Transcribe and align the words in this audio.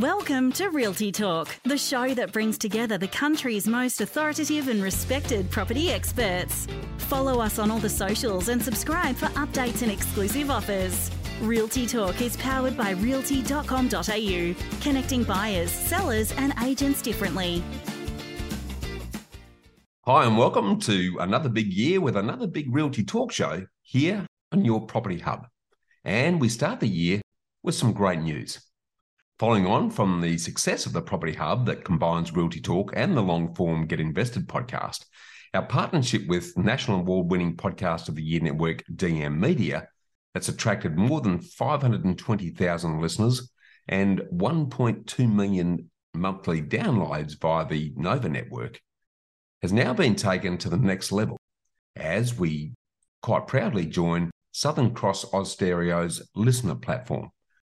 Welcome 0.00 0.50
to 0.54 0.70
Realty 0.70 1.12
Talk, 1.12 1.54
the 1.62 1.78
show 1.78 2.14
that 2.14 2.32
brings 2.32 2.58
together 2.58 2.98
the 2.98 3.06
country's 3.06 3.68
most 3.68 4.00
authoritative 4.00 4.66
and 4.66 4.82
respected 4.82 5.48
property 5.52 5.92
experts. 5.92 6.66
Follow 6.98 7.40
us 7.40 7.60
on 7.60 7.70
all 7.70 7.78
the 7.78 7.88
socials 7.88 8.48
and 8.48 8.60
subscribe 8.60 9.14
for 9.14 9.26
updates 9.26 9.82
and 9.82 9.92
exclusive 9.92 10.50
offers. 10.50 11.12
Realty 11.40 11.86
Talk 11.86 12.20
is 12.20 12.36
powered 12.38 12.76
by 12.76 12.90
realty.com.au, 12.90 14.54
connecting 14.80 15.22
buyers, 15.22 15.70
sellers, 15.70 16.32
and 16.32 16.52
agents 16.64 17.00
differently. 17.00 17.62
Hi, 20.06 20.24
and 20.24 20.36
welcome 20.36 20.80
to 20.80 21.18
another 21.20 21.48
big 21.48 21.72
year 21.72 22.00
with 22.00 22.16
another 22.16 22.48
big 22.48 22.74
Realty 22.74 23.04
Talk 23.04 23.30
show 23.30 23.64
here 23.82 24.26
on 24.50 24.64
your 24.64 24.86
Property 24.86 25.20
Hub. 25.20 25.46
And 26.02 26.40
we 26.40 26.48
start 26.48 26.80
the 26.80 26.88
year 26.88 27.20
with 27.62 27.76
some 27.76 27.92
great 27.92 28.18
news. 28.18 28.58
Following 29.40 29.66
on 29.66 29.90
from 29.90 30.20
the 30.20 30.38
success 30.38 30.86
of 30.86 30.92
the 30.92 31.02
Property 31.02 31.32
Hub 31.32 31.66
that 31.66 31.84
combines 31.84 32.32
Realty 32.32 32.60
Talk 32.60 32.92
and 32.94 33.16
the 33.16 33.20
long 33.20 33.52
form 33.52 33.84
Get 33.84 33.98
Invested 33.98 34.46
podcast, 34.46 35.06
our 35.52 35.66
partnership 35.66 36.28
with 36.28 36.56
national 36.56 37.00
award 37.00 37.32
winning 37.32 37.56
podcast 37.56 38.08
of 38.08 38.14
the 38.14 38.22
year 38.22 38.40
network 38.40 38.84
DM 38.94 39.40
Media 39.40 39.88
that's 40.34 40.48
attracted 40.48 40.96
more 40.96 41.20
than 41.20 41.40
520,000 41.40 43.00
listeners 43.00 43.50
and 43.88 44.20
1.2 44.32 45.34
million 45.34 45.90
monthly 46.14 46.62
downloads 46.62 47.36
via 47.40 47.66
the 47.66 47.92
Nova 47.96 48.28
network 48.28 48.80
has 49.62 49.72
now 49.72 49.92
been 49.92 50.14
taken 50.14 50.58
to 50.58 50.68
the 50.68 50.76
next 50.76 51.10
level 51.10 51.36
as 51.96 52.38
we 52.38 52.72
quite 53.20 53.48
proudly 53.48 53.84
join 53.84 54.30
Southern 54.52 54.94
Cross 54.94 55.24
Austereo's 55.32 56.22
LiSTNR 56.36 56.80
platform, 56.80 57.30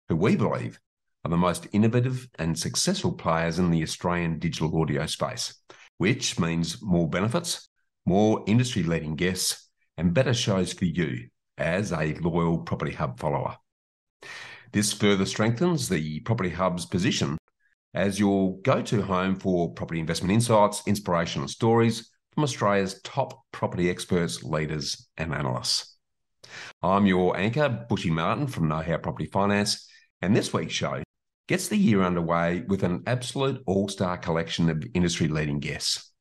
who 0.09 0.17
we 0.17 0.35
believe 0.35 0.77
are 1.25 1.29
the 1.29 1.37
most 1.37 1.67
innovative 1.71 2.27
and 2.37 2.57
successful 2.57 3.13
players 3.13 3.57
in 3.59 3.71
the 3.71 3.81
Australian 3.81 4.39
digital 4.39 4.81
audio 4.81 5.05
space, 5.05 5.55
which 5.97 6.37
means 6.39 6.81
more 6.81 7.09
benefits, 7.09 7.69
more 8.05 8.43
industry 8.45 8.83
leading 8.83 9.15
guests, 9.15 9.69
and 9.97 10.13
better 10.13 10.33
shows 10.33 10.73
for 10.73 10.85
you 10.85 11.27
as 11.57 11.93
a 11.93 12.15
loyal 12.15 12.57
Property 12.57 12.91
Hub 12.91 13.19
follower. 13.19 13.55
This 14.73 14.91
further 14.91 15.25
strengthens 15.25 15.87
the 15.87 16.19
Property 16.21 16.49
Hub's 16.49 16.85
position 16.85 17.37
as 17.93 18.19
your 18.19 18.57
go 18.61 18.81
to 18.81 19.01
home 19.03 19.35
for 19.35 19.71
property 19.73 19.99
investment 19.99 20.33
insights, 20.33 20.81
inspiration, 20.87 21.41
and 21.41 21.49
stories 21.49 22.09
from 22.33 22.43
Australia's 22.43 22.99
top 23.03 23.39
property 23.51 23.89
experts, 23.89 24.43
leaders, 24.43 25.07
and 25.15 25.33
analysts. 25.33 25.95
I'm 26.81 27.05
your 27.05 27.37
anchor, 27.37 27.85
Bushy 27.87 28.09
Martin 28.09 28.47
from 28.47 28.67
Know 28.67 28.81
How 28.81 28.97
Property 28.97 29.27
Finance, 29.27 29.87
and 30.21 30.35
this 30.35 30.51
week's 30.51 30.73
show 30.73 31.03
gets 31.47 31.67
the 31.67 31.77
year 31.77 32.01
underway 32.03 32.63
with 32.67 32.83
an 32.83 33.03
absolute 33.07 33.61
all 33.65 33.87
star 33.89 34.17
collection 34.17 34.69
of 34.69 34.85
industry 34.93 35.27
leading 35.27 35.59
guests. 35.59 36.11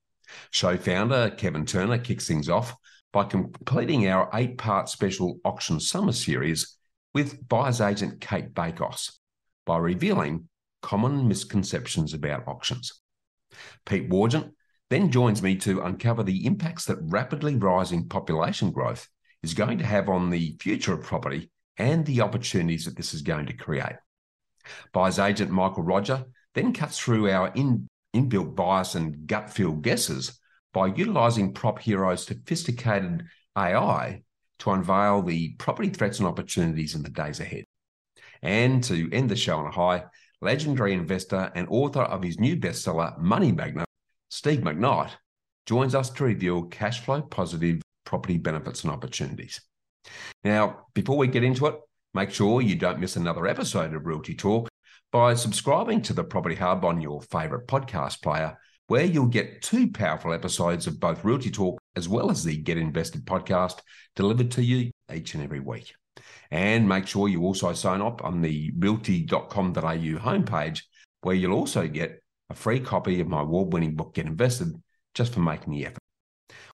Show 0.51 0.77
founder 0.77 1.31
Kevin 1.31 1.67
Turner 1.67 1.98
kicks 1.98 2.27
things 2.27 2.48
off 2.48 2.75
by 3.12 3.25
completing 3.25 4.09
our 4.09 4.31
eight 4.34 4.59
part 4.59 4.89
special 4.89 5.39
auction 5.45 5.79
summer 5.79 6.12
series 6.12 6.79
with 7.14 7.47
buyer's 7.48 7.81
agent 7.81 8.20
Cate 8.20 8.55
Bakos 8.55 9.12
by 9.67 9.79
revealing 9.79 10.48
common 10.81 11.29
misconceptions 11.29 12.14
about 12.14 12.48
auctions. 12.48 13.01
Pete 13.84 14.09
Wargent 14.09 14.53
then 14.91 15.11
joins 15.11 15.42
me 15.42 15.57
to 15.57 15.83
uncover 15.83 16.23
the 16.23 16.47
impacts 16.47 16.86
that 16.86 16.98
rapidly 17.01 17.57
rising 17.57 18.09
population 18.09 18.70
growth 18.70 19.09
is 19.42 19.55
going 19.55 19.79
to 19.79 19.86
have 19.86 20.09
on 20.09 20.31
the 20.31 20.57
future 20.61 20.95
of 20.95 21.03
property 21.03 21.51
and 21.77 22.05
the 22.07 22.20
opportunities 22.20 22.84
that 22.84 22.97
this 22.97 23.14
is 23.14 23.23
going 23.23 23.47
to 23.47 23.53
create. 23.53 23.97
Buyer's 24.92 25.19
agent 25.19 25.51
Mickael 25.51 25.87
Roger 25.87 26.25
then 26.55 26.73
cuts 26.73 26.98
through 26.98 27.31
our 27.31 27.48
in, 27.55 27.89
inbuilt 28.15 28.55
bias 28.55 28.95
and 28.95 29.27
gut 29.27 29.51
feel 29.51 29.73
guesses 29.73 30.39
by 30.73 30.87
utilizing 30.87 31.53
Prop 31.53 31.79
Hero's 31.79 32.27
sophisticated 32.27 33.25
AI 33.56 34.23
to 34.61 34.70
unveil 34.70 35.23
the 35.23 35.55
property 35.58 35.89
threats 35.91 36.19
and 36.19 36.29
opportunities 36.29 36.95
in 36.95 37.02
the 37.02 37.11
days 37.11 37.41
ahead. 37.41 37.64
And 38.42 38.83
to 38.85 39.11
end 39.13 39.29
the 39.30 39.36
show 39.36 39.58
on 39.58 39.67
a 39.67 39.70
high, 39.70 40.05
legendary 40.41 40.92
investor 40.92 41.51
and 41.55 41.67
author 41.68 42.02
of 42.02 42.23
his 42.23 42.39
new 42.39 42.57
bestseller, 42.57 43.18
Money 43.18 43.52
Magnet, 43.52 43.86
Steve 44.30 44.61
McKnight, 44.61 45.11
joins 45.67 45.95
us 45.95 46.11
to 46.11 46.24
reveal 46.24 46.64
cash 46.64 47.01
flow 47.01 47.23
positive 47.23 47.83
property 48.05 48.39
benefits 48.39 48.83
and 48.83 48.92
opportunities. 48.92 49.61
Now, 50.45 50.86
before 50.95 51.17
we 51.17 51.29
get 51.29 51.45
into 51.45 51.67
it, 51.67 51.74
Make 52.14 52.30
sure 52.30 52.61
you 52.61 52.74
don't 52.74 53.00
miss 53.00 53.17
another 53.17 53.46
episode 53.46 53.95
of 53.95 54.05
Realty 54.05 54.34
Talk 54.34 54.68
by 55.12 55.33
subscribing 55.33 56.02
to 56.02 56.12
the 56.12 56.23
Property 56.23 56.55
Hub 56.55 56.84
on 56.84 57.00
your 57.00 57.23
favourite 57.23 57.67
podcast 57.67 58.20
player, 58.20 58.58
where 58.86 59.06
you'll 59.06 59.28
get 59.28 59.62
two 59.62 59.90
powerful 59.90 60.34
episodes 60.34 60.86
of 60.86 61.00
both 61.00 61.24
Realty 61.24 61.50
Talk 61.50 61.80
as 61.96 62.11
well 62.11 62.30
as 62.30 62.45
the 62.45 62.55
Get 62.58 62.77
Invested 62.77 63.24
podcast 63.24 63.80
delivered 64.14 64.50
to 64.50 64.62
you 64.62 64.90
each 65.11 65.33
and 65.33 65.42
every 65.42 65.61
week. 65.61 65.95
And 66.50 66.86
make 66.86 67.06
sure 67.06 67.28
you 67.28 67.45
also 67.45 67.73
sign 67.73 68.02
up 68.02 68.23
on 68.23 68.42
the 68.42 68.74
realty.com.au 68.77 69.73
homepage, 69.73 70.83
where 71.23 71.34
you'll 71.34 71.55
also 71.55 71.89
get 71.89 72.23
a 72.50 72.55
free 72.55 72.80
copy 72.80 73.20
of 73.20 73.29
my 73.29 73.40
award 73.40 73.73
winning 73.73 73.96
book, 73.96 74.12
Get 74.12 74.27
Invested, 74.27 74.74
just 75.14 75.33
for 75.33 75.40
making 75.40 75.73
the 75.73 75.86
effort. 75.86 76.02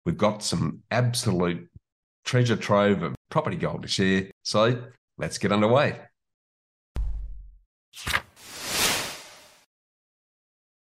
We've 0.06 0.16
got 0.16 0.44
some 0.44 0.84
absolute 0.92 1.70
treasure 2.24 2.56
trove 2.56 3.04
of 3.04 3.16
property 3.30 3.58
gold 3.58 3.82
to 3.82 3.90
share. 3.90 4.32
So 4.44 4.82
let's 5.18 5.38
get 5.38 5.52
underway. 5.52 6.00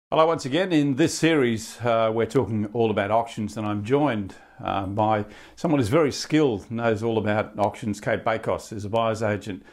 Hello, 0.10 0.26
once 0.26 0.46
again. 0.46 0.72
In 0.72 0.96
this 0.96 1.14
series, 1.14 1.82
uh, 1.82 2.10
we're 2.14 2.26
talking 2.26 2.68
all 2.68 2.90
about 2.90 3.12
auctions, 3.12 3.58
and 3.58 3.68
I'm 3.68 3.84
joined 3.84 4.36
uh, 4.64 4.86
by 4.86 5.26
someone 5.58 5.80
who's 5.80 5.90
very 5.90 6.14
skilled, 6.14 6.72
knows 6.72 7.04
all 7.04 7.18
about 7.18 7.60
auctions. 7.60 8.00
Cate 8.00 8.24
Bakos 8.24 8.72
is 8.72 8.86
a 8.86 8.90
buyer's 8.90 9.22
agent, 9.22 9.64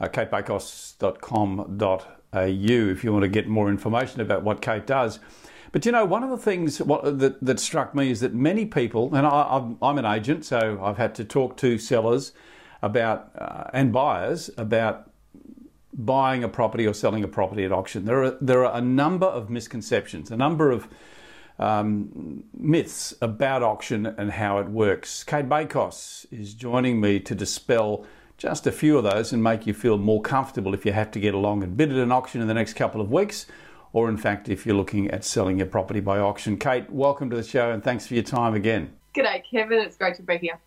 uh, 0.00 0.08
catebakos.com.au 0.08 1.98
if 2.36 3.04
you 3.04 3.12
want 3.12 3.22
to 3.22 3.28
get 3.28 3.46
more 3.46 3.68
information 3.68 4.22
about 4.22 4.42
what 4.42 4.62
Cate 4.62 4.86
does. 4.86 5.20
But 5.70 5.84
you 5.84 5.92
know, 5.92 6.04
one 6.04 6.24
of 6.24 6.30
the 6.30 6.38
things 6.38 6.80
what, 6.80 7.18
that, 7.18 7.44
that 7.44 7.60
struck 7.60 7.94
me 7.94 8.10
is 8.10 8.20
that 8.20 8.32
many 8.32 8.64
people, 8.64 9.14
and 9.14 9.26
I, 9.26 9.74
I'm 9.82 9.98
an 9.98 10.06
agent, 10.06 10.44
so 10.44 10.80
I've 10.82 10.96
had 10.96 11.14
to 11.16 11.24
talk 11.24 11.56
to 11.58 11.78
sellers 11.78 12.32
about 12.84 13.30
uh, 13.38 13.70
and 13.72 13.92
buyers 13.92 14.50
about 14.58 15.10
buying 15.94 16.44
a 16.44 16.48
property 16.48 16.86
or 16.86 16.92
selling 16.92 17.24
a 17.24 17.28
property 17.28 17.64
at 17.64 17.72
auction. 17.72 18.04
There 18.04 18.22
are 18.24 18.36
there 18.40 18.64
are 18.64 18.76
a 18.76 18.82
number 18.82 19.26
of 19.26 19.48
misconceptions, 19.48 20.30
a 20.30 20.36
number 20.36 20.70
of 20.70 20.86
um, 21.58 22.44
myths 22.52 23.14
about 23.22 23.62
auction 23.62 24.06
and 24.06 24.32
how 24.32 24.58
it 24.58 24.68
works. 24.68 25.24
Cate 25.24 25.48
Bakos 25.48 26.26
is 26.30 26.52
joining 26.52 27.00
me 27.00 27.20
to 27.20 27.34
dispel 27.34 28.04
just 28.36 28.66
a 28.66 28.72
few 28.72 28.98
of 28.98 29.04
those 29.04 29.32
and 29.32 29.42
make 29.42 29.66
you 29.66 29.72
feel 29.72 29.96
more 29.96 30.20
comfortable 30.20 30.74
if 30.74 30.84
you 30.84 30.92
have 30.92 31.10
to 31.12 31.20
get 31.20 31.32
along 31.32 31.62
and 31.62 31.76
bid 31.76 31.90
at 31.90 31.96
an 31.96 32.12
auction 32.12 32.42
in 32.42 32.48
the 32.48 32.54
next 32.54 32.74
couple 32.74 33.00
of 33.00 33.10
weeks, 33.10 33.46
or 33.92 34.10
in 34.10 34.16
fact 34.16 34.48
if 34.48 34.66
you're 34.66 34.76
looking 34.76 35.10
at 35.10 35.24
selling 35.24 35.56
your 35.58 35.68
property 35.68 36.00
by 36.00 36.18
auction. 36.18 36.58
Cate, 36.58 36.90
welcome 36.90 37.30
to 37.30 37.36
the 37.36 37.44
show 37.44 37.70
and 37.70 37.82
thanks 37.82 38.06
for 38.06 38.14
your 38.14 38.24
time 38.24 38.54
again. 38.54 38.92
G'day, 39.14 39.42
Kevin. 39.48 39.78
It's 39.78 39.96
great 39.96 40.16
to 40.16 40.22
be 40.22 40.36
here. 40.38 40.58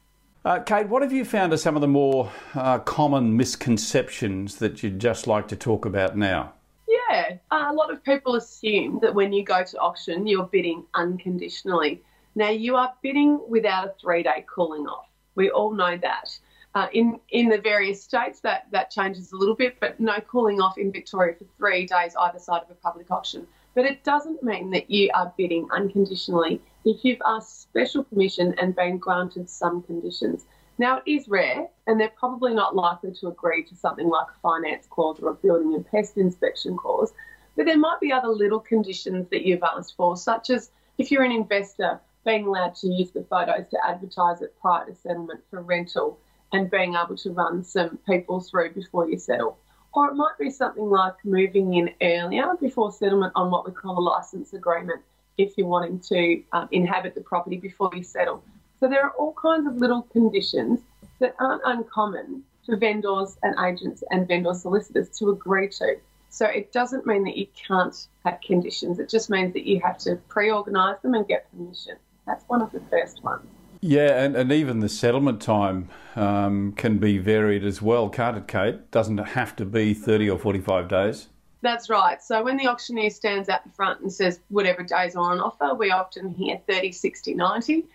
Uh, 0.47 0.59
Cate, 0.59 0.87
what 0.87 1.01
have 1.01 1.11
you 1.11 1.25
found 1.25 1.51
are 1.51 1.57
some 1.57 1.75
of 1.75 1.81
the 1.81 1.89
more 1.89 2.31
uh, 2.55 2.79
common 2.79 3.35
misconceptions 3.35 4.55
that 4.59 4.81
you'd 4.81 4.97
just 4.97 5.27
like 5.27 5.49
to 5.49 5.57
talk 5.57 5.83
about 5.83 6.15
now? 6.15 6.53
Yeah, 6.87 7.35
uh, 7.51 7.65
a 7.67 7.73
lot 7.73 7.91
of 7.91 8.01
people 8.01 8.35
assume 8.35 8.99
that 9.01 9.13
when 9.13 9.33
you 9.33 9.43
go 9.43 9.65
to 9.65 9.77
auction, 9.79 10.25
you're 10.25 10.45
bidding 10.45 10.85
unconditionally. 10.93 12.01
Now, 12.35 12.47
you 12.47 12.77
are 12.77 12.93
bidding 13.01 13.41
without 13.49 13.87
a 13.87 13.93
three 14.01 14.23
day 14.23 14.45
cooling 14.47 14.87
off. 14.87 15.09
We 15.35 15.49
all 15.49 15.73
know 15.73 15.97
that. 15.97 16.39
Uh, 16.73 16.87
in 16.93 17.19
in 17.27 17.49
the 17.49 17.57
various 17.57 18.01
states, 18.01 18.39
that, 18.39 18.67
that 18.71 18.89
changes 18.89 19.33
a 19.33 19.35
little 19.35 19.53
bit, 19.53 19.77
but 19.81 19.99
no 19.99 20.17
cooling 20.29 20.61
off 20.61 20.77
in 20.77 20.93
Victoria 20.93 21.35
for 21.35 21.43
three 21.57 21.85
days 21.85 22.15
either 22.17 22.39
side 22.39 22.61
of 22.61 22.71
a 22.71 22.75
public 22.75 23.11
auction. 23.11 23.45
But 23.75 23.83
it 23.83 24.05
doesn't 24.05 24.41
mean 24.41 24.71
that 24.71 24.89
you 24.89 25.09
are 25.13 25.33
bidding 25.37 25.67
unconditionally 25.71 26.61
if 26.87 27.03
you've 27.03 27.21
asked 27.25 27.61
special 27.61 28.01
permission 28.01 28.55
and 28.59 28.73
been 28.73 28.97
granted 28.97 29.49
some 29.49 29.81
conditions. 29.83 30.45
Now, 30.77 31.01
it 31.05 31.11
is 31.11 31.27
rare, 31.27 31.67
and 31.85 31.99
they're 31.99 32.13
probably 32.17 32.53
not 32.53 32.77
likely 32.77 33.11
to 33.15 33.27
agree 33.27 33.63
to 33.63 33.75
something 33.75 34.07
like 34.07 34.27
a 34.27 34.39
finance 34.41 34.87
clause 34.89 35.19
or 35.19 35.31
a 35.31 35.33
building 35.33 35.73
and 35.73 35.85
pest 35.85 36.17
inspection 36.17 36.77
clause, 36.77 37.11
but 37.57 37.65
there 37.65 37.77
might 37.77 37.99
be 37.99 38.13
other 38.13 38.29
little 38.29 38.61
conditions 38.61 39.27
that 39.31 39.45
you've 39.45 39.63
asked 39.63 39.97
for, 39.97 40.15
such 40.15 40.49
as 40.49 40.71
if 40.97 41.11
you're 41.11 41.23
an 41.23 41.31
investor, 41.31 41.99
being 42.25 42.45
allowed 42.45 42.75
to 42.75 42.87
use 42.87 43.11
the 43.11 43.23
photos 43.23 43.67
to 43.69 43.77
advertise 43.85 44.41
it 44.41 44.55
prior 44.61 44.85
to 44.85 44.95
settlement 44.95 45.41
for 45.49 45.61
rental 45.61 46.19
and 46.53 46.71
being 46.71 46.95
able 46.95 47.17
to 47.17 47.31
run 47.31 47.63
some 47.63 47.97
people 48.07 48.39
through 48.39 48.71
before 48.71 49.09
you 49.09 49.17
settle. 49.17 49.57
Or 49.93 50.09
it 50.09 50.15
might 50.15 50.37
be 50.39 50.49
something 50.49 50.89
like 50.89 51.15
moving 51.25 51.73
in 51.73 51.93
earlier 52.01 52.53
before 52.61 52.91
settlement 52.91 53.33
on 53.35 53.51
what 53.51 53.65
we 53.65 53.73
call 53.73 53.97
a 53.97 53.99
license 53.99 54.53
agreement 54.53 55.01
if 55.37 55.57
you're 55.57 55.67
wanting 55.67 55.99
to 55.99 56.43
um, 56.51 56.67
inhabit 56.71 57.15
the 57.15 57.21
property 57.21 57.57
before 57.57 57.91
you 57.93 58.03
settle. 58.03 58.43
So 58.79 58.87
there 58.87 59.03
are 59.03 59.11
all 59.11 59.33
kinds 59.33 59.67
of 59.67 59.77
little 59.77 60.03
conditions 60.03 60.79
that 61.19 61.35
aren't 61.39 61.61
uncommon 61.65 62.43
for 62.65 62.75
vendors 62.75 63.37
and 63.43 63.55
agents 63.65 64.03
and 64.11 64.27
vendor 64.27 64.53
solicitors 64.53 65.09
to 65.17 65.29
agree 65.29 65.69
to. 65.69 65.97
So 66.29 66.45
it 66.45 66.71
doesn't 66.71 67.05
mean 67.05 67.23
that 67.23 67.37
you 67.37 67.47
can't 67.55 68.07
have 68.25 68.39
conditions. 68.41 68.99
It 68.99 69.09
just 69.09 69.29
means 69.29 69.53
that 69.53 69.65
you 69.65 69.79
have 69.79 69.97
to 69.99 70.17
pre-organise 70.27 70.99
them 71.01 71.13
and 71.13 71.27
get 71.27 71.49
permission. 71.51 71.95
That's 72.25 72.43
one 72.47 72.61
of 72.61 72.71
the 72.71 72.81
first 72.91 73.23
ones. 73.23 73.47
Yeah, 73.81 74.23
and, 74.23 74.35
and 74.35 74.51
even 74.51 74.79
the 74.79 74.89
settlement 74.89 75.41
time 75.41 75.89
um, 76.15 76.73
can 76.73 76.97
be 76.97 77.19
varied 77.19 77.63
as 77.63 77.81
well, 77.81 78.09
can't 78.09 78.37
it, 78.37 78.47
Cate? 78.47 78.91
Doesn't 78.91 79.17
it 79.17 79.27
have 79.29 79.55
to 79.57 79.65
be 79.65 79.93
30 79.93 80.29
or 80.29 80.37
45 80.37 80.87
days? 80.87 81.27
That's 81.61 81.89
right. 81.89 82.21
So 82.21 82.43
when 82.43 82.57
the 82.57 82.67
auctioneer 82.67 83.09
stands 83.09 83.49
out 83.49 83.63
the 83.63 83.71
front 83.71 84.01
and 84.01 84.11
says 84.11 84.39
whatever 84.49 84.83
days 84.83 85.15
are 85.15 85.31
on 85.31 85.39
offer, 85.39 85.73
we 85.73 85.91
often 85.91 86.33
hear 86.33 86.59
30, 86.67 86.91
60, 86.91 87.33
90. 87.33 87.85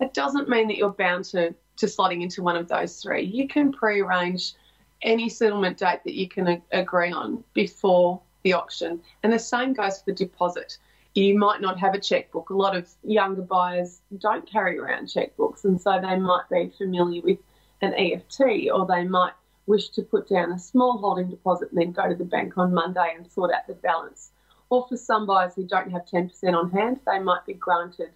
It 0.00 0.14
doesn't 0.14 0.48
mean 0.48 0.68
that 0.68 0.76
you're 0.76 0.90
bound 0.90 1.24
to, 1.26 1.54
to 1.76 1.86
slotting 1.86 2.22
into 2.22 2.42
one 2.42 2.56
of 2.56 2.68
those 2.68 3.02
three. 3.02 3.22
You 3.22 3.48
can 3.48 3.72
pre 3.72 4.00
arrange 4.00 4.54
any 5.02 5.28
settlement 5.28 5.78
date 5.78 6.00
that 6.04 6.14
you 6.14 6.28
can 6.28 6.48
a- 6.48 6.62
agree 6.72 7.12
on 7.12 7.42
before 7.52 8.20
the 8.42 8.52
auction. 8.52 9.00
And 9.22 9.32
the 9.32 9.38
same 9.38 9.72
goes 9.72 9.98
for 9.98 10.04
the 10.06 10.12
deposit. 10.12 10.78
You 11.14 11.36
might 11.36 11.60
not 11.60 11.78
have 11.80 11.94
a 11.94 12.00
checkbook. 12.00 12.50
A 12.50 12.54
lot 12.54 12.76
of 12.76 12.88
younger 13.02 13.42
buyers 13.42 14.00
don't 14.18 14.48
carry 14.48 14.78
around 14.78 15.08
checkbooks, 15.08 15.64
and 15.64 15.80
so 15.80 16.00
they 16.00 16.16
might 16.16 16.48
be 16.50 16.72
familiar 16.78 17.22
with 17.22 17.38
an 17.82 17.94
EFT 17.94 18.70
or 18.72 18.86
they 18.86 19.04
might 19.04 19.32
wish 19.70 19.88
to 19.90 20.02
put 20.02 20.28
down 20.28 20.50
a 20.50 20.58
small 20.58 20.98
holding 20.98 21.30
deposit 21.30 21.70
and 21.70 21.80
then 21.80 21.92
go 21.92 22.08
to 22.08 22.16
the 22.16 22.24
bank 22.24 22.58
on 22.58 22.74
Monday 22.74 23.14
and 23.16 23.30
sort 23.30 23.52
out 23.54 23.66
the 23.68 23.74
balance. 23.74 24.32
Or 24.68 24.84
for 24.88 24.96
some 24.96 25.26
buyers 25.26 25.54
who 25.54 25.64
don't 25.64 25.92
have 25.92 26.04
10% 26.04 26.30
on 26.54 26.70
hand, 26.72 26.98
they 27.06 27.20
might 27.20 27.46
be 27.46 27.54
granted 27.54 28.10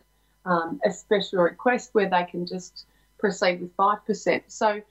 um, 0.45 0.81
a 0.85 0.91
special 0.91 1.39
request 1.39 1.91
where 1.93 2.11
they 2.11 2.25
can 2.25 2.45
just 2.45 2.87
proceed 3.19 3.61
with 3.61 3.77
5%. 3.77 4.43
So 4.49 4.83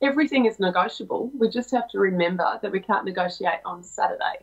everything 0.00 0.46
is 0.46 0.60
negotiable. 0.60 1.30
We 1.36 1.48
just 1.48 1.72
have 1.72 1.88
to 1.90 1.98
remember 1.98 2.58
that 2.62 2.70
we 2.70 2.80
can't 2.80 3.04
negotiate 3.04 3.60
on 3.64 3.82
Saturday. 3.82 4.38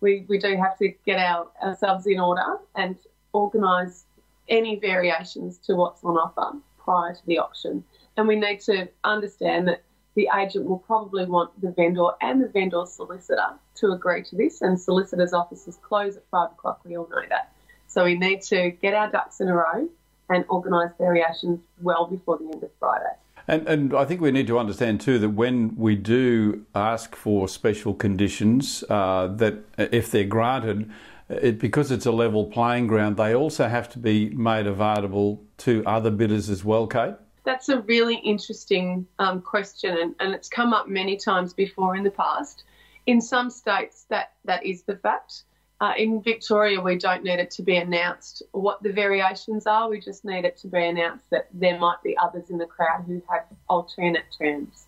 We, 0.00 0.24
we 0.28 0.38
do 0.38 0.56
have 0.56 0.78
to 0.78 0.88
get 1.04 1.18
our, 1.18 1.48
ourselves 1.62 2.06
in 2.06 2.20
order 2.20 2.58
and 2.76 2.96
organise 3.32 4.04
any 4.48 4.76
variations 4.76 5.58
to 5.66 5.74
what's 5.74 6.04
on 6.04 6.16
offer 6.16 6.58
prior 6.78 7.12
to 7.12 7.26
the 7.26 7.38
auction. 7.38 7.82
And 8.16 8.28
we 8.28 8.36
need 8.36 8.60
to 8.60 8.88
understand 9.02 9.66
that 9.66 9.82
the 10.14 10.28
agent 10.36 10.66
will 10.66 10.78
probably 10.78 11.26
want 11.26 11.60
the 11.60 11.70
vendor 11.70 12.08
and 12.20 12.42
the 12.42 12.48
vendor 12.48 12.84
solicitor 12.86 13.54
to 13.76 13.92
agree 13.92 14.22
to 14.24 14.36
this, 14.36 14.62
and 14.62 14.80
solicitors' 14.80 15.32
offices 15.32 15.78
close 15.82 16.16
at 16.16 16.22
five 16.30 16.52
o'clock. 16.52 16.80
We 16.84 16.96
all 16.96 17.08
know 17.08 17.22
that. 17.28 17.52
So 17.86 18.04
we 18.04 18.16
need 18.16 18.42
to 18.42 18.70
get 18.70 18.94
our 18.94 19.10
ducks 19.10 19.40
in 19.40 19.48
a 19.48 19.54
row 19.54 19.88
and 20.30 20.44
organise 20.48 20.90
variations 20.98 21.60
well 21.82 22.06
before 22.06 22.38
the 22.38 22.44
end 22.44 22.62
of 22.62 22.70
Friday. 22.78 23.14
And, 23.46 23.68
and 23.68 23.94
I 23.94 24.04
think 24.04 24.20
we 24.20 24.30
need 24.30 24.46
to 24.46 24.58
understand 24.58 25.00
too 25.00 25.18
that 25.18 25.30
when 25.30 25.76
we 25.76 25.96
do 25.96 26.64
ask 26.74 27.14
for 27.14 27.46
special 27.46 27.92
conditions, 27.92 28.82
uh, 28.88 29.26
that 29.36 29.56
if 29.76 30.10
they're 30.10 30.24
granted, 30.24 30.90
it, 31.28 31.58
because 31.58 31.90
it's 31.90 32.06
a 32.06 32.12
level 32.12 32.46
playing 32.46 32.86
ground, 32.86 33.16
they 33.16 33.34
also 33.34 33.68
have 33.68 33.90
to 33.90 33.98
be 33.98 34.30
made 34.30 34.66
available 34.66 35.42
to 35.58 35.82
other 35.84 36.10
bidders 36.10 36.48
as 36.48 36.64
well, 36.64 36.86
Cate? 36.86 37.14
That's 37.44 37.68
a 37.68 37.80
really 37.82 38.16
interesting 38.16 39.06
um, 39.18 39.42
question, 39.42 39.96
and, 39.98 40.14
and 40.20 40.34
it's 40.34 40.48
come 40.48 40.72
up 40.72 40.88
many 40.88 41.16
times 41.16 41.52
before 41.52 41.94
in 41.94 42.02
the 42.02 42.10
past. 42.10 42.64
In 43.06 43.20
some 43.20 43.50
states, 43.50 44.06
that, 44.08 44.32
that 44.46 44.64
is 44.64 44.82
the 44.82 44.96
fact. 44.96 45.44
Uh, 45.80 45.92
in 45.98 46.22
Victoria, 46.22 46.80
we 46.80 46.96
don't 46.96 47.22
need 47.22 47.38
it 47.38 47.50
to 47.50 47.62
be 47.62 47.76
announced 47.76 48.42
what 48.52 48.82
the 48.82 48.92
variations 48.92 49.66
are. 49.66 49.90
We 49.90 50.00
just 50.00 50.24
need 50.24 50.46
it 50.46 50.56
to 50.58 50.68
be 50.68 50.82
announced 50.82 51.28
that 51.30 51.48
there 51.52 51.78
might 51.78 52.02
be 52.02 52.16
others 52.16 52.48
in 52.48 52.56
the 52.56 52.66
crowd 52.66 53.04
who 53.06 53.20
have 53.28 53.44
alternate 53.68 54.24
terms. 54.38 54.86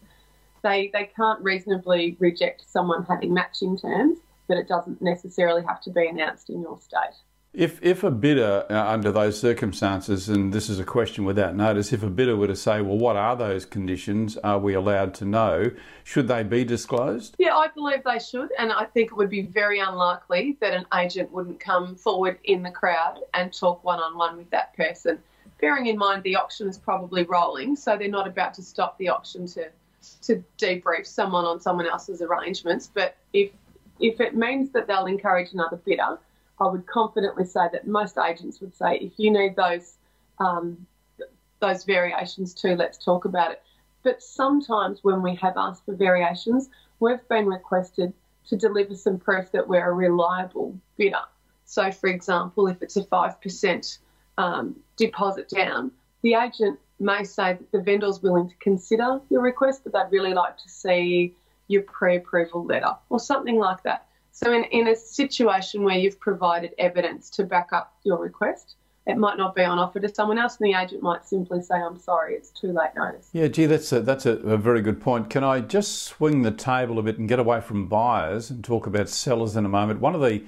They, 0.62 0.91
they 0.93 1.11
can't 1.14 1.43
reasonably 1.43 2.17
reject 2.19 2.64
someone 2.70 3.05
having 3.05 3.35
matching 3.35 3.76
terms, 3.76 4.19
but 4.49 4.56
it 4.56 4.69
doesn't 4.69 5.03
necessarily 5.03 5.62
have 5.62 5.82
to 5.82 5.91
be 5.91 6.06
announced 6.06 6.49
in 6.49 6.62
your 6.62 6.79
state. 6.81 7.17
If, 7.56 7.82
if 7.82 8.05
a 8.05 8.11
bidder, 8.11 8.67
uh, 8.69 8.75
under 8.75 9.11
those 9.11 9.41
circumstances, 9.41 10.29
and 10.29 10.53
this 10.53 10.69
is 10.69 10.79
a 10.79 10.85
question 10.85 11.25
without 11.25 11.56
notice, 11.56 11.91
if 11.91 12.03
a 12.03 12.11
bidder 12.11 12.37
were 12.37 12.49
to 12.49 12.55
say, 12.55 12.82
well, 12.82 12.99
what 12.99 13.17
are 13.17 13.35
those 13.35 13.64
conditions? 13.64 14.37
Are 14.37 14.58
we 14.58 14.75
allowed 14.75 15.14
to 15.14 15.25
know? 15.25 15.70
Should 16.05 16.29
they 16.29 16.43
be 16.43 16.67
disclosed? 16.67 17.35
Yeah, 17.38 17.56
I 17.56 17.69
believe 17.69 18.05
they 18.05 18.19
should, 18.19 18.50
and 18.58 18.70
I 18.70 18.85
think 18.85 19.11
it 19.11 19.17
would 19.17 19.31
be 19.31 19.41
very 19.41 19.79
unlikely 19.79 20.58
that 20.61 20.75
an 20.75 20.85
agent 20.94 21.32
wouldn't 21.32 21.58
come 21.58 21.94
forward 21.97 22.38
in 22.44 22.62
the 22.62 22.70
crowd 22.70 23.20
and 23.32 23.50
talk 23.50 23.82
one 23.82 24.00
on 24.00 24.19
one 24.19 24.37
with 24.37 24.50
that 24.50 24.76
person. 24.76 25.19
Bearing 25.58 25.87
in 25.87 25.97
mind 25.97 26.25
the 26.25 26.37
auction 26.37 26.69
is 26.69 26.76
probably 26.76 27.23
rolling, 27.23 27.75
so 27.75 27.97
they're 27.97 28.08
not 28.08 28.26
about 28.26 28.53
to 28.55 28.62
stop 28.62 28.99
the 28.99 29.08
auction 29.08 29.47
to 29.49 29.70
to 30.23 30.44
debrief 30.58 31.06
someone 31.06 31.47
on 31.47 31.58
someone 31.58 31.87
else's 31.87 32.20
arrangements. 32.20 32.91
But 32.93 33.17
if 33.32 33.50
if 33.99 34.20
it 34.20 34.37
means 34.37 34.73
that 34.73 34.87
they'll 34.87 35.06
encourage 35.06 35.55
another 35.55 35.79
bidder, 35.79 36.19
I 36.61 36.69
would 36.69 36.87
confidently 36.87 37.44
say 37.44 37.69
that 37.73 37.87
most 37.87 38.17
agents 38.19 38.61
would 38.61 38.75
say, 38.75 38.97
if 38.97 39.12
you 39.17 39.31
need 39.31 39.56
those 39.56 39.94
um, 40.38 40.87
those 41.61 41.85
variations 41.85 42.55
too, 42.55 42.76
let's 42.76 43.03
talk 43.03 43.25
about 43.25 43.53
it. 43.53 43.62
But 44.03 44.23
sometimes 44.23 45.03
when 45.03 45.23
we 45.23 45.35
have 45.37 45.56
asked 45.56 45.85
for 45.85 45.94
variations, 45.94 46.69
we've 47.00 47.26
been 47.29 47.47
requested 47.47 48.12
to 48.49 48.56
deliver 48.56 48.94
some 48.94 49.19
proof 49.19 49.50
that 49.53 49.67
we're 49.67 49.88
a 49.88 49.93
reliable 49.93 50.79
bidder. 50.97 51.25
So, 51.64 51.91
for 51.91 52.08
example, 52.08 52.69
if 52.69 52.82
it's 52.82 52.97
a 52.97 53.03
5% 53.03 53.99
um, 54.38 54.76
deposit 54.97 55.49
down, 55.49 55.91
the 56.23 56.35
agent 56.35 56.79
may 57.00 57.25
say 57.25 57.55
that 57.55 57.73
the 57.73 57.81
vendor's 57.81 58.23
willing 58.23 58.49
to 58.49 58.55
consider 58.56 59.20
your 59.29 59.43
request, 59.43 59.82
but 59.82 59.93
they'd 59.93 60.17
really 60.17 60.35
like 60.35 60.56
to 60.58 60.69
see 60.69 61.35
your 61.69 61.82
pre 61.82 62.17
approval 62.17 62.64
letter 62.64 62.94
or 63.11 63.19
something 63.19 63.58
like 63.58 63.82
that. 63.82 64.06
So, 64.37 64.53
in, 64.53 64.65
in 64.65 64.88
a 64.88 64.94
situation 64.94 65.83
where 65.83 65.97
you've 65.97 66.21
provided 66.21 66.75
evidence 66.77 67.31
to 67.31 67.44
back 67.44 67.73
up 67.73 67.97
your 68.05 68.19
request, 68.19 68.75
it 69.06 69.17
might 69.17 69.38
not 69.38 69.55
be 69.55 69.62
on 69.62 69.79
offer 69.79 69.99
to 69.99 70.15
someone 70.15 70.37
else, 70.37 70.59
and 70.61 70.67
the 70.71 70.79
agent 70.79 71.03
might 71.03 71.25
simply 71.25 71.62
say, 71.62 71.77
"I'm 71.77 71.99
sorry, 71.99 72.35
it's 72.35 72.50
too 72.50 72.71
late 72.71 72.91
notice." 72.94 73.31
Yeah, 73.33 73.49
gee, 73.49 73.65
that's 73.65 73.91
a, 73.93 74.03
that's 74.03 74.27
a, 74.27 74.33
a, 74.33 74.59
very 74.59 74.83
good 74.83 75.00
point. 75.00 75.31
Can 75.31 75.43
I 75.43 75.61
just 75.61 76.03
swing 76.03 76.43
the 76.43 76.50
table 76.50 76.99
a 76.99 77.03
bit 77.03 77.17
and 77.17 77.27
get 77.27 77.38
away 77.38 77.62
from 77.62 77.88
buyers 77.88 78.50
and 78.50 78.62
talk 78.62 78.87
about 78.87 79.09
sellers 79.09 79.56
in 79.56 79.65
a 79.65 79.71
moment? 79.71 80.03
One 80.03 80.15
of 80.15 80.21
the 80.21 80.43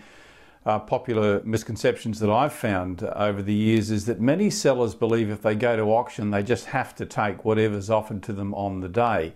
uh, 0.67 0.81
popular 0.81 1.41
misconceptions 1.44 2.20
that 2.20 2.29
I've 2.29 2.52
found 2.52 3.02
over 3.02 3.41
the 3.41 3.55
years 3.55 3.91
is 3.91 4.05
that 4.05 4.20
many 4.20 4.50
sellers 4.50 4.94
believe 4.94 5.31
if 5.31 5.41
they 5.41 5.55
go 5.55 5.76
to 5.76 5.84
auction, 5.84 6.31
they 6.31 6.43
just 6.43 6.67
have 6.67 6.94
to 6.96 7.06
take 7.06 7.43
whatever's 7.43 7.88
offered 7.88 8.23
to 8.25 8.34
them 8.34 8.52
on 8.52 8.81
the 8.81 8.88
day 8.91 9.32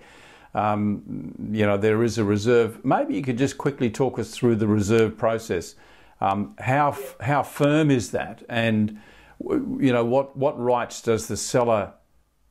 um, 0.55 1.35
you 1.51 1.65
know, 1.65 1.77
there 1.77 2.03
is 2.03 2.19
a 2.19 2.25
reserve. 2.25 2.85
Maybe 2.85 3.15
you 3.15 3.23
could 3.23 3.39
just 3.39 3.59
quickly 3.59 3.91
talk 3.91 4.19
us 4.19 4.31
through 4.31 4.57
the 4.57 4.67
reserve 4.67 5.17
process. 5.17 5.75
Um, 6.21 6.55
how 6.59 6.97
how 7.21 7.43
firm 7.43 7.91
is 7.91 8.11
that, 8.13 8.43
and 8.49 9.01
you 9.41 9.93
know 9.93 10.05
what 10.05 10.37
what 10.37 10.59
rights 10.61 11.01
does 11.03 11.27
the 11.27 11.37
seller 11.37 11.95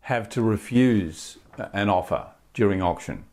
have 0.01 0.27
to 0.29 0.41
refuse 0.41 1.37
an 1.73 1.89
offer 1.89 2.27
during 2.53 2.81
auction? 2.81 3.23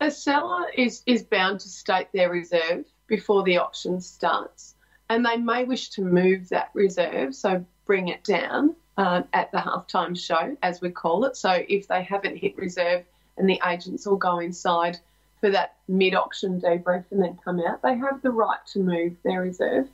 A 0.00 0.10
seller 0.10 0.66
is 0.76 1.02
is 1.06 1.22
bound 1.22 1.60
to 1.60 1.68
state 1.68 2.08
their 2.12 2.30
reserve 2.30 2.84
before 3.06 3.44
the 3.44 3.56
auction 3.56 4.00
starts, 4.00 4.74
and 5.08 5.24
they 5.24 5.36
may 5.36 5.64
wish 5.64 5.90
to 5.90 6.02
move 6.02 6.48
that 6.50 6.70
reserve, 6.74 7.34
so 7.34 7.64
bring 7.86 8.08
it 8.08 8.22
down 8.24 8.74
uh, 8.98 9.22
at 9.32 9.50
the 9.52 9.58
halftime 9.58 10.18
show, 10.18 10.56
as 10.62 10.80
we 10.80 10.90
call 10.90 11.24
it. 11.24 11.36
So 11.36 11.64
if 11.68 11.88
they 11.88 12.02
haven't 12.02 12.36
hit 12.36 12.56
reserve 12.58 13.04
and 13.38 13.48
the 13.48 13.60
agents 13.66 14.06
all 14.06 14.16
go 14.16 14.38
inside 14.38 14.98
for 15.40 15.50
that 15.50 15.76
mid 15.86 16.14
auction 16.14 16.60
debrief 16.60 17.04
and 17.10 17.22
then 17.22 17.38
come 17.44 17.60
out, 17.60 17.82
they 17.82 17.96
have 17.96 18.20
the 18.22 18.30
right 18.30 18.58
to 18.72 18.80
move 18.80 19.14
their 19.24 19.40
reserve. 19.40 19.88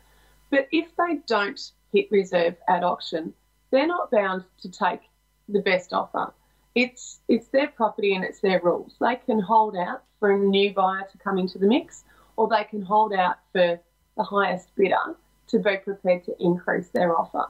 But 0.51 0.69
if 0.73 0.95
they 0.97 1.21
don't 1.27 1.61
hit 1.93 2.11
reserve 2.11 2.57
at 2.69 2.83
auction, 2.83 3.35
they're 3.71 3.87
not 3.87 4.11
bound 4.11 4.45
to 4.63 4.71
take 4.71 5.01
the 5.49 5.61
best 5.61 5.93
offer. 5.93 6.33
It's 6.75 7.21
it's 7.29 7.49
their 7.49 7.69
property 7.69 8.15
and 8.15 8.25
it's 8.25 8.41
their 8.41 8.61
rules. 8.61 8.95
They 9.01 9.17
can 9.17 9.41
hold 9.41 9.77
out 9.77 10.03
for 10.19 10.33
a 10.33 10.39
new 10.39 10.73
buyer 10.73 11.07
to 11.11 11.19
come 11.19 11.39
into 11.39 11.59
the 11.59 11.67
mix, 11.67 12.05
or 12.37 12.49
they 12.49 12.65
can 12.65 12.83
hold 12.83 13.13
out 13.13 13.37
for 13.53 13.79
the 14.17 14.23
highest 14.23 14.75
bidder 14.75 15.17
to 15.49 15.59
be 15.59 15.77
prepared 15.77 16.25
to 16.25 16.35
increase 16.41 16.89
their 16.89 17.17
offer. 17.17 17.47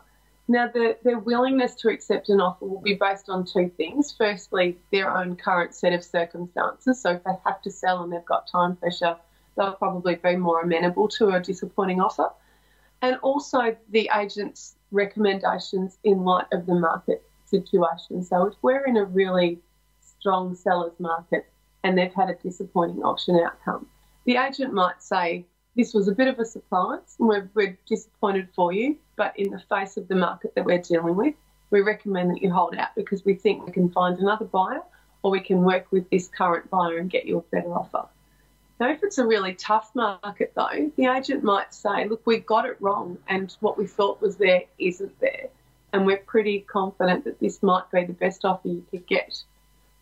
Now, 0.47 0.69
the, 0.69 0.99
their 1.03 1.19
willingness 1.19 1.75
to 1.77 1.89
accept 1.89 2.29
an 2.29 2.41
offer 2.41 2.67
will 2.67 2.83
be 2.83 2.95
based 2.95 3.31
on 3.31 3.47
two 3.47 3.71
things. 3.77 4.15
Firstly, 4.17 4.77
their 4.93 5.17
own 5.17 5.37
current 5.37 5.75
set 5.75 5.95
of 5.95 6.05
circumstances. 6.05 7.01
So, 7.01 7.13
if 7.13 7.25
they 7.25 7.33
have 7.47 7.63
to 7.63 7.71
sell 7.71 8.03
and 8.03 8.13
they've 8.13 8.25
got 8.25 8.47
time 8.47 8.77
pressure, 8.77 9.17
they'll 9.57 9.73
probably 9.73 10.17
be 10.17 10.37
more 10.37 10.61
amenable 10.61 11.09
to 11.09 11.31
a 11.31 11.41
disappointing 11.41 12.01
offer. 12.01 12.31
And 13.01 13.17
also 13.23 13.77
the 13.91 14.11
agent's 14.15 14.77
recommendations 14.91 15.99
in 16.05 16.25
light 16.25 16.47
of 16.53 16.67
the 16.67 16.75
market 16.75 17.23
situation. 17.47 18.23
So, 18.23 18.47
if 18.47 18.55
we're 18.61 18.85
in 18.85 18.99
a 18.99 19.05
really 19.05 19.61
strong 20.03 20.55
seller's 20.55 20.99
market 20.99 21.47
and 21.85 21.97
they've 21.97 22.13
had 22.13 22.29
a 22.29 22.35
disappointing 22.35 23.03
auction 23.03 23.41
outcome, 23.41 23.87
the 24.27 24.37
agent 24.37 24.75
might 24.75 25.03
say, 25.03 25.47
this 25.75 25.95
was 25.95 26.07
a 26.07 26.13
bit 26.13 26.29
of 26.29 26.39
a 26.39 26.45
surprise 26.45 27.17
and 27.19 27.29
we're, 27.29 27.51
we're 27.55 27.79
disappointed 27.87 28.49
for 28.55 28.73
you, 28.73 28.97
but 29.17 29.39
in 29.39 29.51
the 29.51 29.61
face 29.61 29.97
of 29.97 30.09
the 30.09 30.15
market 30.15 30.55
that 30.55 30.65
we're 30.65 30.79
dealing 30.79 31.17
with, 31.17 31.35
we 31.71 31.81
recommend 31.81 32.31
that 32.31 32.43
you 32.43 32.51
hold 32.51 32.77
out 32.77 32.95
because 32.95 33.25
we 33.25 33.35
think 33.35 33.67
we 33.67 33.73
can 33.73 33.91
find 33.91 34.19
another 34.19 34.45
buyer 34.45 34.83
or 35.23 35.31
we 35.31 35.41
can 35.41 35.63
work 35.63 35.87
with 35.91 36.09
this 36.11 36.29
current 36.29 36.71
buyer 36.71 36.99
and 36.99 37.11
get 37.11 37.25
you 37.25 37.39
a 37.39 37.43
better 37.43 37.73
offer. 37.75 38.07
Now, 38.81 38.91
if 38.91 39.03
it's 39.03 39.19
a 39.19 39.27
really 39.27 39.55
tough 39.55 39.91
market, 39.95 40.53
though, 40.55 40.91
the 40.97 41.07
agent 41.07 41.45
might 41.45 41.73
say, 41.73 42.09
look, 42.09 42.27
we 42.27 42.39
got 42.39 42.67
it 42.67 42.77
wrong, 42.81 43.19
and 43.29 43.57
what 43.61 43.79
we 43.79 43.87
thought 43.87 44.21
was 44.21 44.37
there 44.37 44.63
isn't 44.79 45.19
there. 45.21 45.49
And 45.93 46.05
we're 46.05 46.19
pretty 46.19 46.61
confident 46.61 47.25
that 47.25 47.39
this 47.39 47.63
might 47.63 47.89
be 47.93 48.05
the 48.05 48.13
best 48.13 48.45
offer 48.45 48.69
you 48.69 48.85
could 48.91 49.07
get. 49.07 49.43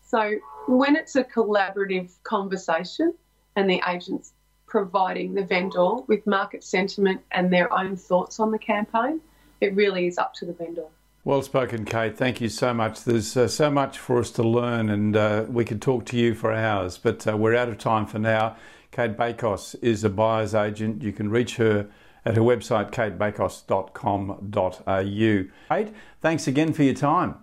So, 0.05 0.39
when 0.67 0.95
it's 0.95 1.15
a 1.15 1.23
collaborative 1.23 2.11
conversation 2.23 3.13
and 3.55 3.69
the 3.69 3.81
agent's 3.87 4.32
providing 4.73 5.35
the 5.35 5.43
vendor 5.43 5.97
with 6.07 6.25
market 6.25 6.63
sentiment 6.63 7.21
and 7.29 7.53
their 7.53 7.71
own 7.71 7.95
thoughts 7.95 8.39
on 8.39 8.49
the 8.49 8.57
campaign, 8.57 9.21
it 9.61 9.75
really 9.75 10.07
is 10.07 10.17
up 10.17 10.33
to 10.33 10.47
the 10.47 10.53
vendor. 10.53 10.87
Well 11.23 11.43
spoken, 11.43 11.85
Cate. 11.85 12.17
Thank 12.17 12.41
you 12.41 12.49
so 12.49 12.73
much. 12.73 13.03
There's 13.03 13.37
uh, 13.37 13.47
so 13.47 13.69
much 13.69 13.99
for 13.99 14.17
us 14.17 14.31
to 14.31 14.41
learn, 14.41 14.89
and 14.89 15.15
uh, 15.15 15.45
we 15.47 15.63
could 15.63 15.79
talk 15.79 16.07
to 16.07 16.17
you 16.17 16.33
for 16.33 16.51
hours, 16.51 16.97
but 16.97 17.27
uh, 17.27 17.37
we're 17.37 17.55
out 17.55 17.69
of 17.69 17.77
time 17.77 18.07
for 18.07 18.17
now. 18.17 18.55
Cate 18.91 19.15
Bakos 19.15 19.75
is 19.83 20.03
a 20.03 20.09
buyer's 20.09 20.55
agent. 20.55 21.03
You 21.03 21.13
can 21.13 21.29
reach 21.29 21.57
her 21.57 21.87
at 22.25 22.35
her 22.35 22.41
website, 22.41 22.89
catebakos.com.au. 22.89 25.75
Cate, 25.75 25.93
thanks 26.19 26.47
again 26.47 26.73
for 26.73 26.81
your 26.81 26.95
time. 26.95 27.42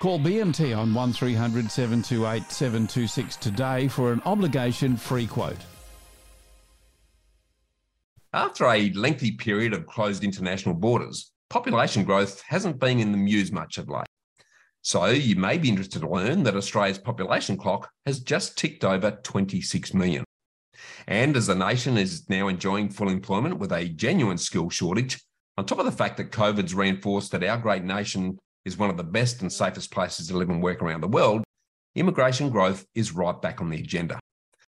Call 0.00 0.18
BMT 0.18 0.76
on 0.76 0.92
1300 0.92 1.70
728 1.70 2.50
726 2.50 3.36
today 3.36 3.88
for 3.88 4.12
an 4.12 4.20
obligation 4.26 4.96
free 4.96 5.26
quote. 5.26 5.56
After 8.32 8.66
a 8.66 8.90
lengthy 8.90 9.32
period 9.32 9.72
of 9.72 9.86
closed 9.86 10.24
international 10.24 10.74
borders, 10.74 11.32
population 11.48 12.04
growth 12.04 12.42
hasn't 12.42 12.80
been 12.80 12.98
in 12.98 13.12
the 13.12 13.18
news 13.18 13.52
much 13.52 13.78
of 13.78 13.88
late. 13.88 14.06
So 14.82 15.06
you 15.06 15.36
may 15.36 15.56
be 15.56 15.70
interested 15.70 16.00
to 16.00 16.10
learn 16.10 16.42
that 16.42 16.56
Australia's 16.56 16.98
population 16.98 17.56
clock 17.56 17.88
has 18.04 18.20
just 18.20 18.58
ticked 18.58 18.84
over 18.84 19.12
26 19.22 19.94
million. 19.94 20.24
And 21.06 21.36
as 21.36 21.46
the 21.46 21.54
nation 21.54 21.96
is 21.96 22.28
now 22.28 22.48
enjoying 22.48 22.90
full 22.90 23.08
employment 23.08 23.58
with 23.58 23.72
a 23.72 23.88
genuine 23.88 24.36
skill 24.36 24.68
shortage, 24.68 25.22
on 25.56 25.64
top 25.64 25.78
of 25.78 25.86
the 25.86 25.92
fact 25.92 26.16
that 26.16 26.32
COVID's 26.32 26.74
reinforced 26.74 27.30
that 27.32 27.44
our 27.44 27.56
great 27.56 27.84
nation 27.84 28.38
is 28.64 28.78
one 28.78 28.90
of 28.90 28.96
the 28.96 29.04
best 29.04 29.42
and 29.42 29.52
safest 29.52 29.90
places 29.90 30.28
to 30.28 30.36
live 30.36 30.50
and 30.50 30.62
work 30.62 30.82
around 30.82 31.00
the 31.00 31.08
world, 31.08 31.44
immigration 31.94 32.50
growth 32.50 32.84
is 32.94 33.12
right 33.12 33.40
back 33.40 33.60
on 33.60 33.70
the 33.70 33.78
agenda. 33.78 34.18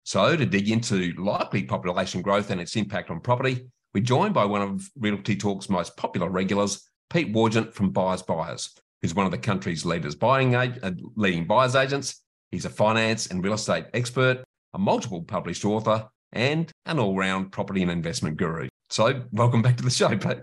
So, 0.04 0.36
to 0.36 0.44
dig 0.44 0.68
into 0.68 1.12
likely 1.12 1.62
population 1.62 2.22
growth 2.22 2.50
and 2.50 2.60
its 2.60 2.74
impact 2.74 3.10
on 3.10 3.20
property, 3.20 3.66
we're 3.94 4.02
joined 4.02 4.34
by 4.34 4.44
one 4.44 4.62
of 4.62 4.90
Realty 4.98 5.36
Talk's 5.36 5.68
most 5.68 5.96
popular 5.96 6.28
regulars, 6.28 6.88
Pete 7.10 7.32
Wargent 7.32 7.72
from 7.72 7.90
Buyers 7.90 8.22
Buyers, 8.22 8.74
who's 9.00 9.14
one 9.14 9.26
of 9.26 9.32
the 9.32 9.38
country's 9.38 9.84
leaders 9.84 10.14
buying 10.14 10.56
uh, 10.56 10.92
leading 11.14 11.46
buyers 11.46 11.76
agents. 11.76 12.22
He's 12.50 12.64
a 12.64 12.70
finance 12.70 13.28
and 13.28 13.44
real 13.44 13.54
estate 13.54 13.86
expert, 13.94 14.42
a 14.74 14.78
multiple 14.78 15.22
published 15.22 15.64
author, 15.64 16.08
and 16.32 16.70
an 16.86 16.98
all-round 16.98 17.52
property 17.52 17.82
and 17.82 17.90
investment 17.90 18.38
guru. 18.38 18.68
So, 18.90 19.22
welcome 19.30 19.62
back 19.62 19.76
to 19.76 19.84
the 19.84 19.90
show, 19.90 20.16
Pete. 20.16 20.42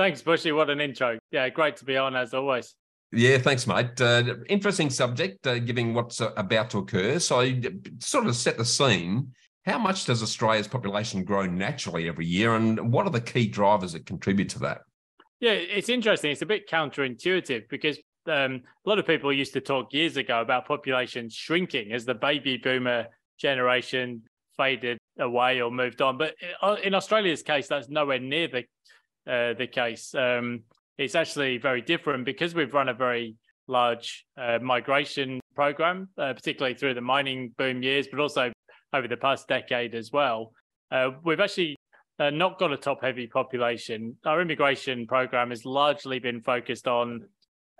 Thanks, 0.00 0.22
Bushy. 0.22 0.50
What 0.50 0.70
an 0.70 0.80
intro. 0.80 1.18
Yeah, 1.30 1.50
great 1.50 1.76
to 1.76 1.84
be 1.84 1.98
on 1.98 2.16
as 2.16 2.32
always. 2.32 2.74
Yeah, 3.12 3.36
thanks, 3.36 3.66
mate. 3.66 4.00
Uh, 4.00 4.36
interesting 4.48 4.88
subject, 4.88 5.46
uh, 5.46 5.58
given 5.58 5.92
what's 5.92 6.22
uh, 6.22 6.32
about 6.38 6.70
to 6.70 6.78
occur. 6.78 7.18
So, 7.18 7.46
sort 7.98 8.26
of 8.26 8.34
set 8.34 8.56
the 8.56 8.64
scene. 8.64 9.34
How 9.66 9.78
much 9.78 10.06
does 10.06 10.22
Australia's 10.22 10.66
population 10.66 11.22
grow 11.22 11.44
naturally 11.44 12.08
every 12.08 12.24
year, 12.24 12.54
and 12.54 12.90
what 12.90 13.04
are 13.04 13.10
the 13.10 13.20
key 13.20 13.46
drivers 13.46 13.92
that 13.92 14.06
contribute 14.06 14.48
to 14.50 14.58
that? 14.60 14.80
Yeah, 15.38 15.52
it's 15.52 15.90
interesting. 15.90 16.30
It's 16.30 16.40
a 16.40 16.46
bit 16.46 16.66
counterintuitive 16.66 17.68
because 17.68 17.98
um, 18.26 18.62
a 18.86 18.88
lot 18.88 18.98
of 18.98 19.06
people 19.06 19.30
used 19.30 19.52
to 19.52 19.60
talk 19.60 19.92
years 19.92 20.16
ago 20.16 20.40
about 20.40 20.66
population 20.66 21.28
shrinking 21.28 21.92
as 21.92 22.06
the 22.06 22.14
baby 22.14 22.56
boomer 22.56 23.06
generation 23.38 24.22
faded 24.56 24.96
away 25.18 25.60
or 25.60 25.70
moved 25.70 26.00
on. 26.00 26.16
But 26.16 26.36
uh, 26.62 26.76
in 26.82 26.94
Australia's 26.94 27.42
case, 27.42 27.68
that's 27.68 27.90
nowhere 27.90 28.18
near 28.18 28.48
the 28.48 28.64
uh, 29.26 29.54
the 29.54 29.66
case. 29.66 30.14
Um, 30.14 30.62
it's 30.98 31.14
actually 31.14 31.58
very 31.58 31.80
different 31.80 32.24
because 32.24 32.54
we've 32.54 32.74
run 32.74 32.88
a 32.88 32.94
very 32.94 33.36
large 33.68 34.26
uh, 34.36 34.58
migration 34.60 35.40
program, 35.54 36.08
uh, 36.18 36.32
particularly 36.32 36.74
through 36.74 36.94
the 36.94 37.00
mining 37.00 37.54
boom 37.56 37.82
years, 37.82 38.06
but 38.10 38.20
also 38.20 38.52
over 38.92 39.08
the 39.08 39.16
past 39.16 39.48
decade 39.48 39.94
as 39.94 40.10
well. 40.12 40.52
Uh, 40.90 41.10
we've 41.24 41.40
actually 41.40 41.76
uh, 42.18 42.30
not 42.30 42.58
got 42.58 42.72
a 42.72 42.76
top 42.76 43.02
heavy 43.02 43.26
population. 43.26 44.16
Our 44.26 44.42
immigration 44.42 45.06
program 45.06 45.50
has 45.50 45.64
largely 45.64 46.18
been 46.18 46.42
focused 46.42 46.86
on 46.88 47.22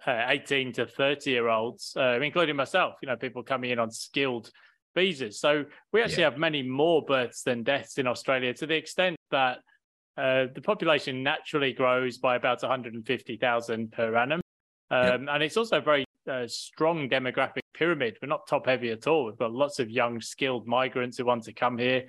uh, 0.06 0.24
18 0.28 0.72
to 0.74 0.86
30 0.86 1.30
year 1.30 1.48
olds, 1.48 1.94
including 1.96 2.56
myself, 2.56 2.94
you 3.02 3.08
know, 3.08 3.16
people 3.16 3.42
coming 3.42 3.70
in 3.70 3.78
on 3.78 3.90
skilled 3.90 4.50
visas. 4.94 5.40
So 5.40 5.64
we 5.92 6.02
actually 6.02 6.22
yeah. 6.22 6.30
have 6.30 6.38
many 6.38 6.62
more 6.62 7.04
births 7.04 7.42
than 7.42 7.62
deaths 7.62 7.98
in 7.98 8.06
Australia 8.06 8.54
to 8.54 8.66
the 8.66 8.76
extent 8.76 9.16
that 9.30 9.58
uh, 10.16 10.46
the 10.54 10.60
population 10.62 11.22
naturally 11.22 11.72
grows 11.72 12.18
by 12.18 12.36
about 12.36 12.62
150,000 12.62 13.92
per 13.92 14.16
annum. 14.16 14.40
Um, 14.90 15.06
yep. 15.06 15.20
And 15.30 15.42
it's 15.42 15.56
also 15.56 15.78
a 15.78 15.80
very 15.80 16.04
uh, 16.30 16.46
strong 16.46 17.08
demographic 17.08 17.60
pyramid. 17.74 18.18
We're 18.20 18.28
not 18.28 18.46
top 18.48 18.66
heavy 18.66 18.90
at 18.90 19.06
all. 19.06 19.26
We've 19.26 19.38
got 19.38 19.52
lots 19.52 19.78
of 19.78 19.90
young, 19.90 20.20
skilled 20.20 20.66
migrants 20.66 21.18
who 21.18 21.24
want 21.24 21.44
to 21.44 21.52
come 21.52 21.78
here. 21.78 22.04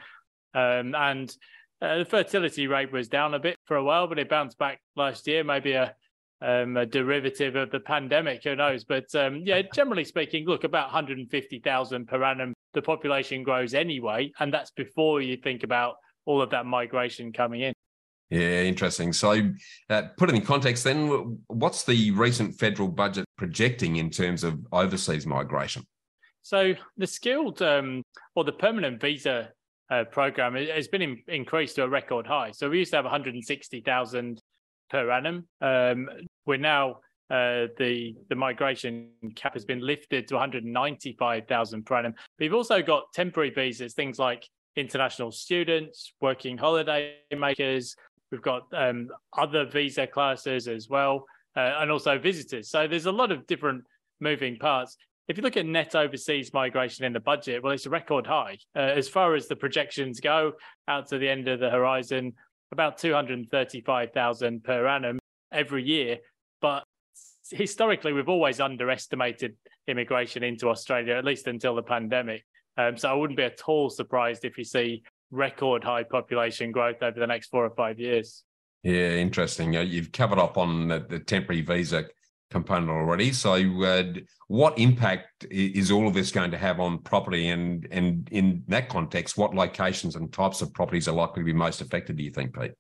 Um, 0.54 0.96
and 0.96 1.34
uh, 1.82 2.00
the 2.00 2.06
fertility 2.06 2.68
rate 2.68 2.92
was 2.92 3.08
down 3.08 3.34
a 3.34 3.40
bit 3.40 3.56
for 3.66 3.78
a 3.78 3.84
while, 3.84 4.08
but 4.08 4.20
it 4.20 4.30
bounced 4.30 4.58
back 4.58 4.80
last 4.96 5.28
year, 5.28 5.44
maybe 5.44 5.74
a, 5.74 5.96
um, 6.42 6.76
a 6.78 6.86
derivative 6.86 7.56
of 7.56 7.72
the 7.72 7.80
pandemic, 7.80 8.44
who 8.44 8.56
knows? 8.56 8.84
But 8.84 9.14
um, 9.16 9.42
yeah, 9.46 9.62
generally 9.74 10.06
speaking, 10.06 10.46
look, 10.46 10.64
about 10.64 10.88
150,000 10.88 12.08
per 12.08 12.24
annum, 12.24 12.54
the 12.74 12.82
population 12.82 13.44
grows 13.44 13.74
anyway. 13.74 14.32
And 14.40 14.54
that's 14.54 14.72
before 14.72 15.22
you 15.22 15.38
think 15.38 15.64
about 15.64 15.96
all 16.26 16.42
of 16.42 16.50
that 16.52 16.66
migration 16.66 17.32
coming 17.32 17.62
in. 17.62 17.74
Yeah, 18.32 18.62
interesting. 18.62 19.12
So, 19.12 19.52
uh, 19.90 20.04
put 20.18 20.30
it 20.30 20.36
in 20.36 20.42
context, 20.42 20.86
then, 20.86 21.38
what's 21.48 21.84
the 21.84 22.12
recent 22.12 22.56
federal 22.56 22.88
budget 22.88 23.26
projecting 23.38 23.98
in 23.98 24.10
terms 24.10 24.46
of 24.46 24.66
overseas 24.72 25.28
migration? 25.28 25.84
So, 26.42 26.74
the 26.96 27.08
skilled 27.08 27.62
um, 27.62 28.04
or 28.34 28.46
the 28.46 28.54
permanent 28.54 29.02
visa 29.02 29.50
uh, 29.90 30.06
program 30.06 30.56
has 30.56 30.88
been 30.88 31.02
in, 31.02 31.22
increased 31.28 31.76
to 31.76 31.84
a 31.84 31.90
record 31.90 32.26
high. 32.26 32.52
So, 32.52 32.70
we 32.70 32.80
used 32.80 32.92
to 32.92 32.98
have 32.98 33.06
160,000 33.06 34.42
per 34.90 35.12
annum. 35.12 35.46
Um, 35.60 36.08
we're 36.46 36.56
now 36.56 37.00
uh, 37.30 37.68
the 37.78 38.16
the 38.30 38.36
migration 38.36 39.10
cap 39.36 39.54
has 39.54 39.66
been 39.66 39.80
lifted 39.80 40.30
to 40.30 40.36
195,000 40.36 41.86
per 41.86 41.98
annum. 41.98 42.14
You've 42.40 42.54
also 42.54 42.82
got 42.82 43.12
temporary 43.14 43.50
visas, 43.50 43.94
things 43.94 44.18
like 44.20 44.48
international 44.76 45.32
students, 45.32 46.14
working 46.22 46.58
holiday 46.58 47.16
makers, 47.38 47.96
We've 48.32 48.42
got 48.42 48.68
um, 48.74 49.10
other 49.38 49.66
visa 49.66 50.08
classes 50.08 50.68
as 50.68 50.90
well, 50.90 51.26
uh, 51.56 51.76
and 51.80 51.92
also 51.92 52.18
visitors. 52.18 52.70
So 52.70 52.88
there's 52.88 53.06
a 53.06 53.12
lot 53.12 53.32
of 53.32 53.46
different 53.46 53.84
moving 54.20 54.58
parts. 54.58 54.98
If 55.28 55.38
you 55.38 55.44
look 55.44 55.58
at 55.58 55.66
net 55.66 55.96
overseas 55.96 56.54
migration 56.54 57.06
in 57.06 57.14
the 57.14 57.20
budget, 57.20 57.62
well, 57.62 57.74
it's 57.74 57.86
a 57.86 57.90
record 57.90 58.26
high. 58.26 58.58
Uh, 58.76 58.80
as 58.80 59.08
far 59.08 59.36
as 59.36 59.48
the 59.48 59.56
projections 59.56 60.20
go 60.20 60.54
out 60.88 61.08
to 61.10 61.18
the 61.18 61.30
end 61.30 61.48
of 61.48 61.60
the 61.60 61.70
horizon, 61.70 62.34
about 62.72 62.98
235,000 62.98 64.64
per 64.64 64.88
annum 64.88 65.20
every 65.52 65.84
year. 65.84 66.18
But 66.62 66.84
historically, 67.50 68.14
we've 68.14 68.30
always 68.30 68.60
underestimated 68.60 69.56
immigration 69.88 70.44
into 70.44 70.70
Australia, 70.70 71.16
at 71.16 71.26
least 71.26 71.48
until 71.48 71.76
the 71.76 71.84
pandemic. 71.84 72.46
Um, 72.78 72.98
so 72.98 73.10
I 73.10 73.14
wouldn't 73.14 73.38
be 73.38 73.44
at 73.44 73.62
all 73.68 73.90
surprised 73.90 74.46
if 74.46 74.58
you 74.58 74.64
see 74.64 75.04
record 75.32 75.84
high 75.84 76.04
population 76.04 76.72
growth 76.72 77.02
over 77.02 77.20
the 77.20 77.28
next 77.28 77.48
four 77.48 77.66
or 77.66 77.74
five 77.76 78.00
years. 78.00 78.44
Yeah, 78.84 79.12
interesting. 79.12 79.78
Uh, 79.78 79.82
you've 79.82 80.12
covered 80.12 80.40
up 80.40 80.58
on 80.58 80.88
the, 80.88 81.00
the 81.00 81.20
temporary 81.20 81.62
visa 81.62 82.06
component 82.50 82.90
already. 82.90 83.32
So, 83.32 83.54
uh, 83.84 84.04
what 84.48 84.78
impact 84.78 85.46
is 85.50 85.90
all 85.90 86.08
of 86.08 86.14
this 86.14 86.32
going 86.32 86.52
to 86.52 86.58
have 86.58 86.80
on 86.80 87.00
property? 87.00 87.50
And 87.50 87.88
and 87.92 88.28
in 88.32 88.64
that 88.68 88.90
context, 88.90 89.38
what 89.38 89.56
locations 89.56 90.16
and 90.16 90.32
types 90.32 90.62
of 90.62 90.74
properties 90.74 91.08
are 91.08 91.16
likely 91.16 91.42
to 91.42 91.46
be 91.46 91.54
most 91.54 91.82
affected? 91.82 92.18
Do 92.18 92.24
you 92.24 92.32
think, 92.32 92.54
Pete? 92.54 92.74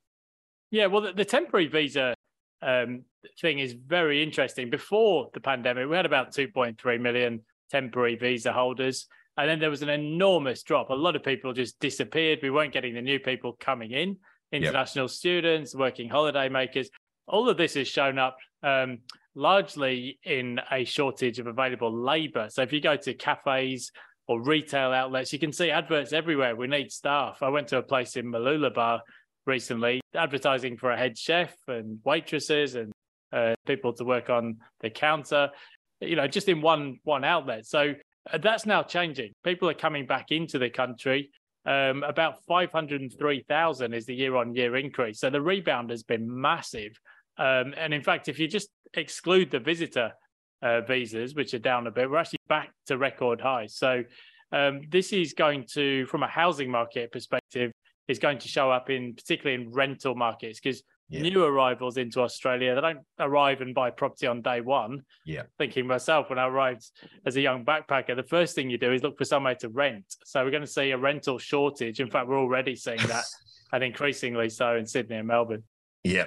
Yeah, 0.72 0.88
well, 0.88 1.02
the, 1.02 1.14
the 1.14 1.26
temporary 1.26 1.68
visa 1.68 2.14
um, 2.62 3.04
thing 3.40 3.60
is 3.60 3.74
very 3.74 4.22
interesting. 4.24 4.70
Before 4.70 5.30
the 5.34 5.42
pandemic, 5.42 5.90
we 5.90 5.96
had 5.96 6.06
about 6.06 6.34
2.3 6.34 7.00
million 7.00 7.42
temporary 7.70 8.16
visa 8.16 8.54
holders. 8.54 9.08
And 9.42 9.50
then 9.50 9.60
there 9.60 9.72
was 9.72 9.82
an 9.82 9.90
enormous 9.90 10.62
drop. 10.62 10.92
A 10.92 10.94
lot 10.94 11.16
of 11.16 11.24
people 11.24 11.52
just 11.52 11.80
disappeared. 11.80 12.40
We 12.44 12.52
weren't 12.52 12.74
getting 12.74 12.94
the 12.94 13.02
new 13.02 13.20
people 13.20 13.58
coming 13.60 13.90
in, 13.90 14.18
international 14.52 15.06
yep. 15.06 15.12
students, 15.12 15.74
working 15.74 16.10
holiday 16.10 16.48
makers. 16.48 16.92
All 17.28 17.50
of 17.50 17.58
this 17.58 17.74
has 17.74 17.88
shown 17.88 18.20
up 18.20 18.38
um, 18.62 19.00
largely 19.34 20.20
in 20.24 20.60
a 20.72 20.86
shortage 20.86 21.40
of 21.40 21.48
available 21.48 21.92
labor. 21.92 22.50
So 22.52 22.62
if 22.62 22.72
you 22.72 22.82
go 22.82 22.96
to 22.98 23.16
cafes 23.16 23.92
or 24.28 24.44
retail 24.44 24.92
outlets, 24.92 25.34
you 25.34 25.40
can 25.40 25.52
see 25.52 25.72
adverts 25.72 26.14
everywhere. 26.14 26.56
We 26.56 26.68
need 26.68 26.92
staff. 26.92 27.40
I 27.42 27.50
went 27.50 27.70
to 27.70 27.78
a 27.78 27.82
place 27.82 28.18
in 28.18 28.28
Mooloolaba 28.28 29.00
recently 29.48 30.02
advertising 30.14 30.78
for 30.78 30.92
a 30.92 30.98
head 30.98 31.18
chef 31.18 31.56
and 31.68 31.98
waitresses 32.06 32.76
and 32.76 32.92
uh, 33.34 33.56
people 33.66 33.92
to 33.94 34.04
work 34.04 34.30
on 34.30 34.58
the 34.82 34.90
counter 34.92 35.50
you 36.02 36.16
know 36.16 36.28
just 36.28 36.50
in 36.50 36.62
one 36.62 36.98
one 37.04 37.24
outlet 37.24 37.66
so 37.66 37.94
that's 38.42 38.66
now 38.66 38.84
changing. 38.84 39.34
People 39.44 39.70
are 39.70 39.74
coming 39.74 40.06
back 40.06 40.32
into 40.32 40.60
the 40.60 40.70
country. 40.70 41.32
Um, 41.66 42.04
about 42.04 42.44
503,000 42.46 43.94
is 43.94 44.06
the 44.06 44.16
year 44.16 44.36
on 44.36 44.56
year 44.56 44.76
increase. 44.76 45.20
So 45.20 45.30
the 45.30 45.42
rebound 45.42 45.90
has 45.92 46.04
been 46.04 46.28
massive. 46.42 47.00
Um, 47.38 47.74
and 47.78 47.94
in 47.94 48.02
fact 48.02 48.28
if 48.28 48.40
you 48.40 48.48
just 48.48 48.70
exclude 48.94 49.52
the 49.52 49.60
visitor 49.60 50.12
uh, 50.62 50.82
visas 50.82 51.34
which 51.34 51.54
are 51.54 51.60
down 51.60 51.88
a 51.88 51.92
bit 51.92 52.10
we're 52.10 52.18
actually 52.18 52.40
back 52.48 52.72
to 52.88 52.98
record 52.98 53.42
highs. 53.42 53.76
So 53.76 54.04
um, 54.52 54.82
this 54.90 55.14
is 55.14 55.34
going 55.34 55.66
to 55.74 56.06
from 56.08 56.24
a 56.24 56.28
housing 56.28 56.70
market 56.70 57.12
perspective 57.12 57.72
is 58.08 58.20
going 58.20 58.40
to 58.40 58.48
show 58.48 58.70
up 58.70 58.90
in 58.90 59.16
particularly 59.16 59.64
in 59.64 59.72
rental 59.72 60.16
markets 60.16 60.60
because 60.60 60.84
yeah. 61.12 61.22
new 61.22 61.44
arrivals 61.44 61.98
into 61.98 62.22
Australia 62.22 62.74
they 62.74 62.82
don't 62.82 63.00
arrive 63.20 63.62
and 63.62 63.76
buy 63.76 63.92
property 63.92 64.28
on 64.28 64.42
day 64.42 64.62
one. 64.62 65.02
Yeah, 65.26 65.44
thinking 65.58 65.86
myself 65.86 66.30
when 66.30 66.40
I 66.40 66.48
arrived 66.48 66.90
as 67.26 67.36
a 67.36 67.42
young 67.42 67.66
backpacker, 67.66 68.16
the 68.16 68.24
first 68.24 68.56
thing 68.56 68.70
you 68.70 68.78
do 68.78 68.92
is 68.92 69.04
look 69.04 69.18
for 69.18 69.26
somewhere 69.26 69.56
to 69.56 69.70
rent. 69.70 70.06
So 70.26 70.44
we're 70.44 70.52
going 70.52 70.62
to 70.62 70.68
see 70.68 70.92
a 70.92 70.98
rental 70.98 71.38
shortage. 71.38 72.00
In 72.00 72.10
fact, 72.10 72.28
we're 72.28 72.40
already 72.40 72.76
seeing 72.76 73.06
that, 73.08 73.26
and 73.74 73.84
increasingly 73.84 74.50
so 74.50 74.76
in 74.76 74.86
Sydney 74.86 75.18
and 75.18 75.28
Melbourne. 75.28 75.64
Yeah, 76.04 76.26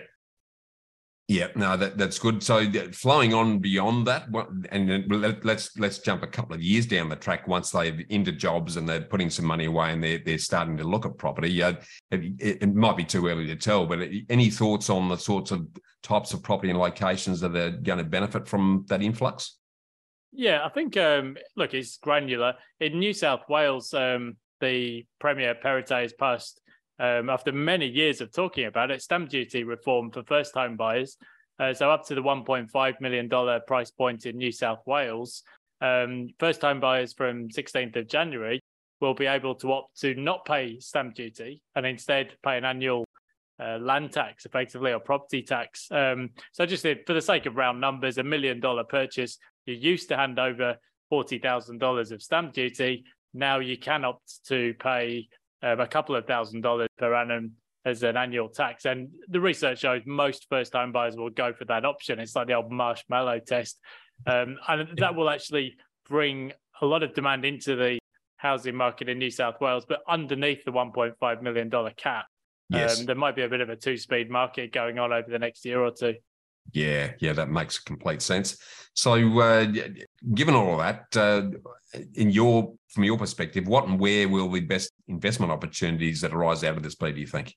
yeah, 1.27 1.47
no, 1.57 1.75
that, 1.79 1.97
that's 1.97 2.19
good. 2.19 2.43
So 2.43 2.71
flowing 2.93 3.33
on 3.33 3.59
beyond 3.59 4.07
that, 4.09 4.27
and 4.71 5.07
let's 5.43 5.75
let's 5.79 5.99
jump 5.99 6.23
a 6.23 6.27
couple 6.27 6.55
of 6.55 6.63
years 6.63 6.85
down 6.85 7.09
the 7.09 7.17
track. 7.17 7.49
Once 7.49 7.71
they've 7.71 8.05
into 8.11 8.31
jobs 8.31 8.77
and 8.77 8.87
they're 8.87 9.01
putting 9.01 9.31
some 9.31 9.47
money 9.47 9.65
away 9.65 9.93
and 9.93 10.05
they're 10.05 10.19
they're 10.19 10.37
starting 10.37 10.77
to 10.77 10.85
look 10.85 11.07
at 11.07 11.17
property, 11.17 11.63
uh, 11.63 11.75
it, 12.11 12.63
it, 12.63 12.75
might 12.75 12.99
be 12.99 13.05
too 13.05 13.27
early 13.27 13.47
to 13.47 13.57
tell. 13.57 13.87
But 13.87 14.11
any 14.29 14.51
thoughts 14.51 14.91
on 14.91 15.09
the 15.09 15.17
sorts 15.17 15.51
of 15.51 15.67
types 16.03 16.35
of 16.35 16.43
property 16.43 16.69
and 16.69 16.79
locations 16.79 17.41
that 17.41 17.57
are 17.57 17.71
going 17.71 17.99
to 17.99 18.05
benefit 18.05 18.47
from 18.47 18.85
that 18.89 19.01
influx? 19.01 19.57
Yeah, 20.31 20.63
I 20.63 20.69
think 20.69 20.95
um, 20.99 21.39
look, 21.57 21.73
it's 21.73 21.97
granular 21.97 22.55
in 22.81 22.99
New 22.99 23.15
South 23.15 23.49
Wales. 23.49 23.95
Um, 23.95 24.37
the 24.61 25.07
Premier 25.21 25.55
Perrottet 25.55 26.03
has 26.03 26.13
passed 26.13 26.61
um, 26.99 27.29
after 27.29 27.53
many 27.53 27.87
years 27.87 28.21
of 28.21 28.33
talking 28.33 28.67
about 28.67 28.91
it, 28.91 29.03
stamp 29.03 29.29
duty 29.29 29.65
reform 29.65 30.11
for 30.11 30.23
first 30.23 30.55
time 30.55 30.77
buyers. 30.77 31.17
Uh, 31.59 31.73
so, 31.73 31.91
up 31.91 32.05
to 32.07 32.15
the 32.15 32.23
$1.5 32.23 33.01
million 33.01 33.31
price 33.67 33.91
point 33.91 34.27
in 34.27 34.37
New 34.37 34.53
South 34.53 34.81
Wales, 34.87 35.43
um, 35.81 36.29
first 36.39 36.61
time 36.61 36.81
buyers 36.81 37.13
from 37.13 37.49
16th 37.49 37.97
of 37.97 38.09
January 38.09 38.61
will 39.01 39.15
be 39.15 39.27
able 39.27 39.55
to 39.57 39.73
opt 39.73 40.01
to 40.01 40.15
not 40.15 40.45
pay 40.45 40.79
stamp 40.81 41.15
duty 41.15 41.61
and 41.75 41.85
instead 41.85 42.33
pay 42.43 42.57
an 42.57 42.65
annual 42.65 43.05
uh, 43.61 43.79
land 43.79 44.13
tax, 44.13 44.47
effectively, 44.47 44.93
or 44.93 44.99
property 44.99 45.43
tax. 45.43 45.89
Um, 45.91 46.31
so, 46.53 46.67
just 46.67 46.83
for 46.83 47.13
the 47.13 47.21
sake 47.21 47.47
of 47.47 47.57
round 47.57 47.81
numbers, 47.81 48.19
a 48.19 48.25
million 48.25 48.61
dollar 48.61 48.85
purchase, 48.85 49.39
you 49.67 49.75
used 49.75 50.09
to 50.09 50.17
hand 50.17 50.39
over 50.39 50.77
$40,000 51.13 52.13
of 52.13 52.23
stamp 52.23 52.53
duty. 52.53 53.05
Now 53.33 53.59
you 53.59 53.77
can 53.79 54.05
opt 54.05 54.45
to 54.47 54.75
pay 54.75 55.29
um, 55.65 55.81
a 55.81 55.87
couple 55.87 56.15
of 56.15 56.27
thousand 56.27 56.61
dollars 56.61 56.89
per 56.99 57.15
annum 57.15 57.53
as 57.85 58.03
an 58.03 58.17
annual 58.17 58.49
tax. 58.49 58.85
And 58.85 59.09
the 59.29 59.41
research 59.41 59.81
shows 59.81 60.03
most 60.07 60.47
first 60.49 60.73
time 60.73 60.93
buyers 60.93 61.17
will 61.17 61.31
go 61.31 61.53
for 61.53 61.65
that 61.67 61.85
option. 61.85 62.19
It's 62.19 62.37
like 62.37 62.47
the 62.47 62.55
old 62.55 62.71
marshmallow 62.71 63.41
test. 63.41 63.79
Um, 64.27 64.59
and 64.69 64.89
that 64.99 65.15
will 65.15 65.29
actually 65.29 65.77
bring 66.09 66.53
a 66.81 66.87
lot 66.87 67.03
of 67.03 67.15
demand 67.15 67.45
into 67.45 67.77
the 67.77 67.99
housing 68.37 68.75
market 68.75 69.09
in 69.09 69.19
New 69.19 69.31
South 69.31 69.61
Wales, 69.61 69.87
but 69.89 70.01
underneath 70.09 70.65
the 70.65 70.71
$1.5 70.71 71.43
million 71.43 71.71
cap. 71.97 72.27
Yes. 72.71 73.01
Um, 73.01 73.07
there 73.07 73.17
might 73.17 73.37
be 73.37 73.43
a 73.43 73.49
bit 73.49 73.61
of 73.61 73.69
a 73.69 73.77
two 73.77 73.97
speed 73.97 74.31
market 74.31 74.73
going 74.73 74.99
on 74.99 75.13
over 75.13 75.31
the 75.31 75.39
next 75.39 75.65
year 75.65 75.81
or 75.81 75.91
two. 75.91 76.15
Yeah, 76.73 77.13
yeah, 77.21 77.35
that 77.35 77.51
makes 77.51 77.79
complete 77.79 78.23
sense. 78.23 78.57
So, 78.95 79.41
uh, 79.41 79.67
given 80.35 80.55
all 80.55 80.73
of 80.73 80.79
that, 80.79 81.17
uh, 81.17 81.99
in 82.15 82.31
your 82.31 82.73
from 82.89 83.05
your 83.05 83.19
perspective, 83.19 83.67
what 83.67 83.87
and 83.87 84.01
where 84.01 84.29
will 84.29 84.51
the 84.51 84.61
best 84.61 84.91
investment 85.09 85.53
opportunities 85.53 86.21
that 86.21 86.33
arise 86.33 86.65
out 86.65 86.77
of 86.77 86.83
this 86.83 86.95
be? 86.95 87.13
Do 87.13 87.21
you 87.21 87.27
think? 87.27 87.55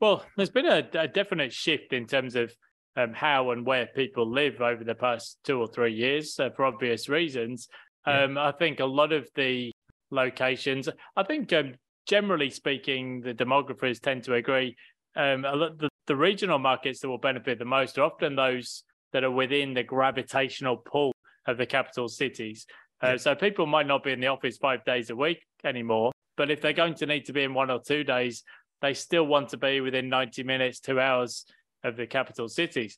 Well, 0.00 0.24
there's 0.36 0.50
been 0.50 0.66
a, 0.66 0.88
a 0.94 1.08
definite 1.08 1.52
shift 1.52 1.92
in 1.92 2.06
terms 2.06 2.34
of 2.34 2.52
um, 2.96 3.12
how 3.12 3.50
and 3.50 3.66
where 3.66 3.86
people 3.86 4.30
live 4.30 4.60
over 4.60 4.82
the 4.82 4.94
past 4.94 5.38
two 5.44 5.60
or 5.60 5.66
three 5.66 5.92
years, 5.92 6.38
uh, 6.40 6.50
for 6.56 6.64
obvious 6.64 7.08
reasons. 7.08 7.68
Um, 8.06 8.36
yeah. 8.36 8.48
I 8.48 8.52
think 8.52 8.80
a 8.80 8.86
lot 8.86 9.12
of 9.12 9.28
the 9.34 9.72
locations, 10.10 10.88
I 11.16 11.22
think 11.22 11.52
um, 11.52 11.74
generally 12.06 12.50
speaking, 12.50 13.20
the 13.20 13.34
demographers 13.34 14.00
tend 14.00 14.24
to 14.24 14.34
agree. 14.34 14.74
Um, 15.16 15.44
a 15.44 15.54
lot, 15.54 15.78
the 15.78 15.90
the 16.10 16.16
regional 16.16 16.58
markets 16.58 16.98
that 16.98 17.08
will 17.08 17.18
benefit 17.18 17.60
the 17.60 17.64
most 17.64 17.96
are 17.96 18.02
often 18.02 18.34
those 18.34 18.82
that 19.12 19.22
are 19.22 19.30
within 19.30 19.74
the 19.74 19.84
gravitational 19.84 20.76
pull 20.76 21.12
of 21.46 21.56
the 21.56 21.66
capital 21.66 22.08
cities. 22.08 22.66
Uh, 23.00 23.16
so 23.16 23.32
people 23.36 23.64
might 23.64 23.86
not 23.86 24.02
be 24.02 24.10
in 24.10 24.18
the 24.18 24.26
office 24.26 24.58
five 24.58 24.84
days 24.84 25.10
a 25.10 25.14
week 25.14 25.38
anymore, 25.64 26.10
but 26.40 26.50
if 26.50 26.62
they're 26.62 26.72
going 26.72 26.94
to 26.94 27.04
need 27.04 27.26
to 27.26 27.34
be 27.34 27.42
in 27.42 27.52
one 27.52 27.70
or 27.70 27.78
two 27.78 28.02
days, 28.02 28.44
they 28.80 28.94
still 28.94 29.26
want 29.26 29.50
to 29.50 29.58
be 29.58 29.82
within 29.82 30.08
90 30.08 30.42
minutes, 30.42 30.80
two 30.80 30.98
hours 30.98 31.44
of 31.84 31.98
the 31.98 32.06
capital 32.06 32.48
cities. 32.48 32.96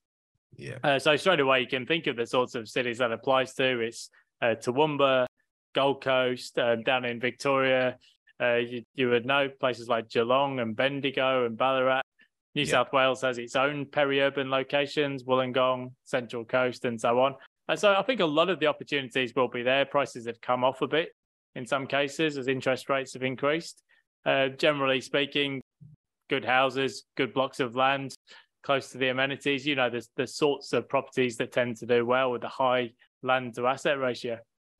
Yeah. 0.57 0.76
Uh, 0.85 1.00
so 1.00 1.16
straight 1.16 1.40
away, 1.40 1.62
you 1.62 1.66
can 1.66 1.85
think 1.85 2.07
of 2.07 2.14
the 2.14 2.24
sorts 2.24 2.55
of 2.55 2.68
cities 2.68 2.98
that 2.98 3.11
applies 3.11 3.52
to. 3.55 3.81
It's 3.81 4.11
uh, 4.40 4.55
Toowoomba, 4.64 5.26
Gold 5.74 6.05
Coast, 6.05 6.57
um, 6.61 6.85
down 6.85 7.05
in 7.05 7.18
Victoria. 7.18 7.96
Uh, 8.40 8.59
you, 8.59 8.85
you, 8.94 9.11
would 9.11 9.26
know 9.26 9.48
places 9.48 9.88
like 9.88 10.09
Geelong 10.09 10.61
and 10.61 10.76
Bendigo 10.76 11.44
and 11.44 11.59
Ballarat. 11.59 12.02
New 12.55 12.62
yep. 12.62 12.70
South 12.70 12.92
Wales 12.92 13.22
has 13.22 13.38
its 13.38 13.57
own 13.57 13.87
peri-urban 13.87 14.50
locations, 14.50 15.24
Wollongong, 15.24 15.90
Central 16.05 16.44
Coast, 16.44 16.85
and 16.85 17.00
so 17.00 17.18
on. 17.18 17.35
And 17.66 17.76
so 17.76 17.92
I 17.92 18.02
think 18.02 18.20
a 18.20 18.24
lot 18.24 18.50
of 18.50 18.61
the 18.61 18.68
opportunities 18.68 19.35
will 19.35 19.48
be 19.48 19.64
there. 19.64 19.85
Prices 19.85 20.28
have 20.28 20.40
come 20.40 20.62
off 20.62 20.81
a 20.81 20.87
bit 20.87 21.09
in 21.54 21.66
some 21.66 21.86
cases 21.86 22.38
as 22.38 22.48
interest 22.48 22.88
rates 22.88 23.12
have 23.14 23.22
increased. 23.22 23.82
Uh, 24.24 24.48
generally 24.48 25.00
speaking, 25.00 25.60
good 26.30 26.44
houses, 26.44 27.04
good 27.16 27.34
blocks 27.34 27.60
of 27.60 27.76
land 27.76 28.14
close 28.62 28.90
to 28.90 28.98
the 28.98 29.08
amenities. 29.08 29.66
You 29.66 29.74
know, 29.74 29.90
there's 29.90 30.08
the 30.16 30.26
sorts 30.26 30.72
of 30.72 30.88
properties 30.88 31.36
that 31.36 31.52
tend 31.52 31.76
to 31.78 31.86
do 31.86 32.06
well 32.06 32.30
with 32.30 32.44
a 32.44 32.48
high 32.48 32.92
land 33.22 33.54
to 33.56 33.66
asset 33.66 33.98
ratio. 33.98 34.38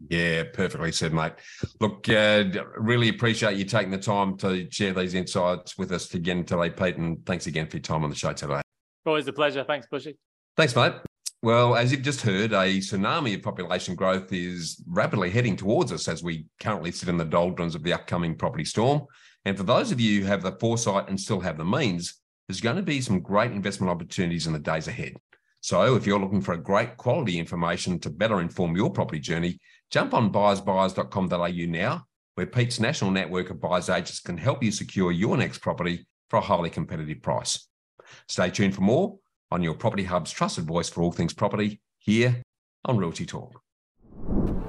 Yeah, 0.09 0.45
perfectly 0.53 0.91
said, 0.91 1.13
mate. 1.13 1.35
Look, 1.81 2.09
uh, 2.09 2.45
really 2.77 3.09
appreciate 3.09 3.57
you 3.57 3.65
taking 3.65 3.93
the 3.93 3.99
time 3.99 4.37
to 4.39 4.69
share 4.71 4.93
these 4.93 5.15
insights 5.15 5.79
with 5.79 5.93
us 5.93 6.13
again 6.15 6.45
today, 6.45 6.71
Pete. 6.71 6.97
And 6.97 7.25
thanks 7.25 7.47
again 7.47 7.69
for 7.69 7.77
your 7.77 7.83
time 7.83 8.03
on 8.03 8.11
the 8.11 8.17
show 8.17 8.33
today. 8.33 8.61
Always 9.07 9.29
a 9.29 9.33
pleasure. 9.33 9.65
Thanks, 9.65 9.87
Bushy. 9.91 10.17
Thanks, 10.57 10.75
mate. 10.75 10.95
Well, 11.43 11.75
as 11.75 11.91
you've 11.91 12.03
just 12.03 12.21
heard, 12.21 12.53
a 12.53 12.79
tsunami 12.79 13.35
of 13.35 13.43
population 13.43 13.97
growth 13.97 14.33
is 14.33 14.83
rapidly 14.87 15.31
heading 15.31 15.57
towards 15.57 15.91
us 15.93 16.07
as 16.07 16.23
we 16.23 16.47
currently 16.61 16.93
sit 16.93 17.09
in 17.09 17.17
the 17.17 17.25
doldrums 17.25 17.75
of 17.75 17.83
the 17.83 17.93
upcoming 17.93 18.37
property 18.37 18.65
storm. 18.65 19.03
And 19.45 19.57
for 19.57 19.65
those 19.65 19.91
of 19.91 20.01
you 20.01 20.21
who 20.21 20.27
have 20.29 20.43
the 20.43 20.53
foresight 20.53 21.09
and 21.09 21.21
still 21.21 21.41
have 21.41 21.59
the 21.59 21.65
means, 21.65 22.21
there's 22.47 22.61
going 22.61 22.77
to 22.77 22.83
be 22.83 23.01
some 23.01 23.21
great 23.21 23.51
investment 23.51 23.91
opportunities 23.91 24.47
in 24.47 24.53
the 24.53 24.61
days 24.61 24.87
ahead. 24.87 25.15
So 25.61 25.97
if 25.97 26.07
you're 26.07 26.21
looking 26.21 26.43
for 26.43 26.55
a 26.55 26.63
great 26.63 26.97
quality 26.97 27.39
information 27.39 27.99
to 28.01 28.11
better 28.11 28.41
inform 28.41 28.77
your 28.77 28.91
property 28.91 29.21
journey, 29.21 29.59
Jump 29.93 30.15
on 30.15 30.33
buyersbuyers.com.au 30.33 31.71
now, 31.71 32.07
where 32.35 32.47
Pete's 32.47 32.81
national 32.81 33.11
network 33.11 33.51
of 33.51 33.61
buyers 33.61 33.91
agents 33.91 34.21
can 34.21 34.39
help 34.39 34.63
you 34.63 34.73
secure 34.73 35.13
your 35.13 35.37
next 35.37 35.59
property 35.59 36.07
for 36.31 36.39
a 36.39 36.41
highly 36.41 36.71
competitive 36.71 37.21
price. 37.21 37.69
Stay 38.27 38.49
tuned 38.49 38.75
for 38.75 38.81
more 38.81 39.19
on 39.53 39.63
your 39.63 39.75
Property 39.75 40.05
Hub's 40.05 40.33
trusted 40.33 40.65
voice 40.65 40.89
for 40.89 41.03
all 41.03 41.13
things 41.13 41.35
property 41.35 41.81
here 41.99 42.43
on 42.87 42.97
Realty 42.97 43.27
Talk. 43.27 43.61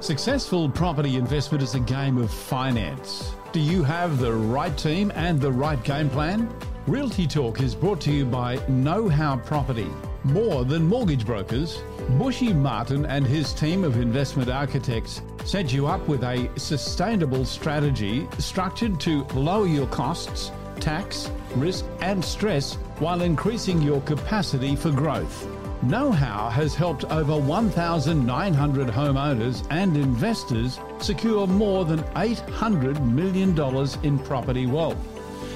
Successful 0.02 0.69
property 0.69 1.15
investment 1.15 1.63
is 1.63 1.76
a 1.76 1.80
game 1.80 2.17
of 2.17 2.30
finance. 2.30 3.34
Do 3.54 3.62
you 3.62 3.84
have 3.84 4.19
the 4.19 4.34
right 4.34 4.78
team 4.78 5.12
and 5.15 5.39
the 5.39 5.52
right 5.52 5.82
game 5.86 6.10
plan? 6.10 6.54
Realty 6.86 7.26
Talk 7.26 7.62
is 7.62 7.74
brought 7.74 8.02
to 8.02 8.12
you 8.12 8.26
by 8.26 8.60
Know 8.67 9.08
How 9.08 9.38
Property. 9.38 9.88
More 10.26 10.65
than 10.65 10.84
mortgage 10.84 11.26
brokers, 11.26 11.82
Bushy 12.19 12.52
Martin 12.52 13.06
and 13.06 13.26
his 13.26 13.54
team 13.54 13.86
of 13.86 13.96
investment 13.96 14.50
architects 14.50 15.22
set 15.46 15.72
you 15.72 15.88
up 15.88 16.06
with 16.10 16.24
a 16.24 16.50
sustainable 16.58 17.46
strategy 17.46 18.28
structured 18.38 19.00
to 19.02 19.24
lower 19.34 19.65
your 19.65 19.88
costs, 19.88 20.52
tax, 20.79 21.29
risk, 21.55 21.86
and 22.01 22.23
stress 22.23 22.75
while 22.99 23.21
increasing 23.21 23.81
your 23.81 24.01
capacity 24.01 24.75
for 24.75 24.91
growth. 24.91 25.47
Know 25.83 26.12
How 26.12 26.49
has 26.49 26.75
helped 26.75 27.05
over 27.05 27.38
1,900 27.38 28.88
homeowners 28.88 29.67
and 29.69 29.97
investors 29.97 30.79
secure 30.99 31.45
more 31.45 31.83
than 31.83 31.99
$800 32.15 33.05
million 33.12 33.59
in 34.03 34.19
property 34.19 34.65
wealth. 34.65 34.97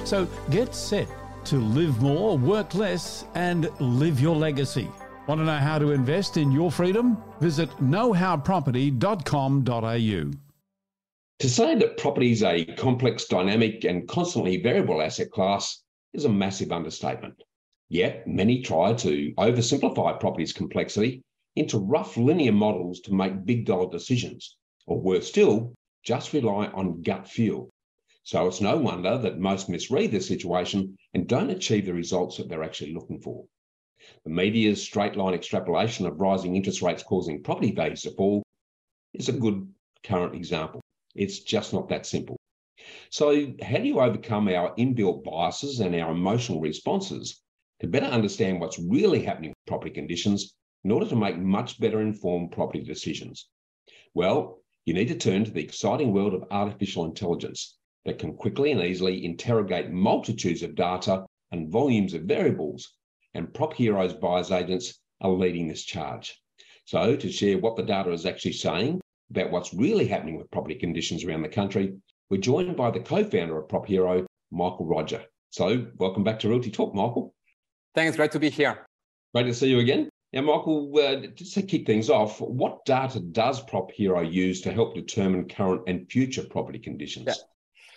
So 0.04 0.28
get 0.50 0.74
set 0.74 1.08
to 1.44 1.56
live 1.56 2.02
more, 2.02 2.36
work 2.36 2.74
less, 2.74 3.24
and 3.34 3.70
live 3.80 4.20
your 4.20 4.36
legacy. 4.36 4.90
Want 5.26 5.40
to 5.40 5.44
know 5.44 5.56
how 5.56 5.78
to 5.78 5.92
invest 5.92 6.36
in 6.36 6.52
your 6.52 6.70
freedom? 6.70 7.16
Visit 7.40 7.70
knowhowproperty.com.au. 7.80 10.47
To 11.40 11.48
say 11.48 11.76
that 11.76 11.98
property 11.98 12.32
is 12.32 12.42
a 12.42 12.64
complex, 12.64 13.26
dynamic, 13.26 13.84
and 13.84 14.08
constantly 14.08 14.60
variable 14.60 15.00
asset 15.00 15.30
class 15.30 15.84
is 16.12 16.24
a 16.24 16.28
massive 16.28 16.72
understatement. 16.72 17.44
Yet, 17.88 18.26
many 18.26 18.60
try 18.60 18.92
to 18.94 19.32
oversimplify 19.38 20.18
property's 20.18 20.52
complexity 20.52 21.22
into 21.54 21.78
rough 21.78 22.16
linear 22.16 22.50
models 22.50 22.98
to 23.02 23.14
make 23.14 23.44
big 23.44 23.66
dollar 23.66 23.88
decisions, 23.88 24.56
or 24.86 25.00
worse 25.00 25.28
still, 25.28 25.74
just 26.02 26.32
rely 26.32 26.66
on 26.66 27.02
gut 27.02 27.28
feel. 27.28 27.70
So 28.24 28.48
it's 28.48 28.60
no 28.60 28.76
wonder 28.76 29.16
that 29.16 29.38
most 29.38 29.68
misread 29.68 30.10
the 30.10 30.20
situation 30.20 30.96
and 31.14 31.28
don't 31.28 31.50
achieve 31.50 31.86
the 31.86 31.94
results 31.94 32.36
that 32.38 32.48
they're 32.48 32.64
actually 32.64 32.94
looking 32.94 33.20
for. 33.20 33.44
The 34.24 34.30
media's 34.30 34.82
straight 34.82 35.14
line 35.14 35.34
extrapolation 35.34 36.04
of 36.04 36.18
rising 36.18 36.56
interest 36.56 36.82
rates 36.82 37.04
causing 37.04 37.44
property 37.44 37.70
values 37.70 38.02
to 38.02 38.10
fall 38.10 38.42
is 39.14 39.28
a 39.28 39.32
good 39.32 39.72
current 40.02 40.34
example. 40.34 40.80
It's 41.18 41.40
just 41.40 41.72
not 41.72 41.88
that 41.88 42.06
simple. 42.06 42.36
So, 43.10 43.52
how 43.60 43.78
do 43.78 43.88
you 43.88 43.98
overcome 43.98 44.46
our 44.46 44.72
inbuilt 44.76 45.24
biases 45.24 45.80
and 45.80 45.92
our 45.96 46.12
emotional 46.12 46.60
responses 46.60 47.42
to 47.80 47.88
better 47.88 48.06
understand 48.06 48.60
what's 48.60 48.78
really 48.78 49.24
happening 49.24 49.50
with 49.50 49.66
property 49.66 49.90
conditions 49.92 50.54
in 50.84 50.92
order 50.92 51.08
to 51.08 51.16
make 51.16 51.36
much 51.36 51.80
better 51.80 52.00
informed 52.02 52.52
property 52.52 52.84
decisions? 52.84 53.48
Well, 54.14 54.62
you 54.84 54.94
need 54.94 55.08
to 55.08 55.16
turn 55.16 55.44
to 55.44 55.50
the 55.50 55.60
exciting 55.62 56.12
world 56.12 56.34
of 56.34 56.44
artificial 56.52 57.04
intelligence 57.04 57.76
that 58.04 58.20
can 58.20 58.36
quickly 58.36 58.70
and 58.70 58.80
easily 58.80 59.24
interrogate 59.24 59.90
multitudes 59.90 60.62
of 60.62 60.76
data 60.76 61.26
and 61.50 61.68
volumes 61.68 62.14
of 62.14 62.22
variables, 62.22 62.94
and 63.34 63.52
Prop 63.52 63.74
Heroes 63.74 64.14
buyers 64.14 64.52
agents 64.52 65.00
are 65.20 65.32
leading 65.32 65.66
this 65.66 65.82
charge. 65.82 66.40
So, 66.84 67.16
to 67.16 67.32
share 67.32 67.58
what 67.58 67.74
the 67.74 67.82
data 67.82 68.12
is 68.12 68.24
actually 68.24 68.52
saying 68.52 69.00
about 69.30 69.50
what's 69.50 69.74
really 69.74 70.06
happening 70.06 70.36
with 70.36 70.50
property 70.50 70.74
conditions 70.74 71.24
around 71.24 71.42
the 71.42 71.48
country, 71.48 71.94
we're 72.30 72.40
joined 72.40 72.76
by 72.76 72.90
the 72.90 73.00
co 73.00 73.24
founder 73.24 73.58
of 73.58 73.68
Prop 73.68 73.86
Hero, 73.86 74.26
Mickael 74.52 74.88
Roger. 74.88 75.22
So, 75.50 75.86
welcome 75.96 76.24
back 76.24 76.38
to 76.40 76.48
Realty 76.48 76.70
Talk, 76.70 76.94
Mickael. 76.94 77.32
Thanks, 77.94 78.16
great 78.16 78.32
to 78.32 78.38
be 78.38 78.50
here. 78.50 78.86
Great 79.34 79.44
to 79.44 79.54
see 79.54 79.68
you 79.68 79.78
again. 79.78 80.08
Now, 80.32 80.42
Mickael, 80.42 81.24
uh, 81.24 81.26
just 81.34 81.54
to 81.54 81.62
kick 81.62 81.86
things 81.86 82.10
off, 82.10 82.40
what 82.40 82.84
data 82.84 83.20
does 83.20 83.60
Prop 83.62 83.90
Hero 83.90 84.20
use 84.20 84.60
to 84.62 84.72
help 84.72 84.94
determine 84.94 85.48
current 85.48 85.82
and 85.86 86.10
future 86.10 86.42
property 86.42 86.78
conditions? 86.78 87.26
Yeah. 87.28 87.34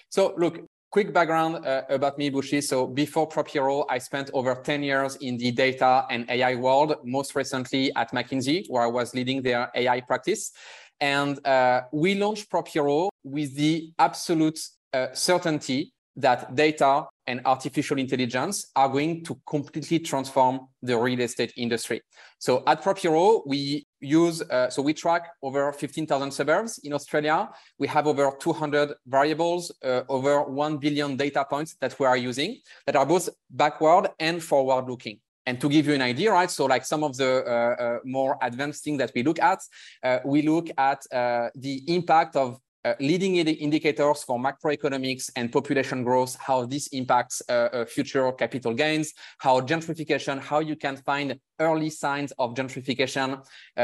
So, 0.10 0.34
look, 0.38 0.60
quick 0.92 1.14
background 1.14 1.66
uh, 1.66 1.84
about 1.90 2.18
me, 2.18 2.30
Bushy. 2.30 2.62
So, 2.62 2.88
before 2.88 3.28
Prop 3.28 3.50
Hero, 3.50 3.86
I 3.90 3.98
spent 3.98 4.30
over 4.34 4.56
10 4.56 4.84
years 4.84 5.18
in 5.18 5.38
the 5.38 5.52
data 5.52 6.06
and 6.10 6.30
AI 6.30 6.56
world, 6.56 6.96
most 7.04 7.36
recently 7.36 7.94
at 7.96 8.12
McKinsey, 8.14 8.66
where 8.70 8.84
I 8.84 8.88
was 8.88 9.14
leading 9.14 9.42
their 9.42 9.70
AI 9.76 10.00
practice. 10.00 10.54
And 11.02 11.46
uh, 11.46 11.82
we 11.92 12.16
launched 12.16 12.50
Prop 12.50 12.68
Hero 12.68 13.10
with 13.24 13.56
the 13.56 13.92
absolute 13.98 14.60
uh, 14.94 15.08
certainty 15.14 15.94
that 16.16 16.54
data 16.56 17.06
and 17.28 17.42
artificial 17.46 17.98
intelligence 17.98 18.72
are 18.76 18.90
going 18.90 19.24
to 19.24 19.40
completely 19.48 20.00
transform 20.00 20.68
the 20.82 20.98
real 20.98 21.22
estate 21.22 21.54
industry. 21.56 22.02
So 22.40 22.64
at 22.68 22.84
PropHero, 22.84 23.44
we 23.46 23.86
use, 24.00 24.42
uh, 24.42 24.70
so 24.70 24.82
we 24.82 24.94
track 24.94 25.30
over 25.42 25.72
15,000 25.72 26.32
suburbs 26.32 26.80
in 26.84 26.94
Australia. 26.94 27.50
We 27.78 27.88
have 27.88 28.08
over 28.08 28.32
200 28.40 28.94
variables, 29.06 29.72
uh, 29.84 30.02
over 30.10 30.44
1 30.44 30.78
billion 30.78 31.16
data 31.16 31.46
points 31.50 31.76
that 31.80 31.98
we 32.00 32.06
are 32.06 32.18
using 32.18 32.58
that 32.86 32.96
are 32.96 33.06
both 33.06 33.30
backward 33.50 34.10
and 34.20 34.44
forward 34.44 34.90
looking. 34.90 35.20
And 35.46 35.60
to 35.60 35.70
give 35.70 35.88
you 35.88 35.94
an 35.94 36.02
idea, 36.02 36.32
right? 36.32 36.52
So 36.52 36.66
like 36.66 36.86
some 36.86 37.04
of 37.04 37.18
the 37.18 37.44
uh, 37.46 37.84
uh 37.84 38.00
more 38.06 38.38
advanced 38.42 38.84
things 38.84 39.00
that 39.00 39.12
we 39.16 39.24
look 39.24 39.40
at, 39.40 39.60
uh, 40.04 40.20
we 40.24 40.42
look 40.44 40.70
at 40.78 41.02
uh, 41.12 41.50
the 41.56 41.84
impact 41.88 42.36
of 42.36 42.60
uh, 42.84 42.96
leading 43.00 43.36
indicators 43.36 44.24
for 44.24 44.40
macroeconomics 44.40 45.30
and 45.36 45.52
population 45.52 46.04
growth, 46.04 46.36
how 46.40 46.66
this 46.66 46.88
impacts 46.88 47.42
uh, 47.48 47.86
future 47.88 48.32
capital 48.32 48.74
gains, 48.74 49.14
how 49.38 49.62
gentrification, 49.62 50.40
how 50.40 50.60
you 50.60 50.76
can 50.76 50.98
find 50.98 51.40
early 51.60 51.92
signs 51.92 52.32
of 52.40 52.56
gentrification, 52.56 53.40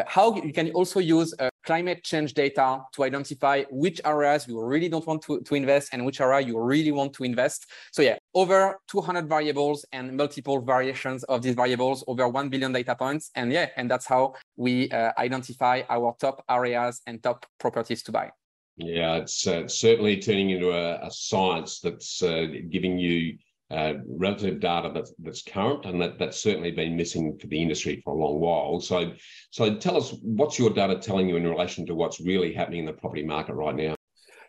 how 0.07 0.35
you 0.35 0.51
can 0.51 0.71
also 0.71 0.99
use 0.99 1.31
climate 1.67 2.01
change 2.01 2.33
data 2.33 2.81
to 2.93 3.03
identify 3.03 3.63
which 3.69 3.99
areas 4.05 4.47
you 4.47 4.59
really 4.63 4.87
don't 4.87 5.05
want 5.05 5.21
to, 5.21 5.41
to 5.41 5.53
invest 5.53 5.89
and 5.91 6.05
which 6.05 6.21
area 6.21 6.47
you 6.47 6.57
really 6.57 6.93
want 6.93 7.11
to 7.13 7.25
invest. 7.25 7.67
So 7.91 8.01
yeah, 8.01 8.17
over 8.33 8.79
200 8.87 9.27
variables 9.27 9.85
and 9.91 10.15
multiple 10.15 10.61
variations 10.61 11.25
of 11.25 11.41
these 11.41 11.55
variables, 11.55 12.05
over 12.07 12.29
1 12.29 12.49
billion 12.49 12.71
data 12.71 12.95
points. 12.95 13.31
And 13.35 13.51
yeah, 13.51 13.67
and 13.75 13.91
that's 13.91 14.07
how 14.07 14.35
we 14.55 14.89
uh, 14.91 15.11
identify 15.17 15.81
our 15.89 16.15
top 16.21 16.41
areas 16.49 17.01
and 17.05 17.21
top 17.21 17.45
properties 17.59 18.01
to 18.03 18.13
buy. 18.13 18.31
Yeah, 18.77 19.15
it's 19.15 19.45
uh, 19.45 19.67
certainly 19.67 20.21
turning 20.21 20.51
into 20.51 20.71
a, 20.71 21.05
a 21.05 21.11
science 21.11 21.81
that's 21.81 22.23
uh, 22.23 22.45
giving 22.71 22.97
you 22.97 23.37
uh, 23.69 23.93
relative 24.07 24.59
data 24.59 24.91
that's, 24.93 25.13
that's 25.19 25.43
current, 25.43 25.85
and 25.85 26.01
that, 26.01 26.17
that's 26.17 26.41
certainly 26.41 26.71
been 26.71 26.95
missing 26.95 27.37
for 27.37 27.47
the 27.47 27.61
industry 27.61 28.01
for 28.03 28.13
a 28.13 28.17
long 28.17 28.39
while. 28.39 28.79
So, 28.79 29.13
so 29.51 29.75
tell 29.75 29.97
us 29.97 30.15
what's 30.21 30.57
your 30.57 30.69
data 30.69 30.97
telling 30.97 31.27
you 31.27 31.35
in 31.35 31.47
relation 31.47 31.85
to 31.87 31.95
what's 31.95 32.19
really 32.19 32.53
happening 32.53 32.79
in 32.79 32.85
the 32.85 32.93
property 32.93 33.25
market 33.25 33.53
right 33.53 33.75
now? 33.75 33.95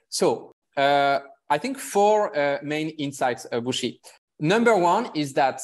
So, 0.08 0.52
uh, 0.76 1.20
I 1.50 1.58
think 1.58 1.78
four 1.78 2.36
uh, 2.36 2.58
main 2.62 2.90
insights, 2.90 3.46
uh, 3.50 3.60
Bushy. 3.60 4.00
Number 4.38 4.76
one 4.76 5.10
is 5.14 5.32
that 5.32 5.60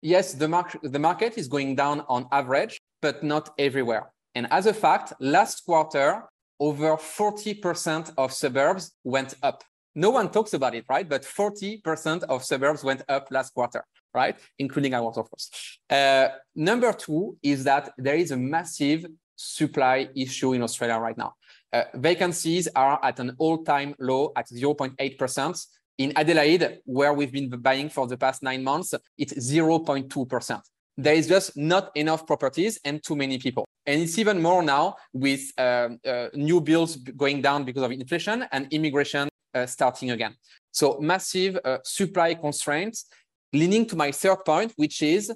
yes, 0.00 0.34
the 0.34 0.48
market 0.48 0.80
the 0.82 0.98
market 0.98 1.36
is 1.36 1.48
going 1.48 1.74
down 1.74 2.02
on 2.08 2.26
average, 2.32 2.80
but 3.02 3.22
not 3.22 3.50
everywhere. 3.58 4.12
And 4.34 4.46
as 4.50 4.66
a 4.66 4.74
fact, 4.74 5.12
last 5.20 5.64
quarter 5.64 6.22
over 6.58 6.96
40% 6.96 8.12
of 8.16 8.32
suburbs 8.32 8.92
went 9.04 9.34
up. 9.42 9.62
No 9.96 10.10
one 10.10 10.30
talks 10.30 10.52
about 10.52 10.74
it, 10.74 10.84
right? 10.90 11.08
But 11.08 11.22
40% 11.22 12.24
of 12.24 12.44
suburbs 12.44 12.84
went 12.84 13.02
up 13.08 13.28
last 13.30 13.54
quarter, 13.54 13.82
right? 14.12 14.38
Including 14.58 14.92
ours, 14.92 15.16
of 15.16 15.30
course. 15.30 15.50
Uh, 15.88 16.28
number 16.54 16.92
two 16.92 17.38
is 17.42 17.64
that 17.64 17.92
there 17.96 18.14
is 18.14 18.30
a 18.30 18.36
massive 18.36 19.06
supply 19.36 20.08
issue 20.14 20.52
in 20.52 20.62
Australia 20.62 20.98
right 20.98 21.16
now. 21.16 21.32
Uh, 21.72 21.84
vacancies 21.94 22.68
are 22.76 23.02
at 23.02 23.18
an 23.20 23.34
all-time 23.38 23.94
low 23.98 24.32
at 24.36 24.46
0.8%. 24.48 25.66
In 25.96 26.12
Adelaide, 26.14 26.80
where 26.84 27.14
we've 27.14 27.32
been 27.32 27.48
buying 27.48 27.88
for 27.88 28.06
the 28.06 28.18
past 28.18 28.42
nine 28.42 28.62
months, 28.62 28.92
it's 29.16 29.32
0.2%. 29.32 30.60
There 30.98 31.14
is 31.14 31.26
just 31.26 31.56
not 31.56 31.90
enough 31.94 32.26
properties 32.26 32.78
and 32.84 33.02
too 33.02 33.16
many 33.16 33.38
people. 33.38 33.66
And 33.86 34.02
it's 34.02 34.18
even 34.18 34.42
more 34.42 34.62
now 34.62 34.96
with 35.14 35.40
um, 35.56 35.98
uh, 36.06 36.28
new 36.34 36.60
bills 36.60 36.96
going 36.96 37.40
down 37.40 37.64
because 37.64 37.82
of 37.82 37.92
inflation 37.92 38.44
and 38.52 38.70
immigration 38.72 39.28
starting 39.64 40.10
again. 40.10 40.34
So 40.72 40.98
massive 41.00 41.58
uh, 41.64 41.78
supply 41.84 42.34
constraints, 42.34 43.06
leading 43.52 43.86
to 43.86 43.96
my 43.96 44.12
third 44.12 44.44
point, 44.44 44.72
which 44.76 45.00
is 45.00 45.32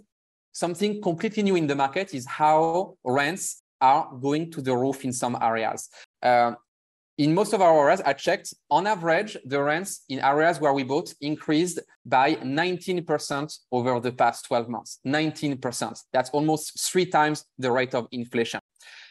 something 0.52 1.00
completely 1.00 1.42
new 1.42 1.56
in 1.56 1.66
the 1.66 1.74
market 1.74 2.12
is 2.12 2.26
how 2.26 2.96
rents 3.04 3.62
are 3.80 4.10
going 4.20 4.50
to 4.50 4.60
the 4.60 4.76
roof 4.76 5.04
in 5.04 5.12
some 5.12 5.38
areas. 5.40 5.88
Uh, 6.22 6.52
in 7.16 7.34
most 7.34 7.52
of 7.52 7.60
our 7.60 7.84
areas, 7.84 8.00
I 8.00 8.14
checked, 8.14 8.54
on 8.70 8.86
average, 8.86 9.36
the 9.44 9.62
rents 9.62 10.04
in 10.08 10.20
areas 10.20 10.58
where 10.58 10.72
we 10.72 10.84
bought 10.84 11.12
increased 11.20 11.78
by 12.04 12.36
19% 12.36 13.58
over 13.70 14.00
the 14.00 14.12
past 14.12 14.46
12 14.46 14.68
months. 14.68 15.00
19%. 15.06 16.00
That's 16.12 16.30
almost 16.30 16.80
three 16.80 17.04
times 17.04 17.44
the 17.58 17.70
rate 17.70 17.94
of 17.94 18.08
inflation. 18.10 18.60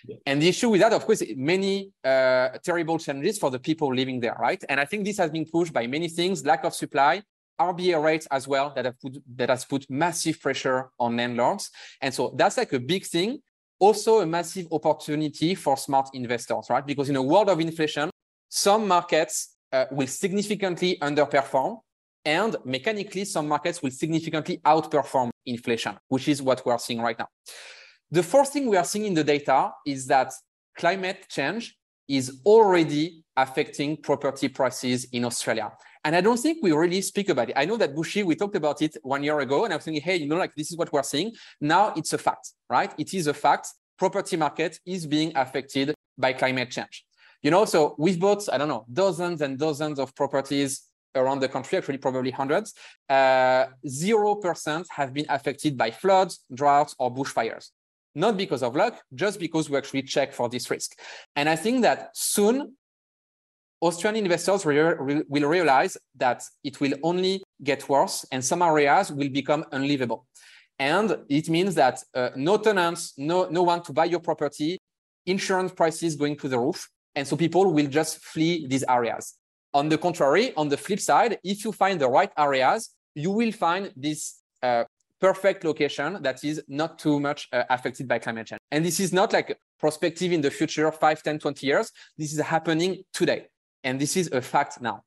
Yeah. 0.08 0.16
And 0.26 0.42
the 0.42 0.48
issue 0.48 0.70
with 0.70 0.82
that, 0.82 0.94
of 0.94 1.06
course, 1.06 1.24
many 1.36 1.92
uh, 2.04 2.50
terrible 2.64 2.98
challenges 3.00 3.38
for 3.38 3.52
the 3.52 3.60
people 3.60 3.94
living 3.94 4.20
there, 4.20 4.38
right? 4.40 4.64
And 4.70 4.80
I 4.80 4.86
think 4.86 5.06
this 5.06 5.18
has 5.18 5.30
been 5.32 5.46
pushed 5.46 5.74
by 5.74 5.88
many 5.88 6.08
things, 6.08 6.46
lack 6.46 6.64
of 6.64 6.74
supply, 6.74 7.24
RBA 7.60 8.02
rates 8.02 8.28
as 8.32 8.48
well, 8.48 8.72
that 8.76 8.86
have 8.86 9.00
put 9.00 9.22
that 9.36 9.50
has 9.50 9.66
put 9.66 9.90
massive 9.90 10.40
pressure 10.40 10.90
on 11.00 11.18
landlords. 11.18 11.70
And 12.02 12.14
so 12.14 12.34
that's 12.38 12.58
like 12.58 12.72
a 12.74 12.80
big 12.80 13.06
thing 13.06 13.40
also 13.80 14.20
a 14.20 14.26
massive 14.26 14.68
opportunity 14.72 15.56
for 15.56 15.78
smart 15.78 16.10
investors, 16.14 16.68
right? 16.70 16.86
Because 16.86 17.10
in 17.10 17.16
a 17.16 17.22
world 17.22 17.50
of 17.50 17.60
inflation, 17.60 18.10
some 18.50 18.88
markets 18.88 19.56
uh, 19.72 19.86
will 19.92 20.08
significantly 20.08 20.98
underperform 21.02 21.80
and 22.26 22.58
mechanically 22.66 23.24
some 23.24 23.48
markets 23.48 23.82
will 23.82 23.92
significantly 23.92 24.60
outperform 24.66 25.30
inflation, 25.46 25.98
which 26.10 26.28
is 26.28 26.42
what 26.42 26.66
we 26.66 26.72
are 26.72 26.80
seeing 26.80 27.00
right 27.00 27.18
now. 27.18 27.28
The 28.12 28.24
fourth 28.24 28.50
thing 28.54 28.68
we 28.68 28.78
are 28.78 28.84
seeing 28.84 29.06
in 29.06 29.14
the 29.14 29.24
data 29.24 29.72
is 29.86 30.08
that 30.08 30.34
climate 30.76 31.28
change 31.30 31.78
is 32.08 32.42
already 32.44 33.24
affecting 33.38 33.96
property 33.98 34.50
prices 34.50 35.06
in 35.12 35.26
Australia. 35.26 35.72
And 36.04 36.16
I 36.16 36.22
don't 36.22 36.40
think 36.40 36.58
we 36.64 36.72
really 36.72 37.02
speak 37.02 37.30
about 37.30 37.50
it. 37.50 37.54
I 37.56 37.66
know 37.66 37.78
that 37.78 37.94
Bushy, 37.94 38.24
we 38.24 38.36
talked 38.36 38.56
about 38.56 38.82
it 38.82 38.98
one 39.04 39.22
year 39.22 39.40
ago, 39.42 39.66
and 39.66 39.74
I 39.74 39.76
was 39.76 39.86
thinking, 39.86 40.02
hey, 40.02 40.16
you 40.16 40.28
know, 40.28 40.38
like 40.38 40.56
this 40.56 40.72
is 40.72 40.78
what 40.78 40.92
we're 40.92 41.04
seeing. 41.04 41.32
Now 41.62 41.94
it's 41.96 42.14
a 42.14 42.18
fact, 42.18 42.54
right? 42.70 42.92
It 42.98 43.14
is 43.14 43.28
a 43.28 43.34
fact. 43.34 43.68
Property 43.98 44.38
market 44.38 44.80
is 44.86 45.06
being 45.06 45.32
affected 45.36 45.94
by 46.18 46.34
climate 46.34 46.72
change. 46.72 47.06
You 47.44 47.52
know, 47.52 47.66
so 47.66 47.96
we've 48.00 48.20
bought, 48.20 48.52
I 48.52 48.58
don't 48.58 48.70
know, 48.70 48.86
dozens 48.92 49.42
and 49.42 49.60
dozens 49.60 50.00
of 50.00 50.16
properties 50.16 50.84
around 51.16 51.42
the 51.42 51.48
country, 51.48 51.78
actually 51.78 51.98
probably 51.98 52.32
hundreds. 52.32 52.74
Uh, 53.08 53.66
zero 53.88 54.36
percent 54.36 54.88
have 54.90 55.14
been 55.14 55.26
affected 55.30 55.78
by 55.78 55.92
floods, 55.92 56.44
droughts, 56.54 56.96
or 56.98 57.14
bushfires. 57.14 57.70
Not 58.16 58.38
because 58.38 58.64
of 58.64 58.76
luck, 58.76 59.02
just 59.14 59.40
because 59.40 59.70
we 59.70 59.78
actually 59.78 60.04
check 60.04 60.34
for 60.34 60.50
this 60.50 60.70
risk. 60.70 60.98
And 61.36 61.48
I 61.48 61.56
think 61.56 61.84
that 61.84 62.10
soon 62.14 62.76
Australian 63.82 64.26
investors 64.26 64.66
re 64.66 65.24
will 65.30 65.48
realize 65.48 65.98
that 66.16 66.44
it 66.64 66.82
will 66.82 66.94
only 67.04 67.42
get 67.64 67.88
worse 67.88 68.26
and 68.32 68.44
some 68.44 68.62
areas 68.62 69.12
will 69.12 69.30
become 69.30 69.64
unlivable. 69.72 70.26
And 70.80 71.18
it 71.30 71.50
means 71.50 71.76
that 71.76 72.04
uh, 72.14 72.30
no 72.36 72.58
tenants, 72.58 73.14
no, 73.18 73.48
no 73.50 73.64
one 73.64 73.84
to 73.84 73.94
buy 73.94 74.06
your 74.06 74.22
property, 74.22 74.80
insurance 75.26 75.72
prices 75.74 76.16
going 76.16 76.38
to 76.38 76.48
the 76.48 76.58
roof. 76.58 76.90
And 77.16 77.28
so 77.28 77.36
people 77.36 77.74
will 77.74 77.88
just 77.88 78.20
flee 78.20 78.66
these 78.68 78.86
areas. 78.88 79.36
On 79.74 79.90
the 79.90 79.98
contrary, 79.98 80.54
on 80.56 80.70
the 80.70 80.78
flip 80.78 81.00
side, 81.00 81.38
if 81.44 81.64
you 81.64 81.72
find 81.72 82.00
the 82.00 82.08
right 82.08 82.32
areas, 82.38 82.90
you 83.14 83.32
will 83.32 83.52
find 83.52 83.92
this 83.96 84.20
uh, 84.30 84.40
perfect 85.20 85.64
location 85.64 86.22
that 86.22 86.44
is 86.44 86.62
not 86.68 87.00
too 87.00 87.20
much 87.20 87.48
uh, 87.52 87.64
affected 87.70 88.08
by 88.08 88.20
climate 88.20 88.48
change. 88.48 88.60
And 88.72 88.86
this 88.86 89.00
is 89.00 89.12
not 89.12 89.34
like 89.34 89.58
prospective 89.80 90.32
in 90.32 90.42
the 90.42 90.52
future, 90.52 90.92
5, 90.92 91.24
10, 91.24 91.40
20 91.40 91.66
years. 91.66 91.92
This 92.18 92.34
is 92.34 92.40
happening 92.40 93.04
today. 93.14 93.48
And 93.84 94.00
this 94.00 94.18
is 94.18 94.32
a 94.32 94.42
fact 94.42 94.82
now. 94.82 95.04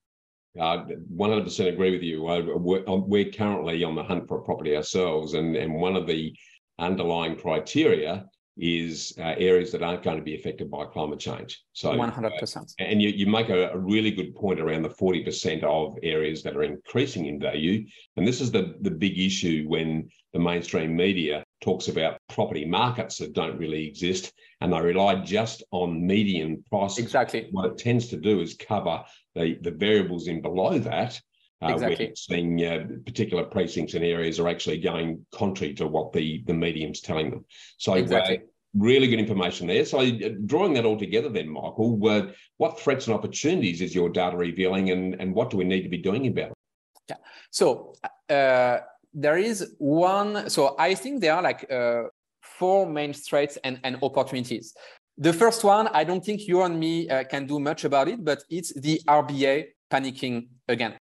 Uh, 0.58 0.84
100% 1.16 1.68
agree 1.68 1.92
with 1.92 2.02
you. 2.02 2.22
we're, 2.22 2.84
we're 2.84 3.30
currently 3.30 3.82
on 3.84 3.94
the 3.94 4.02
hunt 4.02 4.28
for 4.28 4.38
a 4.38 4.42
property 4.42 4.76
ourselves, 4.76 5.32
and, 5.32 5.56
and 5.56 5.74
one 5.74 5.96
of 5.96 6.06
the 6.06 6.34
underlying 6.78 7.36
criteria 7.36 8.26
is 8.58 9.14
uh, 9.18 9.34
areas 9.38 9.72
that 9.72 9.82
aren't 9.82 10.02
going 10.02 10.18
to 10.18 10.22
be 10.22 10.34
affected 10.34 10.70
by 10.70 10.84
climate 10.84 11.18
change. 11.18 11.62
So 11.72 11.92
100%. 11.92 12.56
Uh, 12.56 12.64
and 12.78 13.00
you, 13.00 13.08
you 13.08 13.26
make 13.26 13.48
a, 13.48 13.70
a, 13.70 13.78
really 13.78 14.10
good 14.10 14.34
point 14.34 14.60
around 14.60 14.82
the 14.82 14.90
40% 14.90 15.62
of 15.64 15.96
areas 16.02 16.42
that 16.42 16.56
are 16.56 16.62
increasing 16.62 17.26
in 17.26 17.40
value. 17.40 17.86
And 18.16 18.28
this 18.28 18.40
is 18.40 18.50
the, 18.50 18.74
the 18.82 18.90
big 18.90 19.18
issue 19.18 19.64
when 19.68 20.10
the 20.34 20.38
mainstream 20.38 20.94
media 20.94 21.44
talks 21.62 21.88
about 21.88 22.18
property 22.28 22.66
markets 22.66 23.18
that 23.18 23.32
don't 23.32 23.58
really 23.58 23.86
exist 23.86 24.32
and 24.60 24.72
they 24.72 24.80
rely 24.80 25.16
just 25.16 25.62
on 25.70 26.06
median 26.06 26.62
prices. 26.68 27.04
Exactly. 27.04 27.48
What 27.52 27.66
it 27.66 27.78
tends 27.78 28.08
to 28.08 28.16
do 28.16 28.40
is 28.40 28.54
cover 28.54 29.02
the, 29.34 29.58
the 29.62 29.70
variables 29.70 30.28
in 30.28 30.42
below 30.42 30.78
that 30.78 31.18
exactly. 31.70 32.06
We're 32.06 32.14
seeing 32.14 32.64
uh, 32.64 32.86
particular 33.04 33.44
precincts 33.44 33.94
and 33.94 34.04
areas 34.04 34.40
are 34.40 34.48
actually 34.48 34.78
going 34.78 35.24
contrary 35.32 35.74
to 35.74 35.86
what 35.86 36.12
the, 36.12 36.42
the 36.46 36.54
medium's 36.54 37.00
telling 37.00 37.30
them. 37.30 37.44
So, 37.78 37.92
uh, 37.92 37.96
exactly. 37.96 38.38
Uh, 38.38 38.40
really 38.74 39.06
good 39.06 39.18
information 39.18 39.66
there. 39.66 39.84
So, 39.84 40.00
uh, 40.00 40.10
drawing 40.46 40.74
that 40.74 40.84
all 40.84 40.98
together, 40.98 41.28
then, 41.28 41.48
Mickael, 41.48 42.28
uh, 42.28 42.32
what 42.56 42.80
threats 42.80 43.06
and 43.06 43.14
opportunities 43.14 43.80
is 43.80 43.94
your 43.94 44.08
data 44.08 44.36
revealing, 44.36 44.90
and, 44.90 45.20
and 45.20 45.34
what 45.34 45.50
do 45.50 45.56
we 45.56 45.64
need 45.64 45.82
to 45.82 45.88
be 45.88 45.98
doing 45.98 46.26
about 46.26 46.50
it? 46.50 46.56
Yeah. 47.10 47.16
So, 47.50 47.94
there 48.28 49.36
is 49.36 49.74
one. 49.78 50.48
So, 50.48 50.74
I 50.78 50.94
think 50.94 51.20
there 51.20 51.34
are 51.34 51.42
like 51.42 51.68
four 52.40 52.86
main 52.86 53.12
threats 53.12 53.58
and, 53.62 53.78
and 53.84 53.98
opportunities. 54.02 54.74
The 55.18 55.32
first 55.32 55.62
one, 55.62 55.88
I 55.88 56.04
don't 56.04 56.24
think 56.24 56.48
you 56.48 56.62
and 56.62 56.80
me 56.80 57.06
can 57.28 57.46
do 57.46 57.60
much 57.60 57.84
about 57.84 58.08
it, 58.08 58.24
but 58.24 58.42
it's 58.48 58.72
the 58.72 59.00
RBA 59.06 59.66
panicking 59.92 60.48
again. 60.68 60.94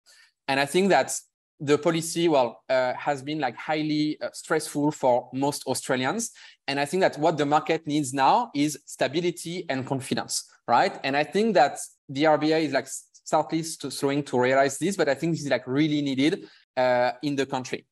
And 0.49 0.59
I 0.59 0.67
think 0.67 0.89
that 0.89 1.13
the 1.61 1.77
policy, 1.77 2.29
well, 2.29 2.63
uh, 2.69 2.95
has 2.95 3.23
been 3.23 3.41
like 3.41 3.57
highly 3.57 4.17
uh, 4.23 4.29
stressful 4.33 4.93
for 4.93 5.29
most 5.33 5.65
Australians. 5.67 6.31
And 6.67 6.79
I 6.79 6.85
think 6.85 7.01
that 7.03 7.19
what 7.19 7.37
the 7.37 7.47
market 7.47 7.87
needs 7.87 8.15
now 8.15 8.51
is 8.55 8.79
stability 8.87 9.65
and 9.69 9.87
confidence, 9.87 10.49
right? 10.69 10.99
And 11.03 11.17
I 11.17 11.25
think 11.25 11.55
that 11.55 11.79
the 12.09 12.25
RBA 12.25 12.63
is 12.63 12.73
like 12.73 12.87
starting 12.89 13.65
to 13.81 14.23
to 14.23 14.41
realize 14.41 14.79
this, 14.79 14.97
but 14.97 15.09
I 15.09 15.15
think 15.15 15.35
this 15.35 15.43
is 15.43 15.51
like 15.51 15.67
really 15.67 16.01
needed 16.01 16.49
uh, 16.77 17.13
in 17.23 17.37
the 17.37 17.45
country. 17.45 17.87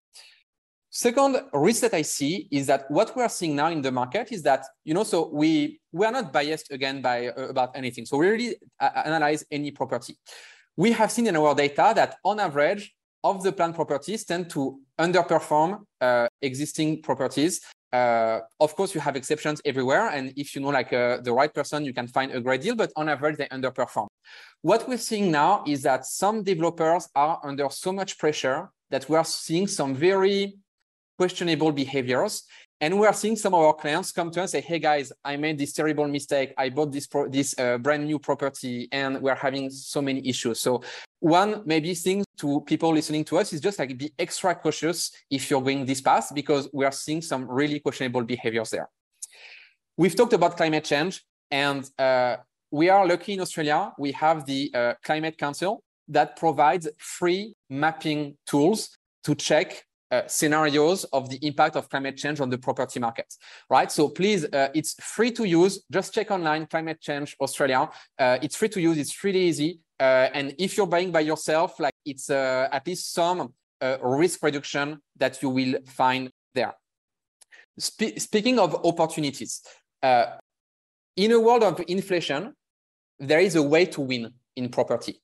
Second 0.88 1.36
risk 1.52 1.82
that 1.82 1.92
I 1.92 2.02
see 2.02 2.48
is 2.50 2.68
that 2.68 2.90
what 2.90 3.14
we 3.14 3.22
are 3.22 3.28
seeing 3.28 3.54
now 3.54 3.68
in 3.68 3.82
the 3.82 3.92
market 3.92 4.32
is 4.32 4.42
that 4.44 4.64
you 4.82 4.94
know 4.94 5.04
so 5.04 5.28
we 5.30 5.78
we 5.92 6.06
are 6.06 6.12
not 6.12 6.32
biased 6.32 6.70
again 6.70 7.02
by 7.02 7.28
uh, 7.28 7.48
about 7.48 7.76
anything. 7.76 8.06
So 8.06 8.16
we 8.16 8.28
really 8.28 8.56
uh, 8.80 9.02
analyze 9.04 9.44
any 9.50 9.72
property 9.72 10.16
we 10.76 10.92
have 10.92 11.10
seen 11.10 11.26
in 11.26 11.36
our 11.36 11.54
data 11.54 11.92
that 11.94 12.16
on 12.24 12.40
average, 12.40 12.96
of 13.26 13.42
the 13.42 13.52
planned 13.52 13.74
properties 13.74 14.24
tend 14.24 14.48
to 14.50 14.78
underperform 15.00 15.82
uh, 16.00 16.28
existing 16.42 17.02
properties. 17.02 17.60
Uh, 17.92 18.40
of 18.60 18.76
course, 18.76 18.94
you 18.94 19.00
have 19.00 19.16
exceptions 19.16 19.60
everywhere. 19.64 20.08
And 20.08 20.32
if 20.36 20.54
you 20.54 20.60
know 20.60 20.68
like 20.68 20.92
uh, 20.92 21.18
the 21.22 21.32
right 21.32 21.52
person, 21.52 21.84
you 21.84 21.92
can 21.92 22.06
find 22.06 22.30
a 22.32 22.40
great 22.40 22.60
deal, 22.60 22.76
but 22.76 22.92
on 22.94 23.08
average, 23.08 23.36
they 23.36 23.48
underperform. 23.48 24.06
What 24.62 24.88
we're 24.88 24.98
seeing 25.10 25.30
now 25.30 25.64
is 25.66 25.82
that 25.82 26.06
some 26.06 26.42
developers 26.42 27.08
are 27.14 27.40
under 27.42 27.68
so 27.70 27.92
much 27.92 28.16
pressure 28.18 28.68
that 28.90 29.08
we 29.08 29.16
are 29.16 29.24
seeing 29.24 29.66
some 29.66 29.94
very 29.94 30.54
questionable 31.18 31.72
behaviors. 31.72 32.44
And 32.80 33.00
we 33.00 33.06
are 33.06 33.14
seeing 33.14 33.36
some 33.36 33.54
of 33.54 33.60
our 33.60 33.72
clients 33.72 34.12
come 34.12 34.30
to 34.32 34.42
us 34.42 34.52
and 34.52 34.62
say, 34.62 34.68
"Hey 34.68 34.78
guys, 34.78 35.10
I 35.24 35.36
made 35.36 35.56
this 35.56 35.72
terrible 35.72 36.06
mistake. 36.06 36.52
I 36.58 36.68
bought 36.68 36.92
this 36.92 37.08
this 37.30 37.54
uh, 37.58 37.78
brand 37.78 38.04
new 38.04 38.18
property, 38.18 38.88
and 38.92 39.22
we're 39.22 39.34
having 39.34 39.70
so 39.70 40.02
many 40.02 40.26
issues." 40.28 40.60
So 40.60 40.82
one 41.20 41.62
maybe 41.64 41.94
thing 41.94 42.22
to 42.38 42.60
people 42.62 42.92
listening 42.92 43.24
to 43.24 43.38
us 43.38 43.54
is 43.54 43.62
just 43.62 43.78
like 43.78 43.96
be 43.96 44.12
extra 44.18 44.54
cautious 44.54 45.10
if 45.30 45.48
you're 45.48 45.62
going 45.62 45.86
this 45.86 46.02
path 46.02 46.32
because 46.34 46.68
we 46.74 46.84
are 46.84 46.92
seeing 46.92 47.22
some 47.22 47.50
really 47.50 47.80
questionable 47.80 48.24
behaviors 48.24 48.70
there. 48.70 48.90
We've 49.96 50.14
talked 50.14 50.34
about 50.34 50.58
climate 50.58 50.84
change, 50.84 51.24
and 51.50 51.88
uh, 51.98 52.36
we 52.70 52.90
are 52.90 53.06
lucky 53.06 53.32
in 53.32 53.40
Australia. 53.40 53.92
We 53.98 54.12
have 54.12 54.44
the 54.44 54.70
uh, 54.74 54.94
Climate 55.02 55.38
Council 55.38 55.82
that 56.08 56.36
provides 56.36 56.88
free 56.98 57.54
mapping 57.70 58.36
tools 58.46 58.90
to 59.24 59.34
check 59.34 59.85
uh, 60.10 60.22
scenarios 60.26 61.04
of 61.12 61.28
the 61.30 61.38
impact 61.46 61.76
of 61.76 61.88
climate 61.88 62.16
change 62.16 62.40
on 62.40 62.48
the 62.48 62.58
property 62.58 63.00
market, 63.00 63.34
right? 63.68 63.90
So 63.90 64.08
please, 64.08 64.44
uh, 64.44 64.68
it's 64.74 64.94
free 65.02 65.32
to 65.32 65.44
use. 65.44 65.82
Just 65.90 66.14
check 66.14 66.30
online, 66.30 66.66
Climate 66.66 67.00
Change 67.00 67.36
Australia. 67.40 67.88
Uh, 68.18 68.38
it's 68.40 68.56
free 68.56 68.68
to 68.68 68.80
use. 68.80 68.98
It's 68.98 69.24
really 69.24 69.40
easy. 69.40 69.80
Uh, 69.98 70.28
and 70.32 70.54
if 70.58 70.76
you're 70.76 70.86
buying 70.86 71.10
by 71.10 71.20
yourself, 71.20 71.80
like 71.80 71.94
it's 72.04 72.30
uh, 72.30 72.68
at 72.70 72.86
least 72.86 73.12
some 73.12 73.52
risk 74.02 74.42
reduction 74.42 74.98
that 75.16 75.42
you 75.42 75.50
will 75.50 75.74
find 75.86 76.30
there. 76.54 76.74
Spe 77.78 78.18
speaking 78.18 78.58
of 78.58 78.86
opportunities, 78.86 79.62
in 80.02 81.32
a 81.32 81.40
world 81.40 81.62
of 81.62 81.82
inflation, 81.88 82.54
there 83.18 83.40
is 83.40 83.56
a 83.56 83.62
way 83.62 83.86
to 83.86 84.00
win 84.00 84.32
in 84.54 84.68
property. 84.68 85.20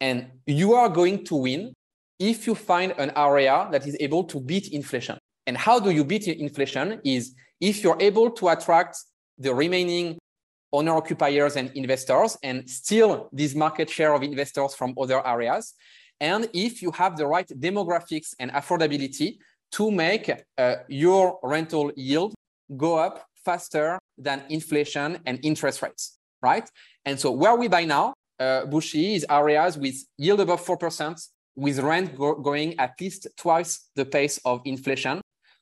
And 0.00 0.30
you 0.46 0.74
are 0.74 0.88
going 0.88 1.24
to 1.26 1.36
win 1.36 1.74
if 2.18 2.46
you 2.46 2.54
find 2.54 2.92
an 2.98 3.12
area 3.16 3.68
that 3.72 3.86
is 3.86 3.96
able 4.00 4.24
to 4.24 4.40
beat 4.40 4.72
inflation. 4.72 5.18
And 5.46 5.56
how 5.56 5.78
do 5.78 5.90
you 5.90 6.04
beat 6.04 6.26
inflation 6.28 7.00
is 7.04 7.34
if 7.60 7.82
you're 7.82 8.00
able 8.00 8.30
to 8.30 8.48
attract 8.48 8.96
the 9.38 9.54
remaining 9.54 10.18
owner 10.74 10.96
occupiers 10.96 11.56
and 11.56 11.70
investors 11.74 12.36
and 12.42 12.68
steal 12.68 13.28
this 13.32 13.54
market 13.54 13.88
share 13.88 14.12
of 14.12 14.22
investors 14.22 14.74
from 14.74 14.94
other 14.98 15.24
areas. 15.26 15.74
And 16.20 16.48
if 16.52 16.82
you 16.82 16.90
have 16.92 17.16
the 17.16 17.26
right 17.26 17.48
demographics 17.48 18.34
and 18.40 18.50
affordability 18.52 19.38
to 19.72 19.90
make 19.90 20.30
uh, 20.58 20.76
your 20.88 21.38
rental 21.42 21.92
yield 21.96 22.34
go 22.76 22.96
up 22.96 23.26
faster 23.44 23.98
than 24.18 24.42
inflation 24.48 25.18
and 25.26 25.38
interest 25.42 25.82
rates, 25.82 26.18
right? 26.42 26.68
And 27.04 27.18
so 27.20 27.30
where 27.30 27.54
we 27.54 27.68
buy 27.68 27.84
now, 27.84 28.14
uh, 28.40 28.66
is 28.94 29.24
areas 29.30 29.78
with 29.78 29.94
yield 30.18 30.40
above 30.40 30.64
4%, 30.64 31.28
with 31.56 31.78
rent 31.78 32.16
go 32.16 32.34
going 32.34 32.78
at 32.78 33.00
least 33.00 33.28
twice 33.36 33.88
the 33.94 34.04
pace 34.04 34.40
of 34.44 34.60
inflation, 34.64 35.20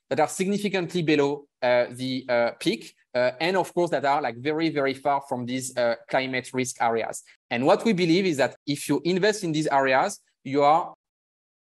that 0.09 0.19
are 0.19 0.27
significantly 0.27 1.01
below 1.01 1.45
uh, 1.61 1.85
the 1.91 2.25
uh, 2.29 2.51
peak, 2.59 2.93
uh, 3.15 3.31
and 3.39 3.57
of 3.57 3.73
course 3.73 3.89
that 3.89 4.05
are 4.05 4.21
like 4.21 4.37
very, 4.37 4.69
very 4.69 4.93
far 4.93 5.21
from 5.27 5.45
these 5.45 5.75
uh, 5.77 5.95
climate 6.09 6.49
risk 6.53 6.81
areas. 6.81 7.23
And 7.49 7.65
what 7.65 7.83
we 7.85 7.93
believe 7.93 8.25
is 8.25 8.37
that 8.37 8.55
if 8.67 8.87
you 8.89 9.01
invest 9.05 9.43
in 9.43 9.51
these 9.51 9.67
areas, 9.67 10.19
you 10.43 10.61
are 10.61 10.93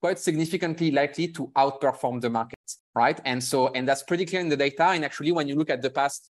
quite 0.02 0.18
significantly 0.18 0.92
likely 0.92 1.28
to 1.28 1.52
outperform 1.58 2.22
the 2.22 2.30
market, 2.30 2.60
right? 2.96 3.20
And 3.26 3.44
so, 3.44 3.68
and 3.70 3.88
that's 3.88 4.04
pretty 4.04 4.26
clear 4.26 4.42
in 4.42 4.50
the 4.50 4.58
data. 4.58 4.86
And 4.86 5.04
actually, 5.04 5.32
when 5.32 5.48
you 5.48 5.56
look 5.56 5.70
at 5.70 5.82
the 5.82 5.90
past 5.90 6.30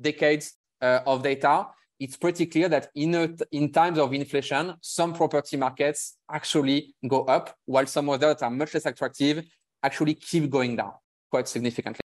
decades 0.00 0.54
uh, 0.80 1.00
of 1.04 1.22
data, 1.22 1.66
it's 2.02 2.16
pretty 2.16 2.46
clear 2.46 2.68
that 2.68 2.88
in, 2.96 3.14
a, 3.14 3.28
in 3.52 3.70
times 3.70 3.98
of 3.98 4.12
inflation, 4.12 4.74
some 4.80 5.14
property 5.14 5.56
markets 5.56 6.16
actually 6.30 6.94
go 7.06 7.24
up, 7.24 7.54
while 7.64 7.86
some 7.86 8.08
others 8.10 8.36
that 8.36 8.42
are 8.42 8.50
much 8.50 8.74
less 8.74 8.86
attractive 8.86 9.44
actually 9.82 10.14
keep 10.14 10.50
going 10.50 10.74
down 10.76 10.92
quite 11.30 11.46
significantly. 11.46 12.00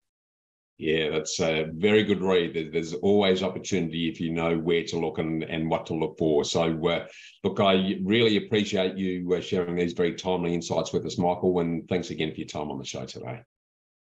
Yeah, 0.80 1.12
that's 1.12 1.40
a 1.40 1.68
very 1.72 2.04
good 2.04 2.22
read. 2.22 2.72
There's 2.74 2.96
always 2.96 3.44
opportunity 3.44 4.10
if 4.10 4.20
you 4.20 4.34
know 4.34 4.58
where 4.58 4.84
to 4.86 4.98
look 4.98 5.20
and, 5.20 5.44
and 5.44 5.70
what 5.70 5.86
to 5.86 5.94
look 5.94 6.18
for. 6.18 6.44
So, 6.44 6.64
uh, 6.88 7.06
look, 7.44 7.60
I 7.60 8.00
really 8.04 8.38
appreciate 8.38 8.98
you 8.98 9.32
uh, 9.34 9.42
sharing 9.42 9.76
these 9.76 9.94
very 9.94 10.16
timely 10.16 10.56
insights 10.56 10.92
with 10.92 11.06
us, 11.06 11.18
Mickael. 11.18 11.62
And 11.62 11.88
thanks 11.88 12.10
again 12.10 12.32
for 12.32 12.40
your 12.40 12.48
time 12.48 12.72
on 12.72 12.80
the 12.80 12.86
show 12.86 13.06
today. 13.06 13.44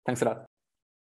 Thanks 0.05 0.21
a 0.21 0.25
lot. 0.25 0.45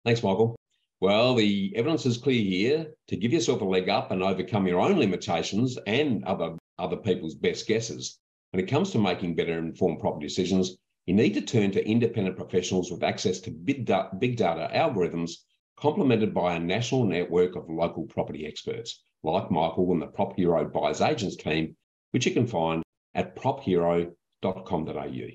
Thanks, 0.04 0.22
Mickael. 0.22 0.60
Well, 1.00 1.34
the 1.34 1.72
evidence 1.76 2.04
is 2.04 2.18
clear 2.18 2.42
here. 2.42 2.94
To 3.08 3.16
give 3.16 3.32
yourself 3.32 3.62
a 3.62 3.64
leg 3.64 3.88
up 3.88 4.10
and 4.10 4.22
overcome 4.22 4.66
your 4.66 4.80
own 4.80 4.98
limitations 4.98 5.78
and 5.86 6.22
other, 6.24 6.58
other 6.78 6.98
people's 6.98 7.34
best 7.34 7.66
guesses, 7.66 8.18
when 8.50 8.62
it 8.62 8.68
comes 8.68 8.90
to 8.90 8.98
making 8.98 9.34
better 9.34 9.58
informed 9.58 10.00
property 10.00 10.26
decisions, 10.26 10.76
you 11.06 11.14
need 11.14 11.32
to 11.32 11.40
turn 11.40 11.70
to 11.70 11.88
independent 11.88 12.36
professionals 12.36 12.90
with 12.92 13.02
access 13.02 13.40
to 13.40 13.50
big 13.50 13.86
data 13.86 14.70
algorithms 14.74 15.36
complemented 15.76 16.34
by 16.34 16.54
a 16.54 16.60
national 16.60 17.04
network 17.04 17.56
of 17.56 17.70
local 17.70 18.04
property 18.04 18.46
experts 18.46 19.02
like 19.22 19.48
Mickael 19.48 19.92
and 19.92 20.02
the 20.02 20.06
Prop 20.06 20.36
Hero 20.36 20.68
Buyers 20.68 21.00
Agents 21.00 21.36
team, 21.36 21.74
which 22.10 22.26
you 22.26 22.32
can 22.32 22.46
find 22.46 22.82
at 23.14 23.34
prophero.com.au. 23.36 25.26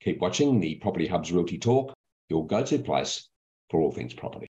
Keep 0.00 0.20
watching 0.20 0.58
the 0.58 0.74
Property 0.76 1.06
Hub's 1.06 1.30
Realty 1.30 1.58
Talk, 1.58 1.94
your 2.28 2.44
go 2.44 2.64
to 2.64 2.78
place 2.80 3.28
for 3.68 3.80
all 3.80 3.92
things 3.92 4.14
property. 4.14 4.48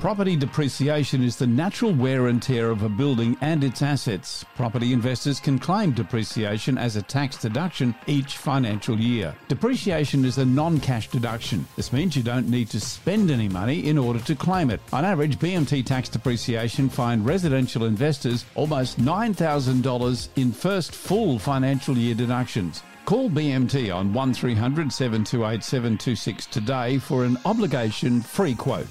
Property 0.00 0.36
depreciation 0.36 1.22
is 1.22 1.36
the 1.36 1.46
natural 1.46 1.92
wear 1.94 2.26
and 2.26 2.42
tear 2.42 2.70
of 2.70 2.82
a 2.82 2.88
building 2.90 3.38
and 3.40 3.64
its 3.64 3.80
assets. 3.80 4.44
Property 4.54 4.92
investors 4.92 5.40
can 5.40 5.58
claim 5.58 5.92
depreciation 5.92 6.76
as 6.76 6.96
a 6.96 7.02
tax 7.02 7.38
deduction 7.38 7.94
each 8.06 8.36
financial 8.36 9.00
year. 9.00 9.34
Depreciation 9.48 10.26
is 10.26 10.36
a 10.36 10.44
non 10.44 10.78
cash 10.78 11.08
deduction. 11.08 11.66
This 11.76 11.92
means 11.92 12.16
you 12.16 12.22
don't 12.22 12.50
need 12.50 12.68
to 12.70 12.80
spend 12.80 13.30
any 13.30 13.48
money 13.48 13.86
in 13.86 13.96
order 13.96 14.20
to 14.20 14.34
claim 14.34 14.70
it. 14.70 14.80
On 14.92 15.06
average, 15.06 15.38
BMT 15.38 15.86
tax 15.86 16.10
depreciation 16.10 16.90
find 16.90 17.24
residential 17.24 17.86
investors 17.86 18.44
almost 18.54 19.00
$9,000 19.00 20.28
in 20.36 20.52
first 20.52 20.94
full 20.94 21.38
financial 21.38 21.96
year 21.96 22.14
deductions. 22.14 22.82
Call 23.06 23.30
BMT 23.30 23.94
on 23.94 24.12
1300 24.12 24.92
728 24.92 25.62
726 25.62 26.46
today 26.46 26.98
for 26.98 27.24
an 27.24 27.38
obligation 27.44 28.22
free 28.22 28.54
quote. 28.54 28.88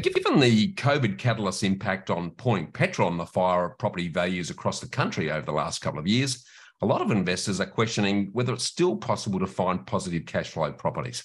Given 0.00 0.40
the 0.40 0.72
COVID 0.72 1.18
catalyst 1.18 1.62
impact 1.62 2.08
on 2.08 2.30
pouring 2.30 2.72
petrol 2.72 3.08
on 3.08 3.18
the 3.18 3.26
fire 3.26 3.66
of 3.66 3.78
property 3.78 4.08
values 4.08 4.48
across 4.48 4.80
the 4.80 4.88
country 4.88 5.30
over 5.30 5.44
the 5.44 5.52
last 5.52 5.82
couple 5.82 6.00
of 6.00 6.06
years, 6.06 6.46
a 6.80 6.86
lot 6.86 7.02
of 7.02 7.10
investors 7.10 7.60
are 7.60 7.66
questioning 7.66 8.30
whether 8.32 8.54
it's 8.54 8.64
still 8.64 8.96
possible 8.96 9.38
to 9.38 9.46
find 9.46 9.86
positive 9.86 10.24
cash 10.24 10.48
flow 10.48 10.72
properties. 10.72 11.24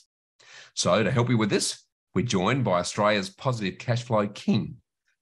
So, 0.73 1.01
to 1.01 1.09
help 1.09 1.29
you 1.29 1.37
with 1.37 1.49
this, 1.49 1.81
we're 2.13 2.25
joined 2.25 2.65
by 2.65 2.79
Australia's 2.79 3.29
positive 3.29 3.79
cash 3.79 4.03
flow 4.03 4.27
king, 4.27 4.75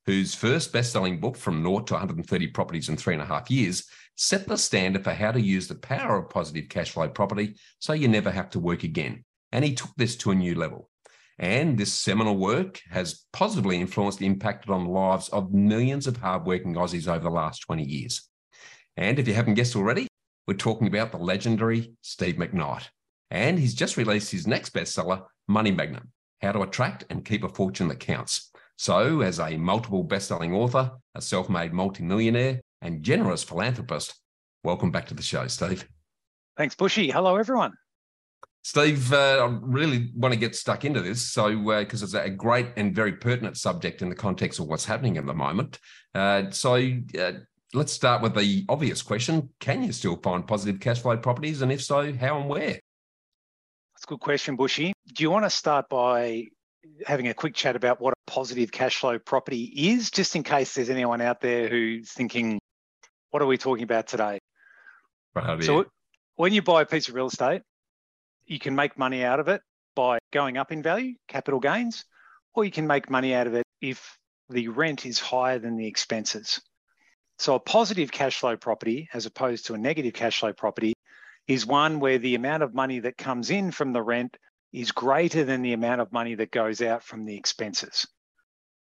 whose 0.08 0.34
first 0.34 0.74
best-selling 0.74 1.20
book, 1.20 1.36
From 1.36 1.62
Naught 1.62 1.86
to 1.88 1.94
130 1.94 2.48
Properties 2.48 2.90
in 2.90 2.98
Three 2.98 3.14
and 3.14 3.22
a 3.22 3.28
Half 3.28 3.52
Years, 3.52 3.88
set 4.16 4.48
the 4.48 4.58
standard 4.58 5.04
for 5.04 5.14
how 5.14 5.32
to 5.32 5.40
use 5.40 5.68
the 5.68 5.76
power 5.76 6.18
of 6.18 6.32
positive 6.32 6.68
cash 6.68 6.90
flow 6.90 7.10
property 7.10 7.58
so 7.78 7.94
you 7.94 8.08
never 8.08 8.32
have 8.32 8.50
to 8.52 8.60
work 8.60 8.82
again. 8.82 9.24
And 9.52 9.64
he 9.64 9.76
took 9.76 9.92
this 9.98 10.16
to 10.18 10.32
a 10.32 10.36
new 10.36 10.56
level. 10.56 10.90
And 11.38 11.78
this 11.78 11.94
seminal 11.94 12.38
work 12.38 12.82
has 12.90 13.26
positively 13.34 13.82
influenced, 13.82 14.20
and 14.20 14.28
impacted 14.28 14.70
on 14.70 14.86
the 14.86 14.92
lives 14.92 15.28
of 15.30 15.54
millions 15.54 16.08
of 16.08 16.18
hardworking 16.18 16.76
Aussies 16.76 17.08
over 17.08 17.24
the 17.24 17.30
last 17.30 17.60
20 17.60 17.84
years. 17.84 18.30
And 18.96 19.20
if 19.20 19.28
you 19.28 19.34
haven't 19.34 19.56
guessed 19.56 19.76
already, 19.76 20.08
we're 20.48 20.54
talking 20.54 20.88
about 20.88 21.12
the 21.12 21.18
legendary 21.18 21.92
Steve 22.02 22.36
McKnight. 22.36 22.88
And 23.32 23.60
he's 23.60 23.74
just 23.74 23.98
released 23.98 24.32
his 24.32 24.48
next 24.48 24.74
bestseller, 24.74 25.24
Money 25.48 25.72
Magnet 25.72 26.04
How 26.42 26.54
to 26.54 26.62
Attract 26.62 27.04
and 27.10 27.26
Keep 27.26 27.44
a 27.44 27.50
Fortune 27.50 27.90
That 27.90 28.00
Counts. 28.00 28.52
So, 28.78 29.22
as 29.22 29.40
a 29.40 29.58
multiple 29.58 30.04
best-selling 30.04 30.54
author, 30.54 30.92
a 31.16 31.22
self-made 31.22 31.74
multimillionaire, 31.74 32.62
and 32.82 33.04
generous 33.04 33.42
philanthropist, 33.44 34.14
welcome 34.64 34.92
back 34.92 35.08
to 35.08 35.14
the 35.14 35.24
show, 35.24 35.48
Steve. 35.48 35.88
Thanks, 36.58 36.76
Bushy. 36.76 37.10
Hello, 37.10 37.36
everyone. 37.38 37.74
Steve, 38.66 39.14
uh, 39.14 39.46
I 39.46 39.60
really 39.62 40.10
want 40.16 40.34
to 40.34 40.40
get 40.40 40.56
stuck 40.56 40.86
into 40.86 41.00
this. 41.00 41.22
So, 41.22 41.56
because 41.56 42.02
uh, 42.02 42.06
it's 42.06 42.14
a 42.16 42.32
great 42.32 42.70
and 42.76 42.96
very 42.96 43.12
pertinent 43.12 43.58
subject 43.58 44.02
in 44.02 44.10
the 44.10 44.16
context 44.16 44.60
of 44.60 44.66
what's 44.66 44.86
happening 44.86 45.20
at 45.20 45.28
the 45.28 45.36
moment. 45.36 45.78
Uh, 46.16 46.50
so, 46.50 46.74
uh, 46.74 47.34
let's 47.76 47.94
start 47.94 48.24
with 48.24 48.34
the 48.34 48.66
obvious 48.68 49.04
question 49.04 49.50
Can 49.60 49.84
you 49.84 49.92
still 49.92 50.16
find 50.16 50.48
positive 50.48 50.80
cash 50.80 51.00
flow 51.04 51.16
properties? 51.16 51.62
And 51.62 51.72
if 51.72 51.84
so, 51.84 52.12
how 52.14 52.40
and 52.40 52.50
where? 52.50 52.80
That's 53.94 54.04
a 54.04 54.08
good 54.08 54.20
question, 54.20 54.56
Bushy. 54.56 54.94
Do 55.14 55.22
you 55.22 55.30
want 55.30 55.46
to 55.46 55.52
start 55.52 55.88
by 55.88 56.46
having 57.06 57.28
a 57.28 57.36
quick 57.36 57.54
chat 57.54 57.76
about 57.76 58.02
what 58.02 58.14
a 58.14 58.32
positive 58.32 58.72
cash 58.72 58.98
flow 58.98 59.20
property 59.20 59.72
is, 59.76 60.10
just 60.10 60.36
in 60.36 60.42
case 60.42 60.74
there's 60.74 60.90
anyone 60.90 61.22
out 61.22 61.40
there 61.40 61.70
who's 61.70 62.12
thinking, 62.12 62.58
what 63.30 63.44
are 63.44 63.48
we 63.48 63.60
talking 63.60 63.84
about 63.84 64.08
today? 64.08 64.40
Right, 65.36 65.64
so, 65.64 65.86
when 66.36 66.52
you 66.52 66.64
buy 66.64 66.82
a 66.82 66.86
piece 66.88 67.08
of 67.08 67.14
real 67.14 67.28
estate, 67.28 67.62
you 68.46 68.60
can 68.60 68.76
make 68.76 68.98
money 68.98 69.24
out 69.24 69.40
of 69.40 69.48
it 69.48 69.62
by 69.96 70.20
going 70.32 70.58
up 70.58 70.72
in 70.72 70.84
value, 70.84 71.16
capital 71.28 71.60
gains, 71.60 72.06
or 72.54 72.66
you 72.66 72.72
can 72.72 72.88
make 72.88 73.10
money 73.10 73.34
out 73.34 73.48
of 73.48 73.54
it 73.54 73.64
if 73.82 74.18
the 74.50 74.68
rent 74.68 75.06
is 75.06 75.20
higher 75.20 75.60
than 75.60 75.78
the 75.78 75.88
expenses. 75.88 76.62
So 77.38 77.56
a 77.56 77.60
positive 77.60 78.12
cash 78.12 78.40
flow 78.40 78.56
property, 78.56 79.10
as 79.14 79.26
opposed 79.26 79.66
to 79.66 79.74
a 79.74 79.78
negative 79.78 80.14
cash 80.14 80.40
flow 80.40 80.54
property, 80.54 80.94
is 81.48 81.66
one 81.66 82.00
where 82.00 82.18
the 82.18 82.36
amount 82.36 82.64
of 82.64 82.74
money 82.74 83.00
that 83.00 83.18
comes 83.18 83.50
in 83.50 83.72
from 83.72 83.94
the 83.94 84.02
rent 84.02 84.38
is 84.72 84.92
greater 84.92 85.44
than 85.44 85.62
the 85.62 85.74
amount 85.74 86.02
of 86.02 86.12
money 86.12 86.36
that 86.36 86.52
goes 86.52 86.82
out 86.82 87.04
from 87.04 87.26
the 87.26 87.36
expenses. 87.36 88.08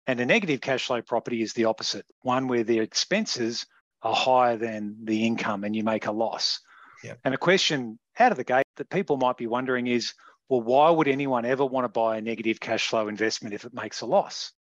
And 0.05 0.19
a 0.19 0.25
negative 0.25 0.61
cash 0.61 0.85
flow 0.85 1.01
property 1.01 1.41
is 1.41 1.53
the 1.53 1.65
opposite, 1.65 2.05
one 2.21 2.47
where 2.47 2.63
the 2.63 2.79
expenses 2.79 3.65
are 4.01 4.15
higher 4.15 4.57
than 4.57 4.97
the 5.03 5.25
income 5.25 5.63
and 5.63 5.75
you 5.75 5.83
make 5.83 6.05
a 6.05 6.11
loss. 6.11 6.61
Yep. 7.03 7.19
And 7.23 7.33
a 7.33 7.37
question 7.37 7.99
out 8.19 8.31
of 8.31 8.37
the 8.37 8.43
gate 8.43 8.65
that 8.77 8.89
people 8.89 9.17
might 9.17 9.37
be 9.37 9.47
wondering 9.47 9.87
is, 9.87 10.13
well, 10.49 10.61
why 10.61 10.89
would 10.89 11.07
anyone 11.07 11.45
ever 11.45 11.65
want 11.65 11.85
to 11.85 11.89
buy 11.89 12.17
a 12.17 12.21
negative 12.21 12.59
cash 12.59 12.87
flow 12.87 13.07
investment 13.07 13.53
if 13.53 13.65
it 13.65 13.73
makes 13.73 14.01
a 14.01 14.05
loss? 14.05 14.53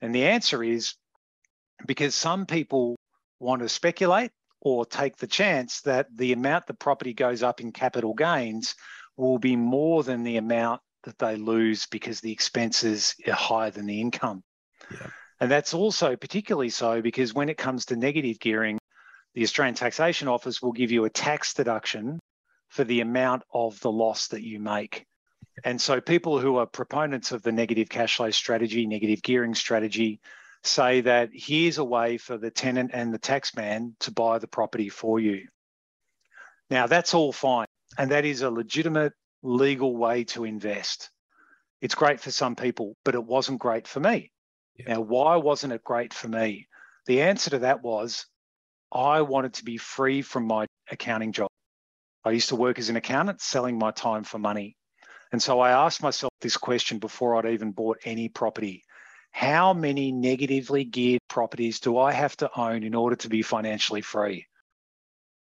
And 0.00 0.14
the 0.14 0.26
answer 0.26 0.62
is 0.62 0.94
because 1.86 2.14
some 2.14 2.46
people 2.46 2.96
want 3.40 3.62
to 3.62 3.68
speculate 3.68 4.30
or 4.60 4.84
take 4.84 5.16
the 5.16 5.26
chance 5.26 5.80
that 5.82 6.06
the 6.14 6.32
amount 6.32 6.66
the 6.66 6.74
property 6.74 7.14
goes 7.14 7.42
up 7.42 7.60
in 7.60 7.72
capital 7.72 8.14
gains 8.14 8.74
will 9.16 9.38
be 9.38 9.56
more 9.56 10.02
than 10.02 10.22
the 10.22 10.36
amount 10.36 10.80
that 11.04 11.18
they 11.18 11.36
lose 11.36 11.86
because 11.86 12.20
the 12.20 12.32
expenses 12.32 13.14
are 13.26 13.32
higher 13.32 13.70
than 13.70 13.86
the 13.86 14.00
income. 14.00 14.42
Yeah. 14.90 15.06
And 15.40 15.50
that's 15.50 15.74
also 15.74 16.16
particularly 16.16 16.70
so 16.70 17.00
because 17.00 17.34
when 17.34 17.48
it 17.48 17.56
comes 17.56 17.86
to 17.86 17.96
negative 17.96 18.40
gearing, 18.40 18.78
the 19.38 19.44
Australian 19.44 19.76
Taxation 19.76 20.26
Office 20.26 20.60
will 20.60 20.72
give 20.72 20.90
you 20.90 21.04
a 21.04 21.10
tax 21.10 21.54
deduction 21.54 22.18
for 22.70 22.82
the 22.82 23.02
amount 23.02 23.44
of 23.54 23.78
the 23.78 23.92
loss 23.92 24.26
that 24.28 24.42
you 24.42 24.58
make. 24.58 25.06
And 25.62 25.80
so 25.80 26.00
people 26.00 26.40
who 26.40 26.56
are 26.56 26.66
proponents 26.66 27.30
of 27.30 27.44
the 27.44 27.52
negative 27.52 27.88
cash 27.88 28.16
flow 28.16 28.32
strategy, 28.32 28.84
negative 28.84 29.22
gearing 29.22 29.54
strategy, 29.54 30.18
say 30.64 31.02
that 31.02 31.30
here's 31.32 31.78
a 31.78 31.84
way 31.84 32.18
for 32.18 32.36
the 32.36 32.50
tenant 32.50 32.90
and 32.92 33.14
the 33.14 33.18
taxman 33.20 33.92
to 34.00 34.10
buy 34.10 34.40
the 34.40 34.48
property 34.48 34.88
for 34.88 35.20
you. 35.20 35.46
Now, 36.68 36.88
that's 36.88 37.14
all 37.14 37.30
fine. 37.30 37.68
And 37.96 38.10
that 38.10 38.24
is 38.24 38.42
a 38.42 38.50
legitimate 38.50 39.12
legal 39.44 39.96
way 39.96 40.24
to 40.24 40.42
invest. 40.42 41.10
It's 41.80 41.94
great 41.94 42.18
for 42.18 42.32
some 42.32 42.56
people, 42.56 42.96
but 43.04 43.14
it 43.14 43.22
wasn't 43.22 43.60
great 43.60 43.86
for 43.86 44.00
me. 44.00 44.32
Yeah. 44.74 44.94
Now, 44.94 45.02
why 45.02 45.36
wasn't 45.36 45.74
it 45.74 45.84
great 45.84 46.12
for 46.12 46.26
me? 46.26 46.66
The 47.06 47.22
answer 47.22 47.50
to 47.50 47.60
that 47.60 47.84
was 47.84 48.26
I 48.92 49.22
wanted 49.22 49.54
to 49.54 49.64
be 49.64 49.76
free 49.76 50.22
from 50.22 50.46
my 50.46 50.66
accounting 50.90 51.32
job. 51.32 51.48
I 52.24 52.30
used 52.30 52.48
to 52.50 52.56
work 52.56 52.78
as 52.78 52.88
an 52.88 52.96
accountant 52.96 53.40
selling 53.40 53.78
my 53.78 53.90
time 53.90 54.24
for 54.24 54.38
money. 54.38 54.76
And 55.32 55.42
so 55.42 55.60
I 55.60 55.70
asked 55.70 56.02
myself 56.02 56.32
this 56.40 56.56
question 56.56 56.98
before 56.98 57.36
I'd 57.36 57.52
even 57.52 57.72
bought 57.72 57.98
any 58.04 58.28
property. 58.28 58.84
How 59.30 59.74
many 59.74 60.10
negatively 60.10 60.84
geared 60.84 61.20
properties 61.28 61.80
do 61.80 61.98
I 61.98 62.12
have 62.12 62.36
to 62.38 62.50
own 62.58 62.82
in 62.82 62.94
order 62.94 63.16
to 63.16 63.28
be 63.28 63.42
financially 63.42 64.00
free? 64.00 64.46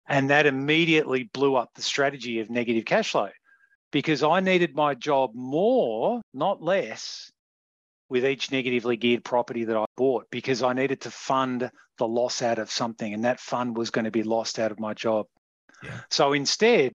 And 0.07 0.29
that 0.29 0.45
immediately 0.45 1.23
blew 1.23 1.55
up 1.55 1.69
the 1.73 1.81
strategy 1.81 2.39
of 2.39 2.49
negative 2.49 2.85
cash 2.85 3.11
flow 3.11 3.29
because 3.91 4.23
I 4.23 4.39
needed 4.41 4.75
my 4.75 4.93
job 4.93 5.31
more, 5.33 6.21
not 6.33 6.61
less, 6.61 7.31
with 8.09 8.25
each 8.25 8.51
negatively 8.51 8.97
geared 8.97 9.23
property 9.23 9.65
that 9.65 9.77
I 9.77 9.85
bought 9.95 10.27
because 10.31 10.63
I 10.63 10.73
needed 10.73 11.01
to 11.01 11.11
fund 11.11 11.69
the 11.97 12.07
loss 12.07 12.41
out 12.41 12.59
of 12.59 12.71
something, 12.71 13.13
and 13.13 13.25
that 13.25 13.39
fund 13.39 13.75
was 13.75 13.89
going 13.89 14.05
to 14.05 14.11
be 14.11 14.23
lost 14.23 14.59
out 14.59 14.71
of 14.71 14.79
my 14.79 14.93
job. 14.93 15.25
Yeah. 15.83 15.99
So 16.09 16.33
instead, 16.33 16.93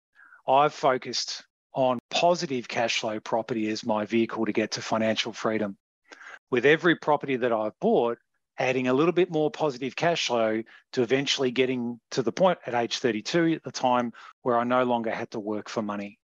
I've 0.49 0.72
focused 0.72 1.45
on 1.74 1.99
positive 2.11 2.68
cash 2.68 3.01
flow 3.01 3.20
property 3.20 3.68
as 3.70 3.84
my 3.84 4.05
vehicle 4.05 4.45
to 4.47 4.53
get 4.53 4.72
to 4.72 4.82
financial 4.82 5.32
freedom. 5.32 5.76
With 6.51 6.66
every 6.66 6.97
property 6.97 7.36
that 7.36 7.53
I've 7.53 7.78
bought, 7.80 8.18
adding 8.59 8.89
a 8.89 8.93
little 8.93 9.12
bit 9.12 9.30
more 9.30 9.51
positive 9.51 9.97
cash 9.97 10.26
flow 10.26 10.62
to 10.93 11.03
eventually 11.03 11.51
getting 11.51 11.99
to 12.11 12.22
the 12.22 12.32
point 12.32 12.59
at 12.66 12.74
age 12.74 12.99
32 12.99 13.55
at 13.55 13.62
the 13.62 13.72
time 13.72 14.12
where 14.43 14.59
I 14.59 14.64
no 14.64 14.84
longer 14.84 15.11
had 15.11 15.30
to 15.30 15.41
work 15.41 15.68
for 15.68 15.82
money. 15.82 16.18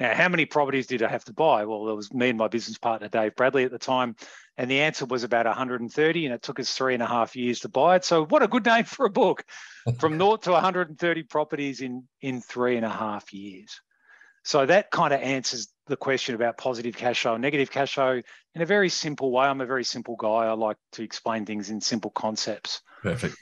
Now, 0.00 0.14
how 0.14 0.28
many 0.28 0.44
properties 0.44 0.86
did 0.86 1.02
I 1.02 1.08
have 1.08 1.24
to 1.24 1.32
buy? 1.32 1.64
Well, 1.64 1.84
there 1.84 1.94
was 1.94 2.12
me 2.12 2.28
and 2.28 2.38
my 2.38 2.46
business 2.46 2.78
partner, 2.78 3.08
Dave 3.08 3.34
Bradley, 3.34 3.64
at 3.64 3.72
the 3.72 3.78
time. 3.78 4.14
And 4.56 4.70
the 4.70 4.80
answer 4.80 5.04
was 5.04 5.24
about 5.24 5.46
130, 5.46 6.26
and 6.26 6.34
it 6.34 6.42
took 6.42 6.60
us 6.60 6.72
three 6.72 6.94
and 6.94 7.02
a 7.02 7.06
half 7.06 7.34
years 7.34 7.60
to 7.60 7.68
buy 7.68 7.96
it. 7.96 8.04
So, 8.04 8.24
what 8.26 8.42
a 8.42 8.48
good 8.48 8.64
name 8.64 8.84
for 8.84 9.06
a 9.06 9.10
book 9.10 9.44
from 9.98 10.16
naught 10.16 10.42
to 10.42 10.52
130 10.52 11.22
properties 11.24 11.80
in, 11.80 12.04
in 12.20 12.40
three 12.40 12.76
and 12.76 12.86
a 12.86 12.90
half 12.90 13.32
years. 13.32 13.80
So, 14.44 14.66
that 14.66 14.92
kind 14.92 15.12
of 15.12 15.20
answers 15.20 15.68
the 15.88 15.96
question 15.96 16.36
about 16.36 16.58
positive 16.58 16.96
cash 16.96 17.22
flow 17.22 17.34
and 17.34 17.42
negative 17.42 17.70
cash 17.70 17.94
flow 17.94 18.22
in 18.54 18.62
a 18.62 18.66
very 18.66 18.90
simple 18.90 19.32
way. 19.32 19.46
I'm 19.46 19.60
a 19.60 19.66
very 19.66 19.84
simple 19.84 20.14
guy. 20.16 20.28
I 20.28 20.52
like 20.52 20.76
to 20.92 21.02
explain 21.02 21.44
things 21.44 21.70
in 21.70 21.80
simple 21.80 22.12
concepts. 22.12 22.82
Perfect. 23.02 23.36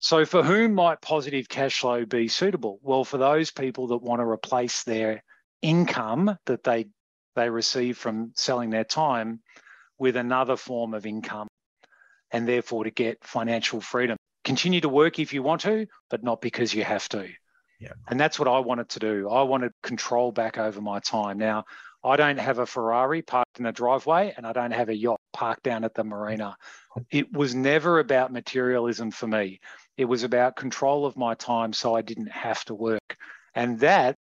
So, 0.00 0.26
for 0.26 0.42
whom 0.42 0.74
might 0.74 1.00
positive 1.00 1.48
cash 1.48 1.80
flow 1.80 2.04
be 2.04 2.28
suitable? 2.28 2.78
Well, 2.82 3.04
for 3.04 3.16
those 3.16 3.50
people 3.50 3.86
that 3.88 4.02
want 4.02 4.20
to 4.20 4.26
replace 4.26 4.82
their 4.84 5.22
income 5.64 6.38
that 6.44 6.62
they 6.62 6.86
they 7.34 7.50
receive 7.50 7.98
from 7.98 8.32
selling 8.36 8.70
their 8.70 8.84
time 8.84 9.40
with 9.98 10.16
another 10.16 10.56
form 10.56 10.94
of 10.94 11.06
income 11.06 11.48
and 12.30 12.46
therefore 12.46 12.84
to 12.84 12.90
get 12.90 13.24
financial 13.24 13.80
freedom. 13.80 14.16
Continue 14.44 14.80
to 14.82 14.88
work 14.88 15.18
if 15.18 15.32
you 15.32 15.42
want 15.42 15.62
to, 15.62 15.86
but 16.10 16.22
not 16.22 16.40
because 16.40 16.72
you 16.72 16.84
have 16.84 17.08
to. 17.08 17.28
Yeah. 17.80 17.92
And 18.08 18.20
that's 18.20 18.38
what 18.38 18.46
I 18.46 18.60
wanted 18.60 18.90
to 18.90 18.98
do. 18.98 19.28
I 19.28 19.42
wanted 19.42 19.72
control 19.82 20.30
back 20.30 20.58
over 20.58 20.80
my 20.80 21.00
time. 21.00 21.38
Now, 21.38 21.64
I 22.04 22.16
don't 22.16 22.38
have 22.38 22.58
a 22.58 22.66
Ferrari 22.66 23.22
parked 23.22 23.58
in 23.58 23.66
a 23.66 23.72
driveway 23.72 24.34
and 24.36 24.46
I 24.46 24.52
don't 24.52 24.72
have 24.72 24.90
a 24.90 24.96
yacht 24.96 25.20
parked 25.32 25.62
down 25.62 25.84
at 25.84 25.94
the 25.94 26.04
marina. 26.04 26.56
It 27.10 27.32
was 27.32 27.54
never 27.54 27.98
about 27.98 28.32
materialism 28.32 29.10
for 29.10 29.26
me. 29.26 29.60
It 29.96 30.04
was 30.04 30.22
about 30.22 30.56
control 30.56 31.06
of 31.06 31.16
my 31.16 31.34
time 31.34 31.72
so 31.72 31.94
I 31.94 32.02
didn't 32.02 32.30
have 32.30 32.64
to 32.66 32.74
work. 32.74 33.16
And 33.54 33.80
that 33.80 34.16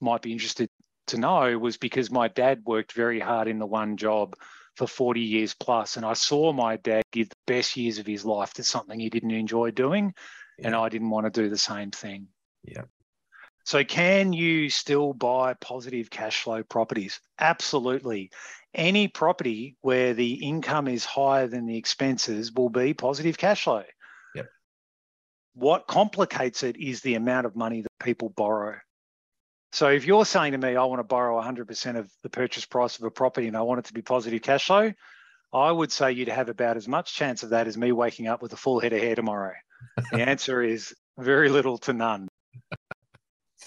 might 0.00 0.22
be 0.22 0.32
interested 0.32 0.68
to 1.08 1.18
know 1.18 1.58
was 1.58 1.76
because 1.76 2.10
my 2.10 2.28
dad 2.28 2.62
worked 2.64 2.92
very 2.92 3.20
hard 3.20 3.48
in 3.48 3.58
the 3.58 3.66
one 3.66 3.96
job 3.96 4.36
for 4.76 4.86
40 4.86 5.20
years 5.20 5.54
plus, 5.54 5.96
and 5.96 6.06
I 6.06 6.12
saw 6.12 6.52
my 6.52 6.76
dad 6.76 7.02
give 7.10 7.28
the 7.28 7.36
best 7.46 7.76
years 7.76 7.98
of 7.98 8.06
his 8.06 8.24
life 8.24 8.54
to 8.54 8.62
something 8.62 8.98
he 8.98 9.10
didn't 9.10 9.32
enjoy 9.32 9.72
doing, 9.72 10.14
yeah. 10.58 10.68
and 10.68 10.76
I 10.76 10.88
didn't 10.88 11.10
want 11.10 11.26
to 11.26 11.42
do 11.42 11.48
the 11.48 11.58
same 11.58 11.90
thing. 11.90 12.28
Yeah. 12.62 12.82
So, 13.64 13.84
can 13.84 14.32
you 14.32 14.70
still 14.70 15.12
buy 15.12 15.54
positive 15.54 16.10
cash 16.10 16.42
flow 16.42 16.62
properties? 16.62 17.20
Absolutely. 17.38 18.30
Any 18.72 19.08
property 19.08 19.76
where 19.80 20.14
the 20.14 20.34
income 20.34 20.88
is 20.88 21.04
higher 21.04 21.48
than 21.48 21.66
the 21.66 21.76
expenses 21.76 22.52
will 22.52 22.70
be 22.70 22.94
positive 22.94 23.36
cash 23.36 23.64
flow. 23.64 23.82
Yep. 24.34 24.46
What 25.54 25.86
complicates 25.86 26.62
it 26.62 26.76
is 26.76 27.00
the 27.00 27.16
amount 27.16 27.46
of 27.46 27.56
money 27.56 27.82
that 27.82 27.92
people 28.00 28.28
borrow. 28.28 28.76
So 29.72 29.88
if 29.88 30.06
you're 30.06 30.24
saying 30.24 30.52
to 30.52 30.58
me, 30.58 30.76
I 30.76 30.84
want 30.84 31.00
to 31.00 31.04
borrow 31.04 31.40
100% 31.40 31.96
of 31.98 32.10
the 32.22 32.30
purchase 32.30 32.64
price 32.64 32.98
of 32.98 33.04
a 33.04 33.10
property 33.10 33.48
and 33.48 33.56
I 33.56 33.62
want 33.62 33.80
it 33.80 33.84
to 33.86 33.92
be 33.92 34.02
positive 34.02 34.42
cash 34.42 34.66
flow, 34.66 34.92
I 35.52 35.70
would 35.70 35.92
say 35.92 36.12
you'd 36.12 36.28
have 36.28 36.48
about 36.48 36.76
as 36.76 36.88
much 36.88 37.14
chance 37.14 37.42
of 37.42 37.50
that 37.50 37.66
as 37.66 37.76
me 37.76 37.92
waking 37.92 38.28
up 38.28 38.42
with 38.42 38.52
a 38.52 38.56
full 38.56 38.80
head 38.80 38.92
of 38.92 39.00
hair 39.00 39.14
tomorrow. 39.14 39.54
the 40.12 40.22
answer 40.22 40.62
is 40.62 40.94
very 41.18 41.48
little 41.48 41.78
to 41.78 41.92
none. 41.92 42.28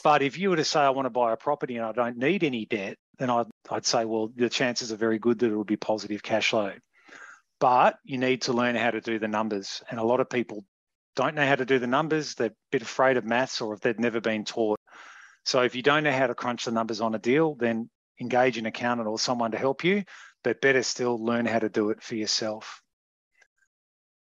But 0.04 0.22
if 0.22 0.38
you 0.38 0.50
were 0.50 0.56
to 0.56 0.64
say, 0.64 0.80
I 0.80 0.90
want 0.90 1.06
to 1.06 1.12
buy 1.12 1.32
a 1.32 1.38
property 1.38 1.78
and 1.78 1.86
I 1.86 1.92
don't 1.92 2.18
need 2.18 2.44
any 2.44 2.66
debt, 2.66 2.98
then 3.20 3.30
I'd, 3.30 3.48
I'd 3.70 3.86
say, 3.86 4.06
well, 4.06 4.32
the 4.36 4.50
chances 4.50 4.92
are 4.92 4.98
very 4.98 5.20
good 5.20 5.40
that 5.40 5.52
it 5.52 5.56
will 5.56 5.64
be 5.64 5.78
positive 5.78 6.24
cash 6.24 6.50
flow. 6.50 6.74
But 7.60 7.98
you 8.04 8.18
need 8.18 8.44
to 8.44 8.54
learn 8.54 8.76
how 8.76 8.92
to 8.92 9.02
do 9.02 9.20
the 9.20 9.28
numbers. 9.28 9.84
And 9.90 10.00
a 10.00 10.04
lot 10.04 10.20
of 10.20 10.30
people 10.30 10.66
don't 11.16 11.36
know 11.36 11.46
how 11.46 11.56
to 11.56 11.66
do 11.66 11.78
the 11.78 11.88
numbers. 11.88 12.34
They're 12.34 12.48
a 12.48 12.56
bit 12.72 12.82
afraid 12.82 13.18
of 13.18 13.26
maths 13.26 13.62
or 13.62 13.74
if 13.76 13.82
they've 13.82 14.00
never 14.00 14.22
been 14.22 14.46
taught. 14.46 14.80
So 15.46 15.62
if 15.62 15.76
you 15.76 15.82
don't 15.82 16.04
know 16.04 16.12
how 16.12 16.28
to 16.28 16.36
crunch 16.36 16.66
the 16.66 16.72
numbers 16.72 17.02
on 17.02 17.16
a 17.16 17.20
deal, 17.20 17.56
then 17.56 17.90
engage 18.20 18.58
an 18.58 18.66
accountant 18.66 19.08
or 19.08 19.18
someone 19.18 19.52
to 19.52 19.58
help 19.58 19.84
you, 19.84 20.04
but 20.44 20.62
better 20.62 20.84
still, 20.84 21.24
learn 21.24 21.46
how 21.46 21.60
to 21.60 21.70
do 21.70 21.90
it 21.90 22.02
for 22.02 22.16
yourself. 22.16 22.82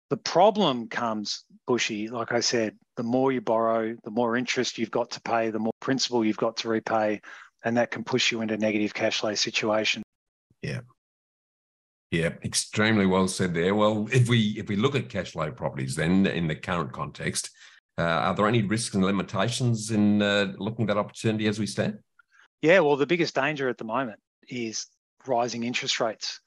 The 0.10 0.18
problem 0.18 0.88
comes, 0.88 1.44
Bushy, 1.68 2.08
like 2.08 2.32
I 2.32 2.40
said, 2.40 2.78
the 2.98 3.04
more 3.04 3.32
you 3.32 3.42
borrow, 3.42 3.96
the 4.04 4.12
more 4.12 4.36
interest 4.36 4.78
you've 4.78 4.92
got 4.92 5.12
to 5.12 5.22
pay, 5.22 5.52
the 5.52 5.60
more 5.60 5.72
principal 5.80 6.26
you've 6.26 6.38
got 6.38 6.58
to 6.58 6.70
repay, 6.70 7.22
and 7.64 7.78
that 7.78 7.92
can 7.92 8.04
push 8.04 8.32
you 8.32 8.42
into 8.42 8.58
negative 8.58 8.94
cash 8.94 9.20
flow 9.20 9.36
situation. 9.36 10.02
Yeah. 10.62 10.82
Yeah, 12.12 12.34
extremely 12.44 13.06
well 13.06 13.28
said 13.28 13.54
there. 13.54 13.76
Well, 13.76 14.08
if 14.12 14.30
we 14.30 14.56
if 14.58 14.68
we 14.68 14.76
look 14.76 14.96
at 14.96 15.10
cash 15.10 15.34
flow 15.34 15.52
properties 15.52 15.96
then 15.96 16.26
in 16.26 16.48
the 16.48 16.56
current 16.56 16.92
context, 16.92 17.52
are 18.04 18.36
there 18.36 18.48
any 18.48 18.62
risks 18.62 18.96
and 18.96 19.04
limitations 19.04 19.92
in 19.92 20.22
uh, 20.22 20.54
looking 20.58 20.84
at 20.84 20.88
that 20.88 20.98
opportunity 20.98 21.48
as 21.48 21.60
we 21.60 21.66
stand? 21.66 22.00
Yeah, 22.62 22.80
well, 22.80 22.98
the 22.98 23.08
biggest 23.08 23.36
danger 23.36 23.70
at 23.70 23.78
the 23.78 23.86
moment 23.86 24.20
is 24.48 24.88
rising 25.26 25.64
interest 25.64 26.00
rates. 26.00 26.42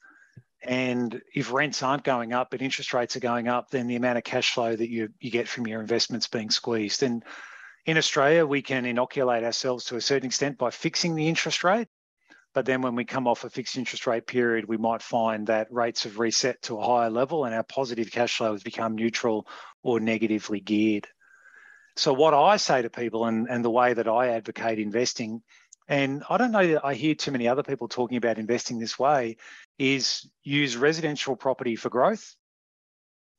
And 0.61 1.21
if 1.35 1.51
rents 1.51 1.83
aren't 1.83 2.03
going 2.03 2.31
up, 2.31 2.49
but 2.51 2.61
interest 2.61 2.93
rates 2.93 3.15
are 3.15 3.21
going 3.21 3.47
up, 3.47 3.69
then 3.69 3.87
the 3.87 3.97
amount 3.97 4.17
of 4.17 4.23
cash 4.23 4.53
flow 4.53 4.75
that 4.75 4.89
you, 4.89 5.09
you 5.19 5.29
get 5.29 5.47
from 5.47 5.67
your 5.67 5.81
investments 5.81 6.27
being 6.27 6.49
squeezed. 6.49 7.03
And 7.03 7.23
in 7.85 7.97
Australia, 7.97 8.45
we 8.45 8.61
can 8.61 8.85
inoculate 8.85 9.43
ourselves 9.43 9.85
to 9.85 9.97
a 9.97 10.01
certain 10.01 10.27
extent 10.27 10.57
by 10.57 10.69
fixing 10.69 11.15
the 11.15 11.27
interest 11.27 11.63
rate. 11.63 11.89
But 12.53 12.65
then 12.65 12.81
when 12.81 12.95
we 12.95 13.03
come 13.03 13.27
off 13.27 13.43
a 13.43 13.49
fixed 13.49 13.77
interest 13.77 14.05
rate 14.05 14.27
period, 14.27 14.65
we 14.65 14.77
might 14.77 15.01
find 15.01 15.47
that 15.47 15.71
rates 15.71 16.03
have 16.03 16.19
reset 16.19 16.61
to 16.63 16.77
a 16.77 16.85
higher 16.85 17.09
level 17.09 17.45
and 17.45 17.53
our 17.53 17.63
positive 17.63 18.11
cash 18.11 18.37
flow 18.37 18.51
has 18.53 18.63
become 18.63 18.95
neutral 18.95 19.47
or 19.81 19.99
negatively 19.99 20.59
geared. 20.59 21.07
So 21.95 22.13
what 22.13 22.33
I 22.33 22.57
say 22.57 22.81
to 22.81 22.89
people 22.89 23.25
and, 23.25 23.47
and 23.49 23.63
the 23.63 23.69
way 23.69 23.93
that 23.93 24.07
I 24.07 24.29
advocate 24.29 24.79
investing, 24.79 25.41
and 25.87 26.23
I 26.29 26.37
don't 26.37 26.51
know 26.51 26.65
that 26.65 26.85
I 26.85 26.95
hear 26.95 27.13
too 27.13 27.31
many 27.31 27.47
other 27.47 27.63
people 27.63 27.87
talking 27.87 28.17
about 28.17 28.37
investing 28.37 28.79
this 28.79 28.97
way, 28.97 29.37
is 29.77 30.27
use 30.43 30.75
residential 30.75 31.35
property 31.35 31.75
for 31.75 31.89
growth 31.89 32.35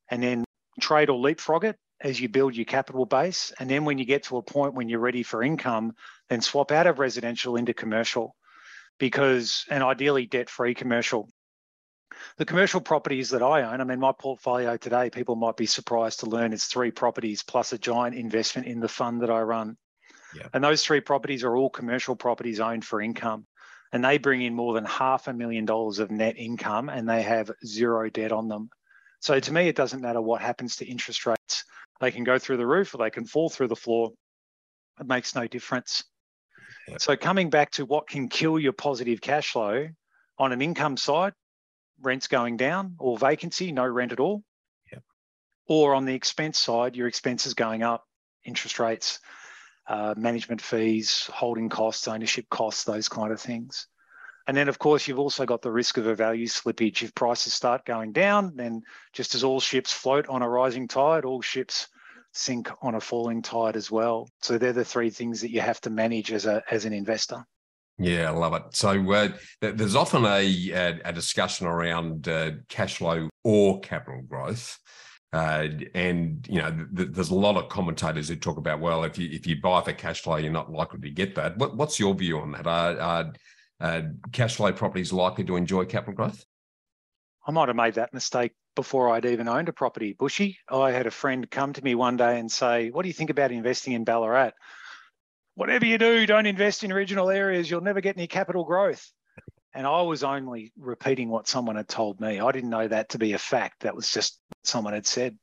and 0.08 0.22
then 0.22 0.44
trade 0.80 1.10
or 1.10 1.18
leapfrog 1.18 1.64
it 1.64 1.76
as 2.00 2.20
you 2.20 2.28
build 2.28 2.54
your 2.54 2.64
capital 2.64 3.06
base. 3.06 3.52
And 3.58 3.68
then 3.68 3.84
when 3.84 3.98
you 3.98 4.04
get 4.04 4.24
to 4.24 4.36
a 4.36 4.42
point 4.42 4.74
when 4.74 4.88
you're 4.88 5.00
ready 5.00 5.22
for 5.22 5.42
income, 5.42 5.94
then 6.28 6.40
swap 6.40 6.70
out 6.70 6.86
of 6.86 6.98
residential 6.98 7.56
into 7.56 7.74
commercial 7.74 8.36
because, 8.98 9.64
and 9.70 9.82
ideally 9.82 10.26
debt 10.26 10.50
free 10.50 10.74
commercial 10.74 11.28
the 12.36 12.44
commercial 12.44 12.80
properties 12.80 13.30
that 13.30 13.42
I 13.42 13.62
own, 13.62 13.80
I 13.80 13.84
mean, 13.84 14.00
my 14.00 14.12
portfolio 14.12 14.76
today, 14.76 15.10
people 15.10 15.36
might 15.36 15.56
be 15.56 15.66
surprised 15.66 16.20
to 16.20 16.26
learn 16.26 16.52
it's 16.52 16.66
three 16.66 16.90
properties 16.90 17.42
plus 17.42 17.72
a 17.72 17.78
giant 17.78 18.16
investment 18.16 18.66
in 18.66 18.80
the 18.80 18.88
fund 18.88 19.22
that 19.22 19.30
I 19.30 19.40
run. 19.42 19.76
Yeah. 20.34 20.48
And 20.52 20.64
those 20.64 20.82
three 20.82 21.00
properties 21.00 21.44
are 21.44 21.56
all 21.56 21.70
commercial 21.70 22.16
properties 22.16 22.60
owned 22.60 22.84
for 22.84 23.00
income. 23.00 23.46
And 23.92 24.04
they 24.04 24.18
bring 24.18 24.42
in 24.42 24.54
more 24.54 24.74
than 24.74 24.84
half 24.84 25.28
a 25.28 25.32
million 25.32 25.64
dollars 25.64 26.00
of 26.00 26.10
net 26.10 26.36
income 26.36 26.88
and 26.88 27.08
they 27.08 27.22
have 27.22 27.52
zero 27.64 28.10
debt 28.10 28.32
on 28.32 28.48
them. 28.48 28.70
So 29.20 29.38
to 29.38 29.52
me, 29.52 29.68
it 29.68 29.76
doesn't 29.76 30.02
matter 30.02 30.20
what 30.20 30.42
happens 30.42 30.76
to 30.76 30.86
interest 30.86 31.26
rates. 31.26 31.64
They 32.00 32.10
can 32.10 32.24
go 32.24 32.38
through 32.38 32.56
the 32.56 32.66
roof 32.66 32.94
or 32.94 32.98
they 32.98 33.10
can 33.10 33.24
fall 33.24 33.48
through 33.48 33.68
the 33.68 33.76
floor. 33.76 34.10
It 35.00 35.06
makes 35.06 35.34
no 35.34 35.46
difference. 35.46 36.04
So 36.98 37.16
coming 37.16 37.50
back 37.50 37.70
to 37.72 37.86
what 37.86 38.08
can 38.08 38.28
kill 38.28 38.58
your 38.58 38.72
positive 38.72 39.20
cash 39.20 39.52
flow 39.52 39.88
on 40.38 40.52
an 40.52 40.60
income 40.60 40.96
side, 40.96 41.32
rents 42.00 42.28
going 42.28 42.56
down 42.56 42.96
or 42.98 43.18
vacancy, 43.18 43.72
no 43.72 43.86
rent 43.86 44.12
at 44.12 44.20
all. 44.20 44.42
Yep. 44.92 45.02
Or 45.68 45.94
on 45.94 46.04
the 46.04 46.14
expense 46.14 46.58
side, 46.58 46.96
your 46.96 47.08
expenses 47.08 47.54
going 47.54 47.82
up, 47.82 48.04
interest 48.44 48.78
rates, 48.78 49.20
uh, 49.86 50.14
management 50.16 50.60
fees, 50.60 51.28
holding 51.32 51.68
costs, 51.68 52.08
ownership 52.08 52.46
costs, 52.50 52.84
those 52.84 53.08
kind 53.08 53.32
of 53.32 53.40
things. 53.40 53.86
And 54.46 54.56
then, 54.56 54.68
of 54.68 54.78
course, 54.78 55.08
you've 55.08 55.18
also 55.18 55.46
got 55.46 55.62
the 55.62 55.72
risk 55.72 55.96
of 55.96 56.06
a 56.06 56.14
value 56.14 56.46
slippage. 56.46 57.02
If 57.02 57.14
prices 57.14 57.54
start 57.54 57.86
going 57.86 58.12
down, 58.12 58.56
then 58.56 58.82
just 59.12 59.34
as 59.34 59.42
all 59.42 59.60
ships 59.60 59.92
float 59.92 60.28
on 60.28 60.42
a 60.42 60.48
rising 60.48 60.86
tide, 60.86 61.24
all 61.24 61.40
ships 61.40 61.88
sink 62.32 62.70
on 62.82 62.94
a 62.94 63.00
falling 63.00 63.40
tide 63.40 63.76
as 63.76 63.90
well. 63.90 64.28
So 64.42 64.58
they're 64.58 64.74
the 64.74 64.84
three 64.84 65.08
things 65.08 65.40
that 65.40 65.50
you 65.50 65.60
have 65.60 65.80
to 65.82 65.90
manage 65.90 66.32
as 66.32 66.44
a 66.44 66.62
as 66.70 66.84
an 66.84 66.92
investor. 66.92 67.46
Yeah, 67.98 68.28
I 68.28 68.32
love 68.32 68.54
it. 68.54 68.62
So 68.72 69.12
uh, 69.12 69.28
there's 69.60 69.94
often 69.94 70.24
a, 70.24 71.00
a, 71.04 71.12
discussion 71.12 71.66
around 71.68 72.28
uh, 72.28 72.52
cash 72.68 72.96
flow 72.96 73.28
or 73.44 73.80
capital 73.80 74.22
growth. 74.22 74.78
Uh, 75.32 75.68
and 75.94 76.46
you 76.48 76.60
know, 76.60 76.70
th- 76.96 77.10
there's 77.12 77.30
a 77.30 77.34
lot 77.34 77.56
of 77.56 77.68
commentators 77.68 78.28
who 78.28 78.36
talk 78.36 78.56
about, 78.56 78.80
well, 78.80 79.04
if 79.04 79.18
you 79.18 79.28
if 79.30 79.46
you 79.46 79.60
buy 79.60 79.80
for 79.80 79.92
cash 79.92 80.22
flow, 80.22 80.36
you're 80.36 80.52
not 80.52 80.70
likely 80.70 81.00
to 81.00 81.10
get 81.10 81.34
that. 81.34 81.56
What, 81.56 81.76
what's 81.76 81.98
your 81.98 82.14
view 82.14 82.38
on 82.38 82.52
that? 82.52 82.66
Are, 82.66 83.00
are 83.00 83.32
uh, 83.80 84.02
cash 84.32 84.56
flow 84.56 84.72
properties 84.72 85.12
likely 85.12 85.44
to 85.44 85.56
enjoy 85.56 85.84
capital 85.84 86.14
growth? 86.14 86.44
I 87.46 87.52
might 87.52 87.68
have 87.68 87.76
made 87.76 87.94
that 87.94 88.14
mistake 88.14 88.52
before 88.74 89.10
I'd 89.10 89.26
even 89.26 89.48
owned 89.48 89.68
a 89.68 89.72
property. 89.72 90.14
Bushy, 90.18 90.58
I 90.68 90.92
had 90.92 91.06
a 91.06 91.12
friend 91.12 91.48
come 91.50 91.72
to 91.72 91.84
me 91.84 91.94
one 91.94 92.16
day 92.16 92.38
and 92.38 92.50
say, 92.50 92.90
"What 92.90 93.02
do 93.02 93.08
you 93.08 93.14
think 93.14 93.30
about 93.30 93.52
investing 93.52 93.92
in 93.92 94.04
Ballarat?" 94.04 94.52
Whatever 95.54 95.86
you 95.86 95.98
do, 95.98 96.26
don't 96.26 96.46
invest 96.46 96.84
in 96.84 96.92
regional 96.92 97.30
areas. 97.30 97.70
You'll 97.70 97.80
never 97.80 98.00
get 98.00 98.16
any 98.16 98.26
capital 98.26 98.64
growth. 98.64 99.10
And 99.74 99.86
I 99.86 100.02
was 100.02 100.22
only 100.22 100.72
repeating 100.78 101.28
what 101.28 101.48
someone 101.48 101.76
had 101.76 101.88
told 101.88 102.20
me. 102.20 102.38
I 102.38 102.52
didn't 102.52 102.70
know 102.70 102.86
that 102.86 103.10
to 103.10 103.18
be 103.18 103.32
a 103.32 103.38
fact. 103.38 103.82
That 103.82 103.96
was 103.96 104.10
just 104.10 104.38
someone 104.62 104.92
had 104.92 105.06
said. 105.06 105.36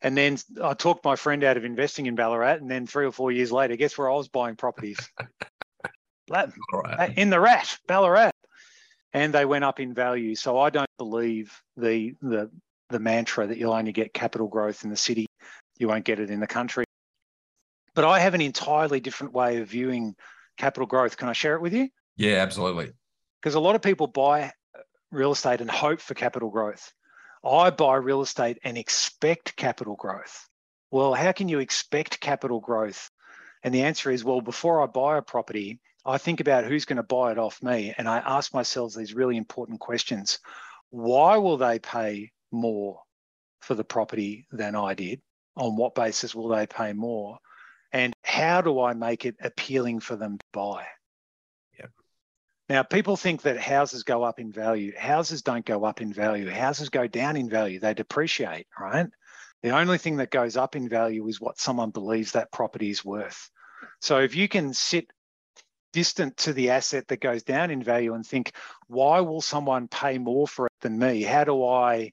And 0.00 0.16
then 0.16 0.38
I 0.62 0.74
talked 0.74 1.04
my 1.04 1.16
friend 1.16 1.44
out 1.44 1.56
of 1.56 1.64
investing 1.64 2.06
in 2.06 2.14
Ballarat. 2.14 2.56
And 2.56 2.70
then 2.70 2.86
three 2.86 3.04
or 3.04 3.12
four 3.12 3.30
years 3.30 3.52
later, 3.52 3.76
guess 3.76 3.96
where 3.98 4.10
I 4.10 4.14
was 4.14 4.28
buying 4.28 4.56
properties? 4.56 4.98
Uh, 6.32 7.08
in 7.16 7.28
the 7.28 7.38
rat, 7.38 7.76
Ballarat, 7.86 8.30
and 9.12 9.34
they 9.34 9.44
went 9.44 9.64
up 9.64 9.80
in 9.80 9.92
value. 9.92 10.34
So 10.34 10.58
I 10.58 10.70
don't 10.70 10.88
believe 10.96 11.60
the 11.76 12.14
the 12.22 12.50
the 12.88 12.98
mantra 12.98 13.46
that 13.46 13.58
you'll 13.58 13.72
only 13.72 13.92
get 13.92 14.14
capital 14.14 14.46
growth 14.46 14.84
in 14.84 14.90
the 14.90 14.96
city, 14.96 15.26
you 15.78 15.88
won't 15.88 16.04
get 16.04 16.20
it 16.20 16.30
in 16.30 16.40
the 16.40 16.46
country. 16.46 16.84
But 17.94 18.04
I 18.04 18.20
have 18.20 18.34
an 18.34 18.40
entirely 18.40 19.00
different 19.00 19.34
way 19.34 19.58
of 19.58 19.68
viewing 19.68 20.14
capital 20.56 20.86
growth. 20.86 21.16
Can 21.16 21.28
I 21.28 21.32
share 21.32 21.54
it 21.54 21.62
with 21.62 21.74
you? 21.74 21.88
Yeah, 22.16 22.36
absolutely. 22.36 22.92
Because 23.40 23.54
a 23.54 23.60
lot 23.60 23.74
of 23.74 23.82
people 23.82 24.06
buy 24.06 24.44
uh, 24.44 24.80
real 25.10 25.32
estate 25.32 25.60
and 25.60 25.70
hope 25.70 26.00
for 26.00 26.14
capital 26.14 26.50
growth. 26.50 26.92
I 27.44 27.70
buy 27.70 27.96
real 27.96 28.22
estate 28.22 28.58
and 28.62 28.78
expect 28.78 29.56
capital 29.56 29.96
growth. 29.96 30.48
Well, 30.90 31.14
how 31.14 31.32
can 31.32 31.48
you 31.48 31.58
expect 31.58 32.20
capital 32.20 32.60
growth? 32.60 33.10
And 33.62 33.74
the 33.74 33.82
answer 33.82 34.10
is 34.10 34.24
well, 34.24 34.40
before 34.40 34.82
I 34.82 34.86
buy 34.86 35.18
a 35.18 35.22
property, 35.22 35.80
I 36.04 36.18
think 36.18 36.40
about 36.40 36.64
who's 36.64 36.84
going 36.84 36.96
to 36.96 37.02
buy 37.02 37.32
it 37.32 37.38
off 37.38 37.62
me. 37.62 37.94
And 37.96 38.08
I 38.08 38.18
ask 38.18 38.52
myself 38.52 38.94
these 38.94 39.14
really 39.14 39.36
important 39.36 39.80
questions. 39.80 40.38
Why 40.90 41.38
will 41.38 41.56
they 41.56 41.78
pay 41.78 42.32
more 42.50 43.00
for 43.60 43.74
the 43.74 43.84
property 43.84 44.46
than 44.50 44.74
I 44.74 44.94
did? 44.94 45.20
On 45.56 45.76
what 45.76 45.94
basis 45.94 46.34
will 46.34 46.48
they 46.48 46.66
pay 46.66 46.92
more? 46.92 47.38
How 48.32 48.62
do 48.62 48.80
I 48.80 48.94
make 48.94 49.26
it 49.26 49.36
appealing 49.42 50.00
for 50.00 50.16
them 50.16 50.38
to 50.38 50.44
buy? 50.54 50.86
Now, 52.68 52.82
people 52.82 53.18
think 53.18 53.42
that 53.42 53.58
houses 53.58 54.04
go 54.04 54.22
up 54.22 54.40
in 54.40 54.50
value. 54.50 54.94
Houses 54.96 55.42
don't 55.42 55.66
go 55.66 55.84
up 55.84 56.00
in 56.00 56.14
value. 56.14 56.48
Houses 56.48 56.88
go 56.88 57.06
down 57.06 57.36
in 57.36 57.50
value. 57.50 57.78
They 57.78 57.92
depreciate, 57.92 58.66
right? 58.80 59.06
The 59.62 59.76
only 59.76 59.98
thing 59.98 60.16
that 60.16 60.30
goes 60.30 60.56
up 60.56 60.74
in 60.74 60.88
value 60.88 61.28
is 61.28 61.42
what 61.42 61.60
someone 61.60 61.90
believes 61.90 62.32
that 62.32 62.50
property 62.50 62.88
is 62.88 63.04
worth. 63.04 63.50
So 64.00 64.20
if 64.20 64.34
you 64.34 64.48
can 64.48 64.72
sit 64.72 65.12
distant 65.92 66.38
to 66.38 66.54
the 66.54 66.70
asset 66.70 67.08
that 67.08 67.20
goes 67.20 67.42
down 67.42 67.70
in 67.70 67.82
value 67.82 68.14
and 68.14 68.26
think, 68.26 68.52
why 68.86 69.20
will 69.20 69.42
someone 69.42 69.88
pay 69.88 70.16
more 70.16 70.48
for 70.48 70.64
it 70.64 70.72
than 70.80 70.98
me? 70.98 71.20
How 71.20 71.44
do 71.44 71.62
I 71.66 72.12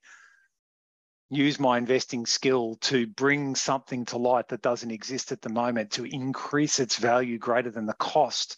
use 1.29 1.59
my 1.59 1.77
investing 1.77 2.25
skill 2.25 2.75
to 2.81 3.05
bring 3.05 3.55
something 3.55 4.05
to 4.05 4.17
light 4.17 4.47
that 4.49 4.61
doesn't 4.61 4.91
exist 4.91 5.31
at 5.31 5.41
the 5.41 5.49
moment 5.49 5.91
to 5.91 6.05
increase 6.05 6.79
its 6.79 6.97
value 6.97 7.37
greater 7.37 7.69
than 7.69 7.85
the 7.85 7.93
cost 7.93 8.57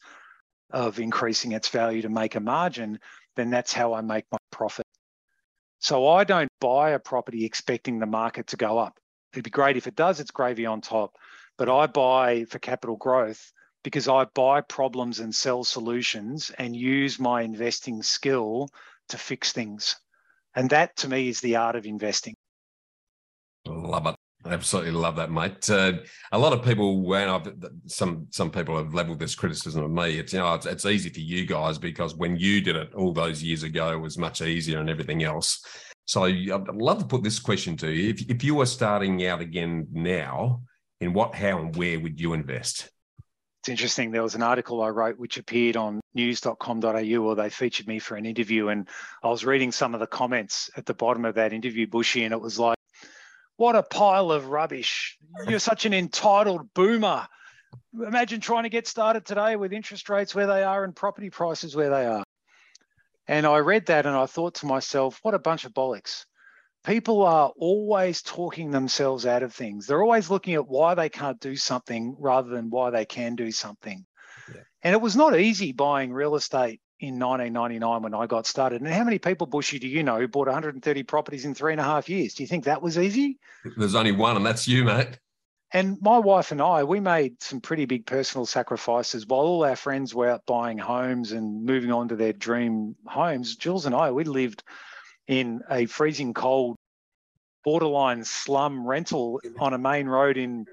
of 0.72 1.00
increasing 1.00 1.52
its 1.52 1.68
value 1.68 2.02
to 2.02 2.10
make 2.10 2.36
a 2.36 2.40
margin, 2.40 3.00
then 3.36 3.50
that's 3.50 3.74
how 3.74 3.94
I 3.94 4.02
make 4.02 4.26
my 4.32 4.38
profit. 4.52 4.86
So 5.80 6.08
I 6.08 6.24
don't 6.24 6.52
buy 6.60 6.92
a 6.92 7.00
property 7.00 7.44
expecting 7.44 8.00
the 8.00 8.06
market 8.06 8.48
to 8.48 8.58
go 8.58 8.78
up. 8.78 8.98
It'd 9.34 9.44
be 9.44 9.50
great 9.50 9.78
if 9.78 9.88
it 9.88 9.96
does, 9.96 10.20
it's 10.20 10.32
gravy 10.32 10.66
on 10.66 10.82
top. 10.82 11.16
But 11.58 11.70
I 11.70 11.88
buy 11.88 12.46
for 12.46 12.60
capital 12.60 12.96
growth 12.96 13.52
because 13.84 14.08
I 14.08 14.26
buy 14.26 14.62
problems 14.62 15.20
and 15.20 15.34
sell 15.34 15.64
solutions 15.64 16.52
and 16.58 16.76
use 16.76 17.20
my 17.20 17.42
investing 17.42 18.04
skill 18.04 18.70
to 19.10 19.18
fix 19.18 19.52
things. 19.52 19.98
And 20.56 20.70
that 20.70 20.96
to 20.98 21.10
me 21.10 21.30
is 21.30 21.42
the 21.42 21.58
art 21.58 21.76
of 21.76 21.86
investing. 21.86 22.36
Love 23.72 24.08
it. 24.08 24.16
Absolutely 24.46 24.92
love 24.92 25.16
that, 25.18 25.32
mate. 25.32 25.70
Uh, 25.70 25.94
a 26.32 26.40
lot 26.40 26.52
of 26.52 26.64
people, 26.64 27.04
when 27.04 27.30
I've, 27.30 27.54
some 27.86 28.26
some 28.32 28.50
people 28.50 28.76
have 28.76 28.94
leveled 28.94 29.20
this 29.20 29.36
criticism 29.36 29.84
of 29.84 29.92
me. 29.92 30.18
It's 30.18 30.34
you 30.34 30.40
know 30.40 30.56
it's, 30.56 30.66
it's, 30.66 30.86
easy 30.86 31.10
for 31.10 31.20
you 31.20 31.46
guys 31.46 31.78
because 31.78 32.16
when 32.16 32.38
you 32.38 32.60
did 32.60 32.76
it 32.76 32.92
all 32.96 33.14
those 33.14 33.44
years 33.44 33.62
ago, 33.62 33.92
it 33.92 34.00
was 34.00 34.18
much 34.18 34.42
easier 34.42 34.80
and 34.80 34.90
everything 34.90 35.24
else. 35.24 35.64
So 36.06 36.24
I'd 36.24 36.48
love 36.48 36.98
to 37.00 37.06
put 37.06 37.22
this 37.22 37.38
question 37.38 37.78
to 37.78 37.92
you: 37.92 38.10
if 38.10 38.22
if 38.30 38.44
you 38.44 38.56
were 38.56 38.66
starting 38.66 39.24
out 39.28 39.42
again 39.42 39.88
now, 39.92 40.64
in 41.02 41.14
what, 41.14 41.36
how, 41.36 41.60
and 41.60 41.76
where 41.76 42.00
would 42.00 42.20
you 42.20 42.34
invest? 42.34 42.90
It's 43.62 43.70
interesting. 43.70 44.10
There 44.10 44.24
was 44.24 44.34
an 44.34 44.42
article 44.42 44.82
I 44.82 44.90
wrote 44.90 45.20
which 45.20 45.38
appeared 45.38 45.78
on 45.78 46.02
news.com.au, 46.16 47.18
or 47.18 47.36
they 47.36 47.50
featured 47.52 47.88
me 47.88 48.00
for 48.00 48.16
an 48.16 48.26
interview, 48.26 48.70
and 48.70 48.90
I 49.22 49.28
was 49.28 49.46
reading 49.46 49.72
some 49.72 49.94
of 49.94 50.00
the 50.00 50.08
comments 50.08 50.72
at 50.78 50.88
the 50.88 50.96
bottom 50.96 51.26
of 51.26 51.36
that 51.36 51.54
interview, 51.54 51.86
Bushy, 51.86 52.24
and 52.24 52.34
it 52.34 52.42
was 52.42 52.58
like 52.58 52.76
what 53.58 53.76
a 53.76 53.84
pile 53.84 54.32
of 54.32 54.47
rubbish. 54.47 55.18
You're 55.47 55.60
such 55.60 55.86
an 55.86 55.93
entitled 55.93 56.74
boomer. 56.74 57.28
Imagine 57.93 58.41
trying 58.41 58.64
to 58.64 58.70
get 58.70 58.88
started 58.88 59.26
today 59.26 59.56
with 59.56 59.74
interest 59.74 60.10
rates 60.10 60.34
where 60.34 60.47
they 60.47 60.64
are 60.64 60.84
and 60.84 60.95
property 60.95 61.30
prices 61.30 61.76
where 61.76 61.89
they 61.89 62.06
are. 62.06 62.24
And 63.28 63.45
I 63.45 63.60
read 63.60 63.86
that 63.88 64.06
and 64.06 64.16
I 64.16 64.26
thought 64.26 64.56
to 64.56 64.66
myself, 64.66 65.20
what 65.22 65.34
a 65.34 65.39
bunch 65.39 65.66
of 65.66 65.74
bollocks. 65.74 66.26
People 66.84 67.24
are 67.24 67.52
always 67.58 68.22
talking 68.24 68.72
themselves 68.72 69.26
out 69.26 69.43
of 69.43 69.54
things. 69.54 69.86
They're 69.86 70.02
always 70.02 70.32
looking 70.32 70.56
at 70.56 70.68
why 70.68 70.95
they 70.95 71.10
can't 71.10 71.39
do 71.39 71.56
something 71.56 72.16
rather 72.18 72.49
than 72.49 72.72
why 72.72 72.89
they 72.89 73.06
can 73.06 73.36
do 73.36 73.52
something. 73.52 74.06
Yeah. 74.49 74.62
And 74.82 74.93
it 74.93 75.02
was 75.02 75.16
not 75.16 75.39
easy 75.39 75.74
buying 75.74 76.12
real 76.12 76.36
estate 76.36 76.82
in 77.02 77.18
1999 77.18 78.04
when 78.04 78.14
I 78.14 78.28
got 78.28 78.45
started. 78.45 78.82
And 78.82 78.89
how 78.89 79.04
many 79.04 79.18
people, 79.18 79.47
Bushy, 79.47 79.80
do 79.80 79.88
you 79.88 80.04
know 80.04 80.20
who 80.20 80.28
bought 80.28 80.47
130 80.47 81.04
properties 81.04 81.45
in 81.45 81.56
three 81.56 81.74
and 81.74 81.82
a 81.82 81.84
half 81.84 82.08
years? 82.08 82.36
Do 82.36 82.43
you 82.43 82.47
think 82.47 82.66
that 82.66 82.82
was 82.82 82.97
easy? 82.97 83.39
There's 83.76 83.95
only 83.95 84.12
one, 84.12 84.38
and 84.38 84.45
that's 84.45 84.68
you, 84.68 84.84
mate. 84.84 85.20
And 85.74 85.97
my 85.99 86.20
wife 86.20 86.52
and 86.52 86.62
I, 86.62 86.84
we 86.84 86.99
made 86.99 87.41
some 87.41 87.60
pretty 87.60 87.86
big 87.86 88.06
personal 88.06 88.45
sacrifices 88.45 89.26
while 89.26 89.41
all 89.41 89.64
our 89.64 89.76
friends 89.76 90.14
were 90.14 90.30
out 90.30 90.45
buying 90.45 90.78
homes 90.78 91.32
and 91.32 91.66
moving 91.66 91.91
on 91.91 92.10
to 92.10 92.16
their 92.16 92.34
dream 92.34 92.95
homes. 93.08 93.56
Jules 93.56 93.88
and 93.88 93.95
I, 93.95 94.12
we 94.12 94.24
lived 94.26 94.64
in 95.28 95.62
a 95.72 95.88
freezing 95.88 96.34
cold, 96.34 96.76
borderline 97.64 98.24
slum 98.26 98.86
rental 98.86 99.41
on 99.60 99.74
a 99.74 99.78
main 99.78 100.08
road 100.08 100.38
in 100.38 100.66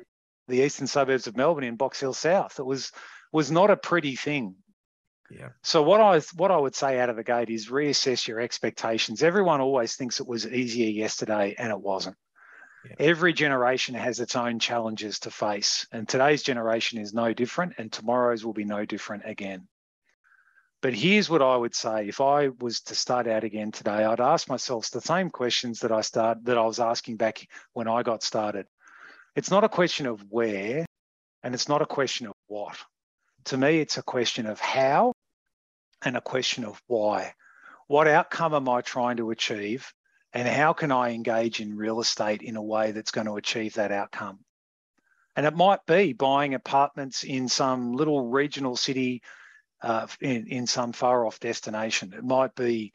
the 0.48 0.60
eastern 0.60 0.86
suburbs 0.86 1.26
of 1.26 1.36
Melbourne 1.36 1.64
in 1.64 1.76
Box 1.76 2.00
Hill 2.00 2.14
South. 2.14 2.58
It 2.58 2.66
was 2.66 2.92
was 3.32 3.50
not 3.50 3.70
a 3.70 3.76
pretty 3.76 4.16
thing. 4.16 4.56
Yeah. 5.30 5.50
So 5.62 5.82
what 5.82 6.00
I 6.00 6.20
what 6.36 6.50
I 6.50 6.56
would 6.56 6.74
say 6.74 6.98
out 6.98 7.10
of 7.10 7.16
the 7.16 7.24
gate 7.24 7.50
is 7.50 7.68
reassess 7.68 8.26
your 8.26 8.40
expectations. 8.40 9.22
Everyone 9.22 9.60
always 9.60 9.94
thinks 9.94 10.20
it 10.20 10.26
was 10.26 10.46
easier 10.46 10.88
yesterday, 10.88 11.54
and 11.58 11.70
it 11.70 11.80
wasn't. 11.80 12.16
Yeah. 12.88 12.94
Every 13.00 13.32
generation 13.32 13.94
has 13.94 14.20
its 14.20 14.36
own 14.36 14.58
challenges 14.58 15.18
to 15.20 15.30
face, 15.30 15.86
and 15.92 16.08
today's 16.08 16.42
generation 16.42 16.98
is 17.00 17.12
no 17.12 17.32
different, 17.34 17.74
and 17.78 17.92
tomorrow's 17.92 18.44
will 18.44 18.54
be 18.54 18.64
no 18.64 18.84
different 18.84 19.24
again. 19.26 19.68
But 20.80 20.94
here's 20.94 21.28
what 21.28 21.42
I 21.42 21.56
would 21.56 21.74
say: 21.74 22.08
if 22.08 22.20
I 22.22 22.48
was 22.48 22.80
to 22.82 22.94
start 22.94 23.26
out 23.26 23.44
again 23.44 23.70
today, 23.72 24.04
I'd 24.04 24.20
ask 24.20 24.48
myself 24.48 24.90
the 24.90 25.00
same 25.00 25.28
questions 25.28 25.80
that 25.80 25.92
I 25.92 26.00
start 26.00 26.44
that 26.44 26.56
I 26.56 26.64
was 26.64 26.80
asking 26.80 27.16
back 27.16 27.46
when 27.74 27.88
I 27.88 28.02
got 28.02 28.22
started. 28.22 28.66
It's 29.36 29.50
not 29.50 29.64
a 29.64 29.68
question 29.68 30.06
of 30.06 30.24
where, 30.30 30.86
and 31.42 31.54
it's 31.54 31.68
not 31.68 31.82
a 31.82 31.86
question 31.86 32.28
of 32.28 32.32
what. 32.46 32.78
To 33.46 33.56
me, 33.56 33.80
it's 33.80 33.98
a 33.98 34.02
question 34.02 34.46
of 34.46 34.60
how 34.60 35.12
and 36.02 36.16
a 36.16 36.20
question 36.20 36.64
of 36.64 36.80
why. 36.86 37.34
What 37.86 38.06
outcome 38.06 38.54
am 38.54 38.68
I 38.68 38.80
trying 38.82 39.16
to 39.16 39.30
achieve? 39.30 39.92
And 40.32 40.46
how 40.46 40.72
can 40.72 40.92
I 40.92 41.10
engage 41.10 41.60
in 41.60 41.76
real 41.76 42.00
estate 42.00 42.42
in 42.42 42.56
a 42.56 42.62
way 42.62 42.92
that's 42.92 43.10
going 43.10 43.26
to 43.26 43.36
achieve 43.36 43.74
that 43.74 43.92
outcome? 43.92 44.40
And 45.34 45.46
it 45.46 45.54
might 45.54 45.86
be 45.86 46.12
buying 46.12 46.54
apartments 46.54 47.22
in 47.22 47.48
some 47.48 47.92
little 47.92 48.28
regional 48.28 48.76
city 48.76 49.22
uh, 49.82 50.06
in, 50.20 50.46
in 50.48 50.66
some 50.66 50.92
far 50.92 51.24
off 51.24 51.40
destination. 51.40 52.12
It 52.12 52.24
might 52.24 52.54
be 52.54 52.92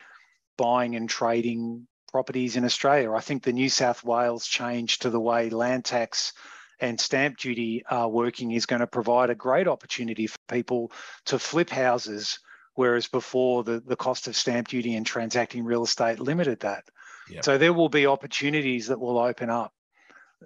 buying 0.57 0.95
and 0.95 1.09
trading 1.09 1.87
properties 2.11 2.55
in 2.55 2.65
Australia. 2.65 3.13
I 3.13 3.21
think 3.21 3.43
the 3.43 3.53
New 3.53 3.69
South 3.69 4.03
Wales 4.03 4.45
change 4.45 4.99
to 4.99 5.09
the 5.09 5.19
way 5.19 5.49
land 5.49 5.85
tax 5.85 6.33
and 6.79 6.99
stamp 6.99 7.37
duty 7.37 7.83
are 7.89 8.09
working 8.09 8.51
is 8.51 8.65
going 8.65 8.81
to 8.81 8.87
provide 8.87 9.29
a 9.29 9.35
great 9.35 9.67
opportunity 9.67 10.27
for 10.27 10.37
people 10.49 10.91
to 11.25 11.39
flip 11.39 11.69
houses 11.69 12.39
whereas 12.75 13.07
before 13.07 13.63
the, 13.63 13.79
the 13.79 13.95
cost 13.95 14.27
of 14.27 14.35
stamp 14.35 14.67
duty 14.67 14.95
and 14.95 15.05
transacting 15.05 15.63
real 15.63 15.83
estate 15.83 16.19
limited 16.19 16.61
that. 16.61 16.83
Yep. 17.29 17.45
So 17.45 17.57
there 17.57 17.73
will 17.73 17.89
be 17.89 18.07
opportunities 18.07 18.87
that 18.87 18.99
will 18.99 19.17
open 19.17 19.49
up 19.49 19.73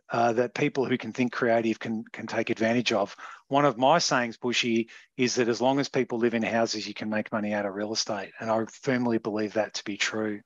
uh, 0.09 0.33
that 0.33 0.53
people 0.53 0.85
who 0.85 0.97
can 0.97 1.11
think 1.11 1.31
creative 1.31 1.79
can 1.79 2.03
can 2.11 2.27
take 2.27 2.49
advantage 2.49 2.91
of. 2.91 3.15
One 3.47 3.65
of 3.65 3.77
my 3.77 3.99
sayings, 3.99 4.37
Bushy, 4.37 4.89
is 5.15 5.35
that 5.35 5.47
as 5.47 5.61
long 5.61 5.79
as 5.79 5.89
people 5.89 6.19
live 6.19 6.33
in 6.33 6.43
houses, 6.43 6.87
you 6.87 6.93
can 6.93 7.09
make 7.09 7.31
money 7.31 7.53
out 7.53 7.65
of 7.65 7.73
real 7.73 7.93
estate, 7.93 8.31
and 8.39 8.49
I 8.49 8.65
firmly 8.65 9.17
believe 9.17 9.53
that 9.53 9.75
to 9.75 9.83
be 9.83 9.97
true. 9.97 10.41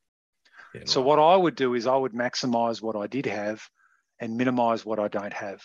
Yeah, 0.74 0.82
so 0.86 1.02
what 1.02 1.20
I 1.20 1.36
would 1.36 1.56
do 1.56 1.74
is 1.74 1.88
I 1.88 1.96
would 1.96 2.14
maximize 2.14 2.82
what 2.82 2.96
I 2.96 3.08
did 3.08 3.26
have, 3.26 3.62
and 4.20 4.38
minimize 4.38 4.86
what 4.86 5.00
I 5.00 5.08
don't 5.08 5.34
have. 5.34 5.62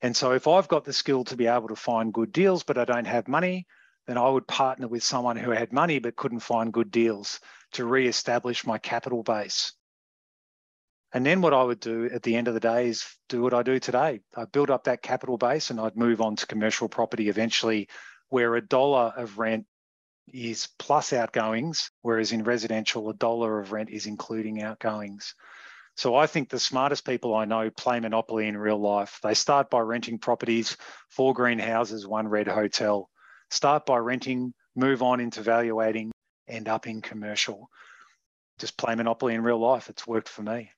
And 0.00 0.16
so 0.16 0.32
if 0.32 0.46
I've 0.46 0.68
got 0.68 0.84
the 0.84 0.92
skill 0.92 1.24
to 1.24 1.36
be 1.36 1.48
able 1.48 1.68
to 1.68 1.76
find 1.76 2.12
good 2.12 2.32
deals, 2.32 2.62
but 2.62 2.78
I 2.78 2.84
don't 2.84 3.06
have 3.06 3.26
money, 3.26 3.66
then 4.08 4.16
I 4.16 4.26
would 4.26 4.48
partner 4.48 4.88
with 4.88 5.04
someone 5.04 5.36
who 5.36 5.50
had 5.50 5.70
money 5.70 5.98
but 5.98 6.16
couldn't 6.16 6.40
find 6.40 6.72
good 6.72 6.90
deals 6.90 7.40
to 7.72 7.84
re-establish 7.84 8.66
my 8.66 8.78
capital 8.78 9.22
base. 9.22 9.74
And 11.12 11.26
then 11.26 11.42
what 11.42 11.52
I 11.52 11.62
would 11.62 11.78
do 11.78 12.06
at 12.06 12.22
the 12.22 12.34
end 12.34 12.48
of 12.48 12.54
the 12.54 12.60
day 12.60 12.88
is 12.88 13.04
do 13.28 13.42
what 13.42 13.52
I 13.52 13.62
do 13.62 13.78
today. 13.78 14.20
I 14.34 14.46
build 14.46 14.70
up 14.70 14.84
that 14.84 15.02
capital 15.02 15.36
base 15.36 15.68
and 15.68 15.78
I'd 15.78 15.96
move 15.96 16.22
on 16.22 16.36
to 16.36 16.46
commercial 16.46 16.88
property 16.88 17.28
eventually, 17.28 17.90
where 18.30 18.56
a 18.56 18.66
dollar 18.66 19.12
of 19.14 19.38
rent 19.38 19.66
is 20.26 20.68
plus 20.78 21.12
outgoings, 21.12 21.90
whereas 22.00 22.32
in 22.32 22.44
residential, 22.44 23.10
a 23.10 23.14
dollar 23.14 23.60
of 23.60 23.72
rent 23.72 23.90
is 23.90 24.06
including 24.06 24.62
outgoings. 24.62 25.34
So 25.96 26.14
I 26.16 26.26
think 26.26 26.48
the 26.48 26.58
smartest 26.58 27.04
people 27.04 27.34
I 27.34 27.44
know 27.44 27.68
play 27.68 28.00
Monopoly 28.00 28.48
in 28.48 28.56
real 28.56 28.80
life. 28.80 29.18
They 29.22 29.34
start 29.34 29.68
by 29.68 29.80
renting 29.80 30.18
properties, 30.18 30.78
four 31.10 31.34
green 31.34 31.58
houses, 31.58 32.06
one 32.06 32.28
red 32.28 32.48
hotel 32.48 33.10
Start 33.50 33.86
by 33.86 33.96
renting, 33.96 34.52
move 34.76 35.02
on 35.02 35.20
into 35.20 35.42
valuating, 35.42 36.12
end 36.48 36.68
up 36.68 36.86
in 36.86 37.00
commercial. 37.00 37.68
Just 38.58 38.76
play 38.76 38.94
Monopoly 38.94 39.34
in 39.34 39.42
real 39.42 39.58
life. 39.58 39.88
It's 39.88 40.06
worked 40.06 40.28
for 40.28 40.42
me. 40.42 40.70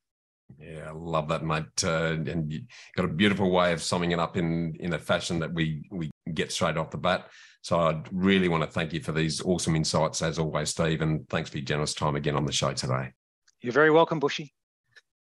Yeah, 0.59 0.89
I 0.89 0.93
love 0.93 1.29
that, 1.29 1.45
mate. 1.45 1.65
Uh, 1.85 2.17
and 2.27 2.53
you 2.53 2.63
got 2.97 3.05
a 3.05 3.09
beautiful 3.09 3.51
way 3.51 3.73
of 3.73 3.83
summing 3.83 4.11
it 4.13 4.19
up 4.19 4.37
in 4.37 4.75
in 4.81 4.93
a 4.93 4.99
fashion 4.99 5.39
that 5.41 5.53
we 5.53 5.89
we 5.91 6.11
get 6.35 6.53
straight 6.53 6.77
off 6.77 6.91
the 6.91 6.99
bat. 6.99 7.29
So 7.63 7.79
I 7.79 8.03
really 8.11 8.49
want 8.49 8.65
to 8.65 8.71
thank 8.71 8.93
you 8.93 9.01
for 9.01 9.13
these 9.13 9.41
awesome 9.43 9.77
insights 9.77 10.23
as 10.23 10.39
always, 10.39 10.71
Steve, 10.71 11.03
and 11.03 11.29
thanks 11.29 11.51
for 11.51 11.59
your 11.59 11.65
generous 11.65 11.95
time 11.95 12.17
again 12.17 12.37
on 12.37 12.45
the 12.45 12.53
show 12.53 12.73
today. 12.73 13.13
You're 13.61 13.73
very 13.73 13.91
welcome, 13.91 14.19
Bushy. 14.19 14.53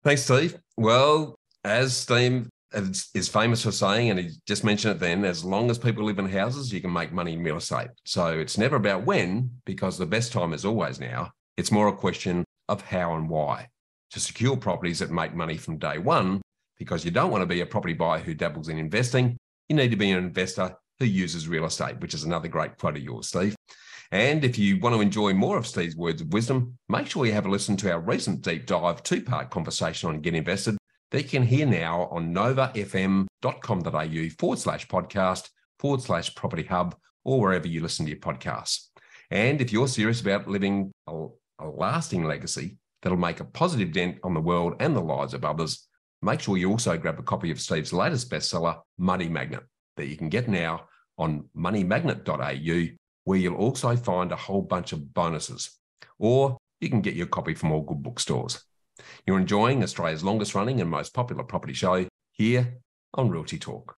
Thanks, 0.05 0.23
Steve. 0.23 0.57
Well, 0.77 1.37
as 1.65 1.97
Steve 1.97 2.49
is 2.75 3.29
famous 3.29 3.63
for 3.63 3.73
saying, 3.73 4.11
and 4.11 4.19
he 4.19 4.31
just 4.47 4.65
mentioned 4.65 4.97
it 4.97 5.01
then, 5.01 5.25
as 5.25 5.45
long 5.45 5.71
as 5.71 5.79
people 5.79 6.05
live 6.05 6.19
in 6.19 6.29
houses, 6.29 6.73
you 6.73 6.81
can 6.81 6.93
make 6.93 7.13
money 7.13 7.35
in 7.35 7.43
real 7.43 7.57
estate. 7.57 7.89
So 8.05 8.29
it's 8.39 8.59
never 8.59 8.77
about 8.77 9.05
when, 9.05 9.51
because 9.65 9.99
the 9.99 10.07
best 10.07 10.33
time 10.33 10.53
is 10.53 10.65
always 10.65 11.01
now. 11.01 11.31
It's 11.57 11.73
more 11.73 11.89
a 11.89 11.97
question 11.97 12.45
of 12.69 12.83
how 12.83 13.15
and 13.15 13.29
why. 13.29 13.69
To 14.13 14.21
secure 14.21 14.57
properties 14.57 14.99
that 14.99 15.11
make 15.11 15.35
money 15.35 15.57
from 15.57 15.79
day 15.79 15.99
one, 15.99 16.43
because 16.79 17.05
you 17.05 17.11
don't 17.11 17.31
want 17.31 17.43
to 17.43 17.47
be 17.47 17.61
a 17.61 17.67
property 17.67 17.95
buyer 17.95 18.19
who 18.19 18.35
dabbles 18.35 18.69
in 18.69 18.79
investing, 18.79 19.37
you 19.69 19.77
need 19.77 19.91
to 19.91 19.97
be 19.97 20.11
an 20.11 20.19
investor 20.19 20.75
who 20.99 21.07
uses 21.07 21.49
real 21.49 21.65
estate, 21.65 22.01
which 22.01 22.15
is 22.15 22.25
another 22.25 22.49
great 22.49 22.77
quote 22.79 22.97
of 22.97 23.03
yours, 23.03 23.29
Steve. 23.29 23.55
And 24.11 24.45
if 24.45 24.59
you 24.59 24.79
want 24.79 24.95
to 24.95 25.01
enjoy 25.01 25.33
more 25.33 25.57
of 25.57 25.67
Steve's 25.67 25.97
words 25.97 26.21
of 26.21 26.33
wisdom, 26.33 26.77
make 26.89 27.07
sure 27.07 27.25
you 27.25 27.33
have 27.33 27.47
a 27.47 27.51
listen 27.51 27.79
to 27.79 27.91
our 27.91 28.01
recent 28.01 28.43
deep 28.43 28.67
dive 28.67 29.03
two 29.03 29.23
part 29.23 29.49
conversation 29.51 30.11
on 30.11 30.21
Get 30.21 30.35
Invested 30.35 30.77
you 31.19 31.29
can 31.29 31.43
hear 31.43 31.67
now 31.67 32.09
on 32.11 32.35
novafm.com.au 32.35 34.29
forward 34.39 34.59
slash 34.59 34.89
podcast 34.89 35.51
forward 35.79 36.01
slash 36.01 36.35
property 36.35 36.63
hub 36.63 36.95
or 37.25 37.41
wherever 37.41 37.69
you 37.69 37.83
listen 37.83 38.07
to 38.07 38.13
your 38.13 38.21
podcasts. 38.21 38.87
And 39.31 39.61
if 39.61 39.73
you're 39.73 39.89
serious 39.89 40.21
about 40.21 40.49
living 40.49 40.93
a, 41.07 41.27
a 41.59 41.67
lasting 41.67 42.25
legacy 42.25 42.77
that'll 43.03 43.19
make 43.19 43.41
a 43.41 43.45
positive 43.45 43.93
dent 43.93 44.19
on 44.23 44.35
the 44.35 44.41
world 44.41 44.77
and 44.81 44.97
the 44.97 45.01
lives 45.01 45.35
of 45.35 45.45
others, 45.45 45.87
make 46.23 46.41
sure 46.41 46.57
you 46.57 46.71
also 46.71 46.97
grab 46.97 47.19
a 47.19 47.23
copy 47.23 47.51
of 47.51 47.61
Steve's 47.61 47.93
latest 47.93 48.31
bestseller, 48.31 48.81
Money 48.99 49.29
Magnet, 49.29 49.65
that 49.97 50.07
you 50.07 50.17
can 50.17 50.29
get 50.29 50.49
now 50.49 50.87
on 51.19 51.45
moneymagnet.au 51.57 52.97
where 53.25 53.39
you'll 53.39 53.55
also 53.55 53.95
find 53.97 54.33
a 54.33 54.37
whole 54.37 54.63
bunch 54.63 54.93
of 54.93 55.15
bonuses. 55.15 55.79
Or 56.19 56.59
you 56.81 56.89
can 56.89 57.01
get 57.01 57.15
your 57.15 57.27
copy 57.27 57.55
from 57.55 57.73
all 57.73 57.83
good 57.83 58.03
bookstores. 58.03 58.63
You're 59.27 59.39
enjoying 59.39 59.83
Australia's 59.83 60.25
longest 60.25 60.55
running 60.55 60.81
and 60.81 60.91
most 60.91 61.15
popular 61.15 61.45
property 61.45 61.73
show 61.73 62.07
here 62.33 62.79
on 63.15 63.31
Realty 63.31 63.59
Talk. 63.59 63.97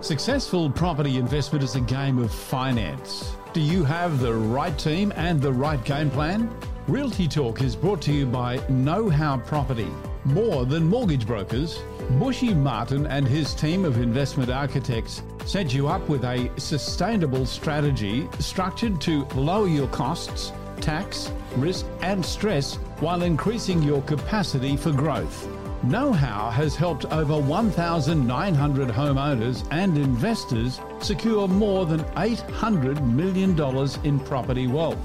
Successful 0.00 0.70
property 0.70 1.16
investment 1.16 1.64
is 1.64 1.74
a 1.74 1.80
game 1.80 2.18
of 2.18 2.32
finance. 2.32 3.34
Do 3.52 3.60
you 3.60 3.82
have 3.82 4.20
the 4.20 4.32
right 4.32 4.78
team 4.78 5.12
and 5.16 5.40
the 5.40 5.52
right 5.52 5.82
game 5.84 6.10
plan? 6.10 6.48
Realty 6.86 7.26
Talk 7.26 7.62
is 7.62 7.74
brought 7.74 8.00
to 8.02 8.12
you 8.12 8.24
by 8.24 8.60
Know 8.68 9.10
How 9.10 9.38
Property. 9.38 9.90
More 10.24 10.64
than 10.64 10.84
mortgage 10.84 11.26
brokers, 11.26 11.80
Bushy 12.18 12.54
Martin 12.54 13.06
and 13.06 13.26
his 13.26 13.54
team 13.54 13.84
of 13.84 13.98
investment 13.98 14.50
architects 14.50 15.22
set 15.44 15.74
you 15.74 15.88
up 15.88 16.08
with 16.08 16.24
a 16.24 16.50
sustainable 16.58 17.44
strategy 17.44 18.28
structured 18.38 19.00
to 19.02 19.24
lower 19.34 19.68
your 19.68 19.88
costs, 19.88 20.52
tax, 20.80 21.32
risk, 21.56 21.86
and 22.02 22.24
stress 22.24 22.76
while 23.00 23.22
increasing 23.22 23.82
your 23.82 24.02
capacity 24.02 24.76
for 24.76 24.92
growth. 24.92 25.48
Know 25.84 26.12
How 26.12 26.50
has 26.50 26.74
helped 26.74 27.04
over 27.06 27.38
1,900 27.38 28.88
homeowners 28.88 29.64
and 29.70 29.96
investors 29.96 30.80
secure 31.00 31.46
more 31.46 31.86
than 31.86 32.00
$800 32.16 33.00
million 33.00 33.56
in 34.04 34.18
property 34.20 34.66
wealth. 34.66 34.98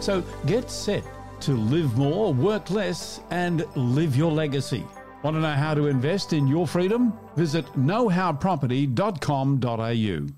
So 0.00 0.22
get 0.46 0.70
set 0.70 1.04
to 1.42 1.52
live 1.52 1.96
more, 1.96 2.34
work 2.34 2.70
less, 2.70 3.20
and 3.30 3.64
live 3.76 4.16
your 4.16 4.32
legacy. 4.32 4.84
Want 5.22 5.36
to 5.36 5.40
know 5.40 5.52
how 5.52 5.74
to 5.74 5.86
invest 5.86 6.32
in 6.32 6.48
your 6.48 6.66
freedom? 6.66 7.16
Visit 7.36 7.66
knowhowproperty.com.au. 7.74 10.37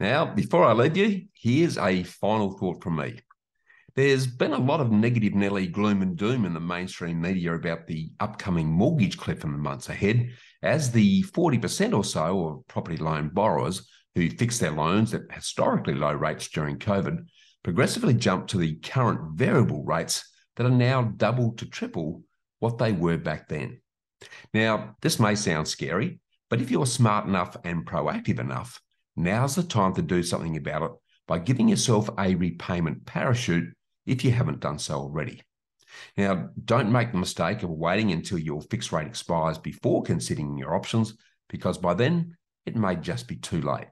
Now, 0.00 0.24
before 0.24 0.64
I 0.64 0.72
leave 0.72 0.96
you, 0.96 1.26
here's 1.34 1.76
a 1.76 2.02
final 2.04 2.56
thought 2.56 2.82
from 2.82 2.96
me. 2.96 3.18
There's 3.94 4.26
been 4.26 4.54
a 4.54 4.58
lot 4.58 4.80
of 4.80 4.90
negative 4.90 5.34
Nelly 5.34 5.66
gloom 5.66 6.00
and 6.00 6.16
doom 6.16 6.46
in 6.46 6.54
the 6.54 6.60
mainstream 6.60 7.20
media 7.20 7.54
about 7.54 7.86
the 7.86 8.10
upcoming 8.18 8.66
mortgage 8.66 9.18
cliff 9.18 9.44
in 9.44 9.52
the 9.52 9.58
months 9.58 9.90
ahead, 9.90 10.30
as 10.62 10.90
the 10.90 11.22
40% 11.24 11.94
or 11.94 12.02
so 12.02 12.46
of 12.46 12.66
property 12.66 12.96
loan 12.96 13.28
borrowers 13.28 13.86
who 14.14 14.30
fixed 14.30 14.60
their 14.60 14.70
loans 14.70 15.12
at 15.12 15.30
historically 15.30 15.94
low 15.94 16.14
rates 16.14 16.48
during 16.48 16.78
COVID 16.78 17.26
progressively 17.62 18.14
jump 18.14 18.46
to 18.46 18.56
the 18.56 18.76
current 18.76 19.36
variable 19.36 19.84
rates 19.84 20.24
that 20.56 20.64
are 20.64 20.70
now 20.70 21.02
double 21.02 21.52
to 21.56 21.66
triple 21.66 22.22
what 22.58 22.78
they 22.78 22.92
were 22.92 23.18
back 23.18 23.48
then. 23.48 23.82
Now, 24.54 24.96
this 25.02 25.20
may 25.20 25.34
sound 25.34 25.68
scary, 25.68 26.20
but 26.48 26.62
if 26.62 26.70
you're 26.70 26.86
smart 26.86 27.26
enough 27.26 27.54
and 27.64 27.84
proactive 27.84 28.38
enough, 28.38 28.80
now's 29.16 29.54
the 29.54 29.62
time 29.62 29.94
to 29.94 30.02
do 30.02 30.22
something 30.22 30.56
about 30.56 30.82
it 30.82 30.90
by 31.26 31.38
giving 31.38 31.68
yourself 31.68 32.08
a 32.18 32.34
repayment 32.34 33.06
parachute 33.06 33.72
if 34.06 34.24
you 34.24 34.30
haven't 34.30 34.60
done 34.60 34.78
so 34.78 34.94
already. 34.94 35.42
Now, 36.16 36.50
don't 36.64 36.92
make 36.92 37.12
the 37.12 37.18
mistake 37.18 37.62
of 37.62 37.70
waiting 37.70 38.12
until 38.12 38.38
your 38.38 38.62
fixed 38.62 38.92
rate 38.92 39.06
expires 39.06 39.58
before 39.58 40.02
considering 40.02 40.56
your 40.58 40.74
options, 40.74 41.14
because 41.48 41.78
by 41.78 41.94
then 41.94 42.36
it 42.66 42.76
may 42.76 42.96
just 42.96 43.28
be 43.28 43.36
too 43.36 43.60
late. 43.60 43.88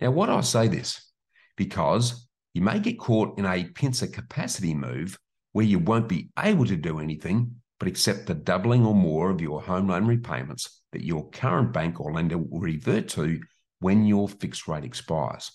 Now, 0.00 0.10
why 0.10 0.26
do 0.26 0.32
I 0.32 0.40
say 0.40 0.68
this? 0.68 1.10
Because 1.56 2.28
you 2.54 2.62
may 2.62 2.78
get 2.80 2.98
caught 2.98 3.38
in 3.38 3.46
a 3.46 3.64
pincer 3.64 4.06
capacity 4.06 4.74
move 4.74 5.18
where 5.52 5.64
you 5.64 5.78
won't 5.78 6.08
be 6.08 6.30
able 6.38 6.66
to 6.66 6.76
do 6.76 7.00
anything 7.00 7.56
but 7.78 7.88
accept 7.88 8.26
the 8.26 8.34
doubling 8.34 8.84
or 8.84 8.94
more 8.94 9.30
of 9.30 9.40
your 9.40 9.62
home 9.62 9.88
loan 9.88 10.06
repayments 10.06 10.82
that 10.92 11.04
your 11.04 11.28
current 11.30 11.72
bank 11.72 12.00
or 12.00 12.12
lender 12.12 12.38
will 12.38 12.60
revert 12.60 13.08
to 13.08 13.40
when 13.80 14.04
your 14.04 14.28
fixed 14.28 14.68
rate 14.68 14.84
expires. 14.84 15.50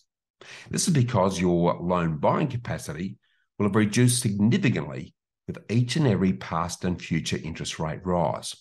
This 0.69 0.87
is 0.87 0.93
because 0.93 1.39
your 1.39 1.75
loan 1.75 2.17
buying 2.17 2.47
capacity 2.47 3.17
will 3.57 3.67
have 3.67 3.75
reduced 3.75 4.21
significantly 4.21 5.13
with 5.47 5.59
each 5.69 5.95
and 5.95 6.07
every 6.07 6.33
past 6.33 6.83
and 6.83 7.01
future 7.01 7.39
interest 7.41 7.79
rate 7.79 8.05
rise, 8.05 8.55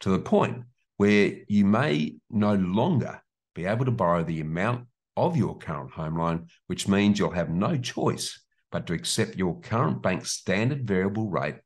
to 0.00 0.10
the 0.10 0.18
point 0.18 0.64
where 0.96 1.32
you 1.48 1.64
may 1.64 2.16
no 2.30 2.54
longer 2.54 3.20
be 3.54 3.66
able 3.66 3.84
to 3.84 3.90
borrow 3.90 4.22
the 4.22 4.40
amount 4.40 4.86
of 5.16 5.36
your 5.36 5.58
current 5.58 5.90
home 5.90 6.16
loan, 6.16 6.46
which 6.68 6.88
means 6.88 7.18
you'll 7.18 7.30
have 7.30 7.50
no 7.50 7.76
choice 7.76 8.40
but 8.70 8.86
to 8.86 8.94
accept 8.94 9.36
your 9.36 9.60
current 9.60 10.02
bank's 10.02 10.32
standard 10.32 10.86
variable 10.86 11.28
rate 11.28 11.56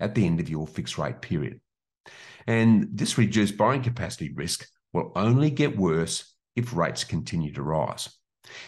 at 0.00 0.14
the 0.14 0.26
end 0.26 0.40
of 0.40 0.48
your 0.48 0.66
fixed 0.66 0.98
rate 0.98 1.20
period. 1.20 1.60
And 2.46 2.88
this 2.92 3.18
reduced 3.18 3.56
borrowing 3.56 3.82
capacity 3.82 4.32
risk 4.32 4.66
will 4.92 5.12
only 5.14 5.50
get 5.50 5.76
worse 5.76 6.34
if 6.56 6.74
rates 6.74 7.04
continue 7.04 7.52
to 7.52 7.62
rise. 7.62 8.08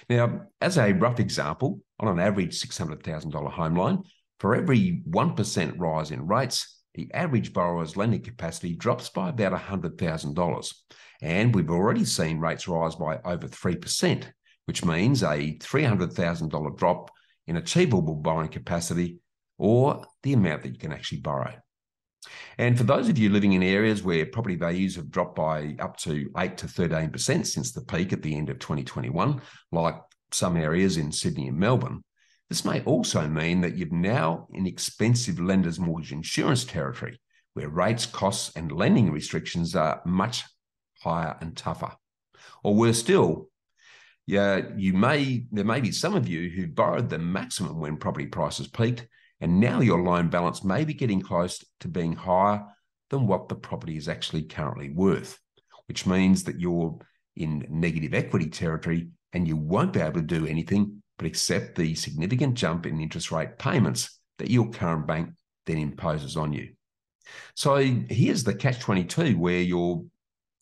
Now, 0.08 0.42
as 0.60 0.78
a 0.78 0.92
rough 0.92 1.20
example, 1.20 1.80
on 1.98 2.08
an 2.08 2.20
average 2.20 2.60
$600,000 2.60 3.52
home 3.52 3.74
loan, 3.74 4.02
for 4.38 4.54
every 4.54 5.02
1% 5.08 5.74
rise 5.78 6.10
in 6.10 6.26
rates, 6.26 6.80
the 6.94 7.12
average 7.12 7.52
borrower's 7.52 7.96
lending 7.96 8.22
capacity 8.22 8.74
drops 8.74 9.08
by 9.08 9.30
about 9.30 9.52
$100,000. 9.52 10.74
And 11.22 11.54
we've 11.54 11.70
already 11.70 12.04
seen 12.04 12.38
rates 12.38 12.68
rise 12.68 12.94
by 12.94 13.18
over 13.24 13.48
3%, 13.48 14.24
which 14.66 14.84
means 14.84 15.22
a 15.22 15.56
$300,000 15.58 16.76
drop 16.76 17.10
in 17.46 17.56
achievable 17.56 18.14
borrowing 18.14 18.48
capacity 18.48 19.18
or 19.58 20.04
the 20.22 20.34
amount 20.34 20.62
that 20.62 20.72
you 20.72 20.78
can 20.78 20.92
actually 20.92 21.20
borrow. 21.20 21.54
And 22.58 22.76
for 22.76 22.84
those 22.84 23.08
of 23.08 23.18
you 23.18 23.30
living 23.30 23.52
in 23.52 23.62
areas 23.62 24.02
where 24.02 24.26
property 24.26 24.56
values 24.56 24.96
have 24.96 25.10
dropped 25.10 25.36
by 25.36 25.76
up 25.78 25.96
to 25.98 26.30
8 26.36 26.56
to 26.58 26.66
13% 26.66 27.46
since 27.46 27.72
the 27.72 27.82
peak 27.82 28.12
at 28.12 28.22
the 28.22 28.36
end 28.36 28.50
of 28.50 28.58
2021, 28.58 29.40
like 29.70 29.96
some 30.32 30.56
areas 30.56 30.96
in 30.96 31.12
Sydney 31.12 31.48
and 31.48 31.58
Melbourne, 31.58 32.02
this 32.48 32.64
may 32.64 32.82
also 32.84 33.28
mean 33.28 33.60
that 33.60 33.76
you've 33.76 33.92
now 33.92 34.48
in 34.52 34.66
expensive 34.66 35.38
lenders' 35.38 35.78
mortgage 35.78 36.12
insurance 36.12 36.64
territory, 36.64 37.20
where 37.54 37.68
rates, 37.68 38.06
costs, 38.06 38.56
and 38.56 38.72
lending 38.72 39.12
restrictions 39.12 39.76
are 39.76 40.00
much 40.06 40.44
higher 41.02 41.36
and 41.40 41.56
tougher. 41.56 41.92
Or 42.64 42.74
worse 42.74 42.98
still, 42.98 43.50
yeah, 44.26 44.62
you 44.76 44.94
may 44.94 45.46
there 45.52 45.64
may 45.64 45.80
be 45.80 45.92
some 45.92 46.14
of 46.14 46.28
you 46.28 46.50
who 46.50 46.66
borrowed 46.66 47.08
the 47.08 47.18
maximum 47.18 47.80
when 47.80 47.96
property 47.96 48.26
prices 48.26 48.66
peaked, 48.66 49.06
and 49.40 49.60
now 49.60 49.80
your 49.80 50.02
loan 50.02 50.28
balance 50.28 50.64
may 50.64 50.84
be 50.84 50.94
getting 50.94 51.20
close 51.20 51.64
to 51.80 51.88
being 51.88 52.14
higher 52.14 52.64
than 53.10 53.26
what 53.26 53.48
the 53.48 53.54
property 53.54 53.96
is 53.96 54.08
actually 54.08 54.42
currently 54.42 54.90
worth, 54.90 55.38
which 55.86 56.06
means 56.06 56.44
that 56.44 56.60
you're 56.60 56.98
in 57.36 57.66
negative 57.70 58.14
equity 58.14 58.48
territory 58.48 59.08
and 59.32 59.46
you 59.46 59.56
won't 59.56 59.92
be 59.92 60.00
able 60.00 60.20
to 60.20 60.22
do 60.22 60.46
anything 60.46 61.02
but 61.16 61.26
accept 61.26 61.76
the 61.76 61.94
significant 61.94 62.54
jump 62.54 62.86
in 62.86 63.00
interest 63.00 63.30
rate 63.32 63.58
payments 63.58 64.18
that 64.38 64.50
your 64.50 64.70
current 64.70 65.06
bank 65.06 65.30
then 65.66 65.78
imposes 65.78 66.36
on 66.36 66.52
you. 66.52 66.70
So 67.54 67.76
here's 68.08 68.44
the 68.44 68.54
catch 68.54 68.80
22 68.80 69.36
where 69.36 69.60
you're 69.60 70.04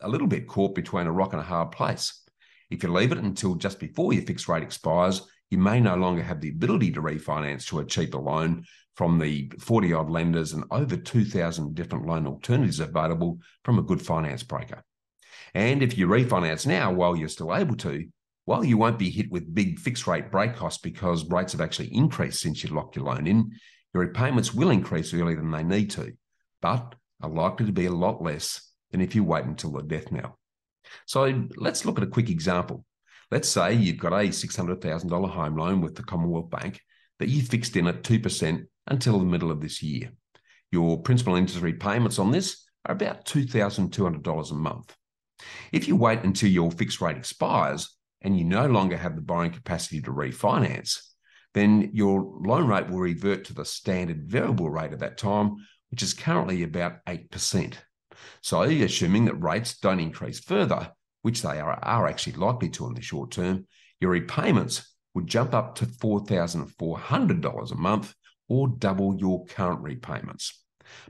a 0.00 0.08
little 0.08 0.26
bit 0.26 0.48
caught 0.48 0.74
between 0.74 1.06
a 1.06 1.12
rock 1.12 1.32
and 1.32 1.40
a 1.40 1.44
hard 1.44 1.72
place. 1.72 2.22
If 2.70 2.82
you 2.82 2.92
leave 2.92 3.12
it 3.12 3.18
until 3.18 3.54
just 3.54 3.78
before 3.78 4.12
your 4.12 4.22
fixed 4.24 4.48
rate 4.48 4.62
expires, 4.62 5.22
you 5.50 5.58
may 5.58 5.80
no 5.80 5.94
longer 5.96 6.22
have 6.22 6.40
the 6.40 6.50
ability 6.50 6.92
to 6.92 7.02
refinance 7.02 7.66
to 7.68 7.78
a 7.78 7.84
cheaper 7.84 8.18
loan 8.18 8.64
from 8.96 9.18
the 9.18 9.52
40 9.60 9.92
odd 9.92 10.10
lenders 10.10 10.52
and 10.52 10.64
over 10.70 10.96
2,000 10.96 11.74
different 11.74 12.06
loan 12.06 12.26
alternatives 12.26 12.80
available 12.80 13.38
from 13.64 13.78
a 13.78 13.82
good 13.82 14.00
finance 14.00 14.42
broker. 14.42 14.82
And 15.54 15.82
if 15.82 15.96
you 15.96 16.06
refinance 16.06 16.66
now 16.66 16.92
while 16.92 17.14
you're 17.14 17.28
still 17.28 17.54
able 17.54 17.76
to, 17.76 18.06
while 18.46 18.64
you 18.64 18.78
won't 18.78 18.98
be 18.98 19.10
hit 19.10 19.30
with 19.30 19.54
big 19.54 19.78
fixed 19.78 20.06
rate 20.06 20.30
break 20.30 20.54
costs 20.54 20.80
because 20.80 21.28
rates 21.28 21.52
have 21.52 21.60
actually 21.60 21.94
increased 21.94 22.40
since 22.40 22.64
you 22.64 22.70
locked 22.70 22.96
your 22.96 23.04
loan 23.04 23.26
in, 23.26 23.50
your 23.92 24.04
repayments 24.04 24.54
will 24.54 24.70
increase 24.70 25.12
earlier 25.12 25.36
than 25.36 25.50
they 25.50 25.64
need 25.64 25.90
to, 25.90 26.12
but 26.62 26.94
are 27.20 27.30
likely 27.30 27.66
to 27.66 27.72
be 27.72 27.86
a 27.86 27.92
lot 27.92 28.22
less 28.22 28.72
than 28.92 29.00
if 29.00 29.14
you 29.14 29.24
wait 29.24 29.44
until 29.44 29.72
the 29.72 29.82
death 29.82 30.10
knell. 30.10 30.38
So 31.06 31.44
let's 31.56 31.84
look 31.84 31.98
at 31.98 32.04
a 32.04 32.08
quick 32.08 32.30
example. 32.30 32.84
Let's 33.30 33.48
say 33.48 33.74
you've 33.74 33.98
got 33.98 34.12
a 34.12 34.28
$600,000 34.28 35.30
home 35.30 35.56
loan 35.56 35.80
with 35.80 35.96
the 35.96 36.04
Commonwealth 36.04 36.50
Bank 36.50 36.80
that 37.18 37.28
you 37.28 37.42
fixed 37.42 37.76
in 37.76 37.86
at 37.88 38.02
2% 38.02 38.66
until 38.86 39.18
the 39.18 39.24
middle 39.24 39.50
of 39.50 39.60
this 39.60 39.82
year. 39.82 40.12
Your 40.70 41.00
principal 41.02 41.34
interest 41.34 41.60
repayments 41.60 42.18
on 42.18 42.30
this 42.30 42.68
are 42.84 42.94
about 42.94 43.24
$2,200 43.24 44.50
a 44.50 44.54
month. 44.54 44.94
If 45.72 45.88
you 45.88 45.96
wait 45.96 46.22
until 46.22 46.50
your 46.50 46.70
fixed 46.70 47.00
rate 47.00 47.16
expires 47.16 47.96
and 48.22 48.38
you 48.38 48.44
no 48.44 48.66
longer 48.66 48.96
have 48.96 49.16
the 49.16 49.22
borrowing 49.22 49.52
capacity 49.52 50.00
to 50.02 50.10
refinance, 50.10 51.00
then 51.54 51.90
your 51.92 52.20
loan 52.44 52.66
rate 52.66 52.88
will 52.88 52.98
revert 52.98 53.44
to 53.46 53.54
the 53.54 53.64
standard 53.64 54.24
variable 54.24 54.70
rate 54.70 54.92
at 54.92 55.00
that 55.00 55.18
time, 55.18 55.56
which 55.90 56.02
is 56.02 56.14
currently 56.14 56.62
about 56.62 57.04
8%. 57.06 57.74
So, 58.42 58.62
assuming 58.62 59.24
that 59.26 59.42
rates 59.42 59.78
don't 59.78 60.00
increase 60.00 60.40
further, 60.40 60.90
which 61.26 61.42
they 61.42 61.58
are, 61.58 61.72
are 61.82 62.06
actually 62.06 62.34
likely 62.34 62.68
to 62.68 62.86
in 62.86 62.94
the 62.94 63.02
short 63.02 63.32
term, 63.32 63.66
your 64.00 64.12
repayments 64.12 64.94
would 65.12 65.26
jump 65.26 65.54
up 65.54 65.74
to 65.74 65.84
$4,400 65.84 67.72
a 67.72 67.74
month 67.74 68.14
or 68.48 68.68
double 68.68 69.12
your 69.16 69.44
current 69.46 69.80
repayments. 69.80 70.62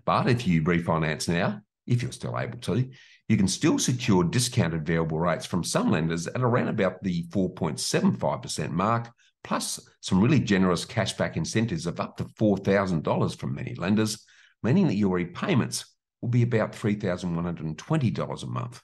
But 0.06 0.26
if 0.26 0.46
you 0.46 0.62
refinance 0.62 1.28
now, 1.28 1.60
if 1.86 2.02
you're 2.02 2.12
still 2.12 2.38
able 2.38 2.56
to, 2.60 2.90
you 3.28 3.36
can 3.36 3.46
still 3.46 3.78
secure 3.78 4.24
discounted 4.24 4.86
variable 4.86 5.18
rates 5.18 5.44
from 5.44 5.62
some 5.62 5.90
lenders 5.90 6.26
at 6.26 6.40
around 6.40 6.68
about 6.68 7.02
the 7.02 7.24
4.75% 7.24 8.70
mark, 8.70 9.10
plus 9.44 9.86
some 10.00 10.22
really 10.22 10.40
generous 10.40 10.86
cashback 10.86 11.36
incentives 11.36 11.84
of 11.84 12.00
up 12.00 12.16
to 12.16 12.24
$4,000 12.24 13.36
from 13.36 13.54
many 13.54 13.74
lenders, 13.74 14.24
meaning 14.62 14.86
that 14.86 14.94
your 14.94 15.16
repayments 15.16 15.94
will 16.22 16.30
be 16.30 16.40
about 16.40 16.72
$3,120 16.72 18.42
a 18.42 18.46
month. 18.46 18.80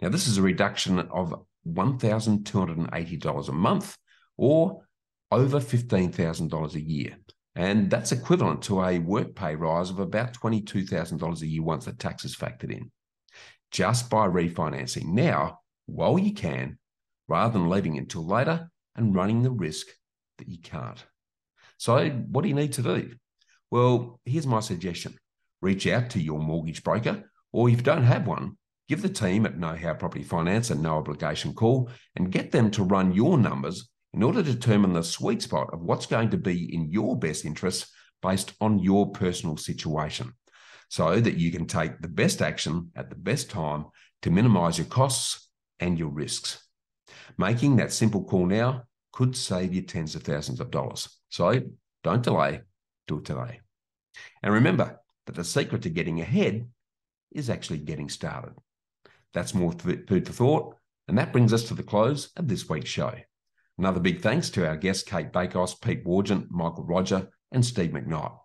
Now, 0.00 0.08
this 0.08 0.28
is 0.28 0.38
a 0.38 0.42
reduction 0.42 0.98
of 0.98 1.34
$1,280 1.66 3.48
a 3.48 3.52
month 3.52 3.96
or 4.36 4.82
over 5.30 5.60
$15,000 5.60 6.74
a 6.74 6.80
year. 6.80 7.16
And 7.54 7.90
that's 7.90 8.12
equivalent 8.12 8.62
to 8.62 8.82
a 8.82 9.00
work 9.00 9.34
pay 9.34 9.56
rise 9.56 9.90
of 9.90 9.98
about 9.98 10.34
$22,000 10.34 11.42
a 11.42 11.46
year 11.46 11.62
once 11.62 11.86
the 11.86 11.92
tax 11.92 12.24
is 12.24 12.36
factored 12.36 12.72
in. 12.72 12.90
Just 13.70 14.08
by 14.08 14.28
refinancing 14.28 15.06
now, 15.06 15.58
while 15.86 16.18
you 16.18 16.32
can, 16.32 16.78
rather 17.26 17.52
than 17.52 17.68
leaving 17.68 17.98
until 17.98 18.24
later 18.24 18.70
and 18.94 19.14
running 19.14 19.42
the 19.42 19.50
risk 19.50 19.88
that 20.38 20.48
you 20.48 20.58
can't. 20.60 21.04
So, 21.78 22.08
what 22.08 22.42
do 22.42 22.48
you 22.48 22.54
need 22.54 22.74
to 22.74 22.82
do? 22.82 23.14
Well, 23.70 24.20
here's 24.24 24.46
my 24.46 24.60
suggestion 24.60 25.16
reach 25.60 25.86
out 25.88 26.10
to 26.10 26.20
your 26.20 26.38
mortgage 26.38 26.84
broker, 26.84 27.24
or 27.52 27.68
if 27.68 27.78
you 27.78 27.82
don't 27.82 28.04
have 28.04 28.26
one, 28.26 28.56
give 28.88 29.02
the 29.02 29.08
team 29.08 29.44
at 29.44 29.58
Know 29.58 29.76
How 29.76 29.94
Property 29.94 30.24
Finance 30.24 30.70
a 30.70 30.74
no 30.74 30.96
obligation 30.96 31.52
call 31.52 31.90
and 32.16 32.32
get 32.32 32.50
them 32.50 32.70
to 32.72 32.82
run 32.82 33.12
your 33.12 33.36
numbers 33.36 33.90
in 34.14 34.22
order 34.22 34.42
to 34.42 34.52
determine 34.52 34.94
the 34.94 35.02
sweet 35.02 35.42
spot 35.42 35.68
of 35.72 35.82
what's 35.82 36.06
going 36.06 36.30
to 36.30 36.38
be 36.38 36.74
in 36.74 36.90
your 36.90 37.18
best 37.18 37.44
interests 37.44 37.92
based 38.22 38.54
on 38.60 38.78
your 38.78 39.10
personal 39.12 39.56
situation 39.56 40.32
so 40.88 41.20
that 41.20 41.36
you 41.36 41.52
can 41.52 41.66
take 41.66 42.00
the 42.00 42.08
best 42.08 42.40
action 42.40 42.90
at 42.96 43.10
the 43.10 43.16
best 43.16 43.50
time 43.50 43.84
to 44.22 44.30
minimize 44.30 44.78
your 44.78 44.86
costs 44.86 45.50
and 45.78 45.98
your 45.98 46.08
risks. 46.08 46.66
Making 47.36 47.76
that 47.76 47.92
simple 47.92 48.24
call 48.24 48.46
now 48.46 48.84
could 49.12 49.36
save 49.36 49.74
you 49.74 49.82
tens 49.82 50.14
of 50.14 50.22
thousands 50.22 50.60
of 50.60 50.70
dollars. 50.70 51.08
So 51.28 51.60
don't 52.02 52.22
delay, 52.22 52.62
do 53.06 53.18
it 53.18 53.26
today. 53.26 53.60
And 54.42 54.54
remember 54.54 54.98
that 55.26 55.34
the 55.34 55.44
secret 55.44 55.82
to 55.82 55.90
getting 55.90 56.20
ahead 56.20 56.68
is 57.30 57.50
actually 57.50 57.78
getting 57.78 58.08
started. 58.08 58.54
That's 59.34 59.54
more 59.54 59.72
food 59.72 60.26
for 60.26 60.32
thought. 60.32 60.74
And 61.06 61.16
that 61.18 61.32
brings 61.32 61.52
us 61.52 61.64
to 61.64 61.74
the 61.74 61.82
close 61.82 62.30
of 62.36 62.48
this 62.48 62.68
week's 62.68 62.90
show. 62.90 63.14
Another 63.78 64.00
big 64.00 64.20
thanks 64.20 64.50
to 64.50 64.66
our 64.66 64.76
guests, 64.76 65.08
Cate 65.08 65.32
Bakos, 65.32 65.80
Pete 65.80 66.04
Wargent, 66.04 66.48
Mickael 66.50 66.84
Roger, 66.86 67.28
and 67.52 67.64
Steve 67.64 67.90
McKnight. 67.90 68.36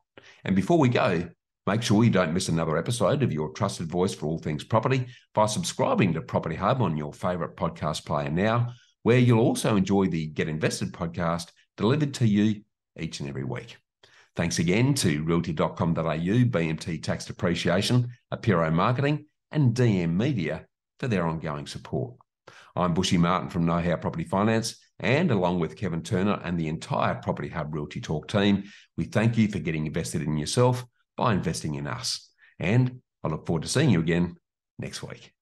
And 0.45 0.55
before 0.55 0.77
we 0.77 0.89
go, 0.89 1.27
make 1.65 1.81
sure 1.81 2.03
you 2.03 2.09
don't 2.09 2.33
miss 2.33 2.49
another 2.49 2.77
episode 2.77 3.23
of 3.23 3.33
your 3.33 3.49
trusted 3.49 3.87
voice 3.87 4.13
for 4.13 4.27
all 4.27 4.37
things 4.37 4.63
property 4.63 5.07
by 5.33 5.47
subscribing 5.47 6.13
to 6.13 6.21
Property 6.21 6.55
Hub 6.55 6.81
on 6.81 6.95
your 6.95 7.13
favourite 7.13 7.55
podcast 7.55 8.05
player 8.05 8.29
now, 8.29 8.73
where 9.01 9.17
you'll 9.17 9.39
also 9.39 9.75
enjoy 9.75 10.05
the 10.05 10.27
Get 10.27 10.47
Invested 10.47 10.93
podcast 10.93 11.51
delivered 11.75 12.13
to 12.15 12.27
you 12.27 12.61
each 12.99 13.19
and 13.19 13.27
every 13.27 13.43
week. 13.43 13.77
Thanks 14.35 14.59
again 14.59 14.93
to 14.95 15.23
realty.com.au, 15.23 15.95
BMT 15.95 17.03
Tax 17.03 17.25
Depreciation, 17.25 18.09
Apiro 18.31 18.71
Marketing, 18.71 19.25
and 19.51 19.75
DM 19.75 20.15
Media 20.15 20.65
for 21.03 21.09
their 21.09 21.27
ongoing 21.27 21.67
support. 21.67 22.13
I'm 22.77 22.93
Bushy 22.93 23.17
Martin 23.17 23.49
from 23.49 23.65
Know 23.65 23.79
How 23.79 23.97
Property 23.97 24.23
Finance, 24.23 24.77
and 25.01 25.31
along 25.31 25.59
with 25.59 25.75
Kevin 25.75 26.01
Turner 26.01 26.39
and 26.45 26.57
the 26.57 26.69
entire 26.69 27.15
Property 27.15 27.49
Hub 27.49 27.73
Realty 27.73 27.99
Talk 27.99 28.29
team, 28.29 28.63
we 28.95 29.03
thank 29.03 29.37
you 29.37 29.49
for 29.49 29.59
getting 29.59 29.85
invested 29.85 30.21
in 30.21 30.37
yourself 30.37 30.85
by 31.17 31.33
investing 31.33 31.75
in 31.75 31.87
us. 31.87 32.29
And 32.57 33.01
I 33.21 33.27
look 33.27 33.45
forward 33.45 33.63
to 33.63 33.67
seeing 33.67 33.89
you 33.89 33.99
again 33.99 34.37
next 34.79 35.03
week. 35.03 35.33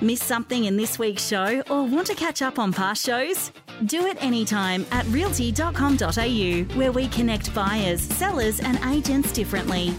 Miss 0.00 0.24
something 0.24 0.64
in 0.64 0.76
this 0.76 0.98
week's 0.98 1.24
show 1.24 1.62
or 1.70 1.86
want 1.86 2.08
to 2.08 2.14
catch 2.16 2.42
up 2.42 2.58
on 2.58 2.72
past 2.72 3.06
shows? 3.06 3.52
Do 3.84 4.06
it 4.06 4.20
anytime 4.20 4.84
at 4.90 5.06
realty.com.au, 5.06 6.64
where 6.76 6.90
we 6.90 7.06
connect 7.06 7.54
buyers, 7.54 8.00
sellers, 8.02 8.58
and 8.58 8.76
agents 8.92 9.30
differently. 9.30 9.94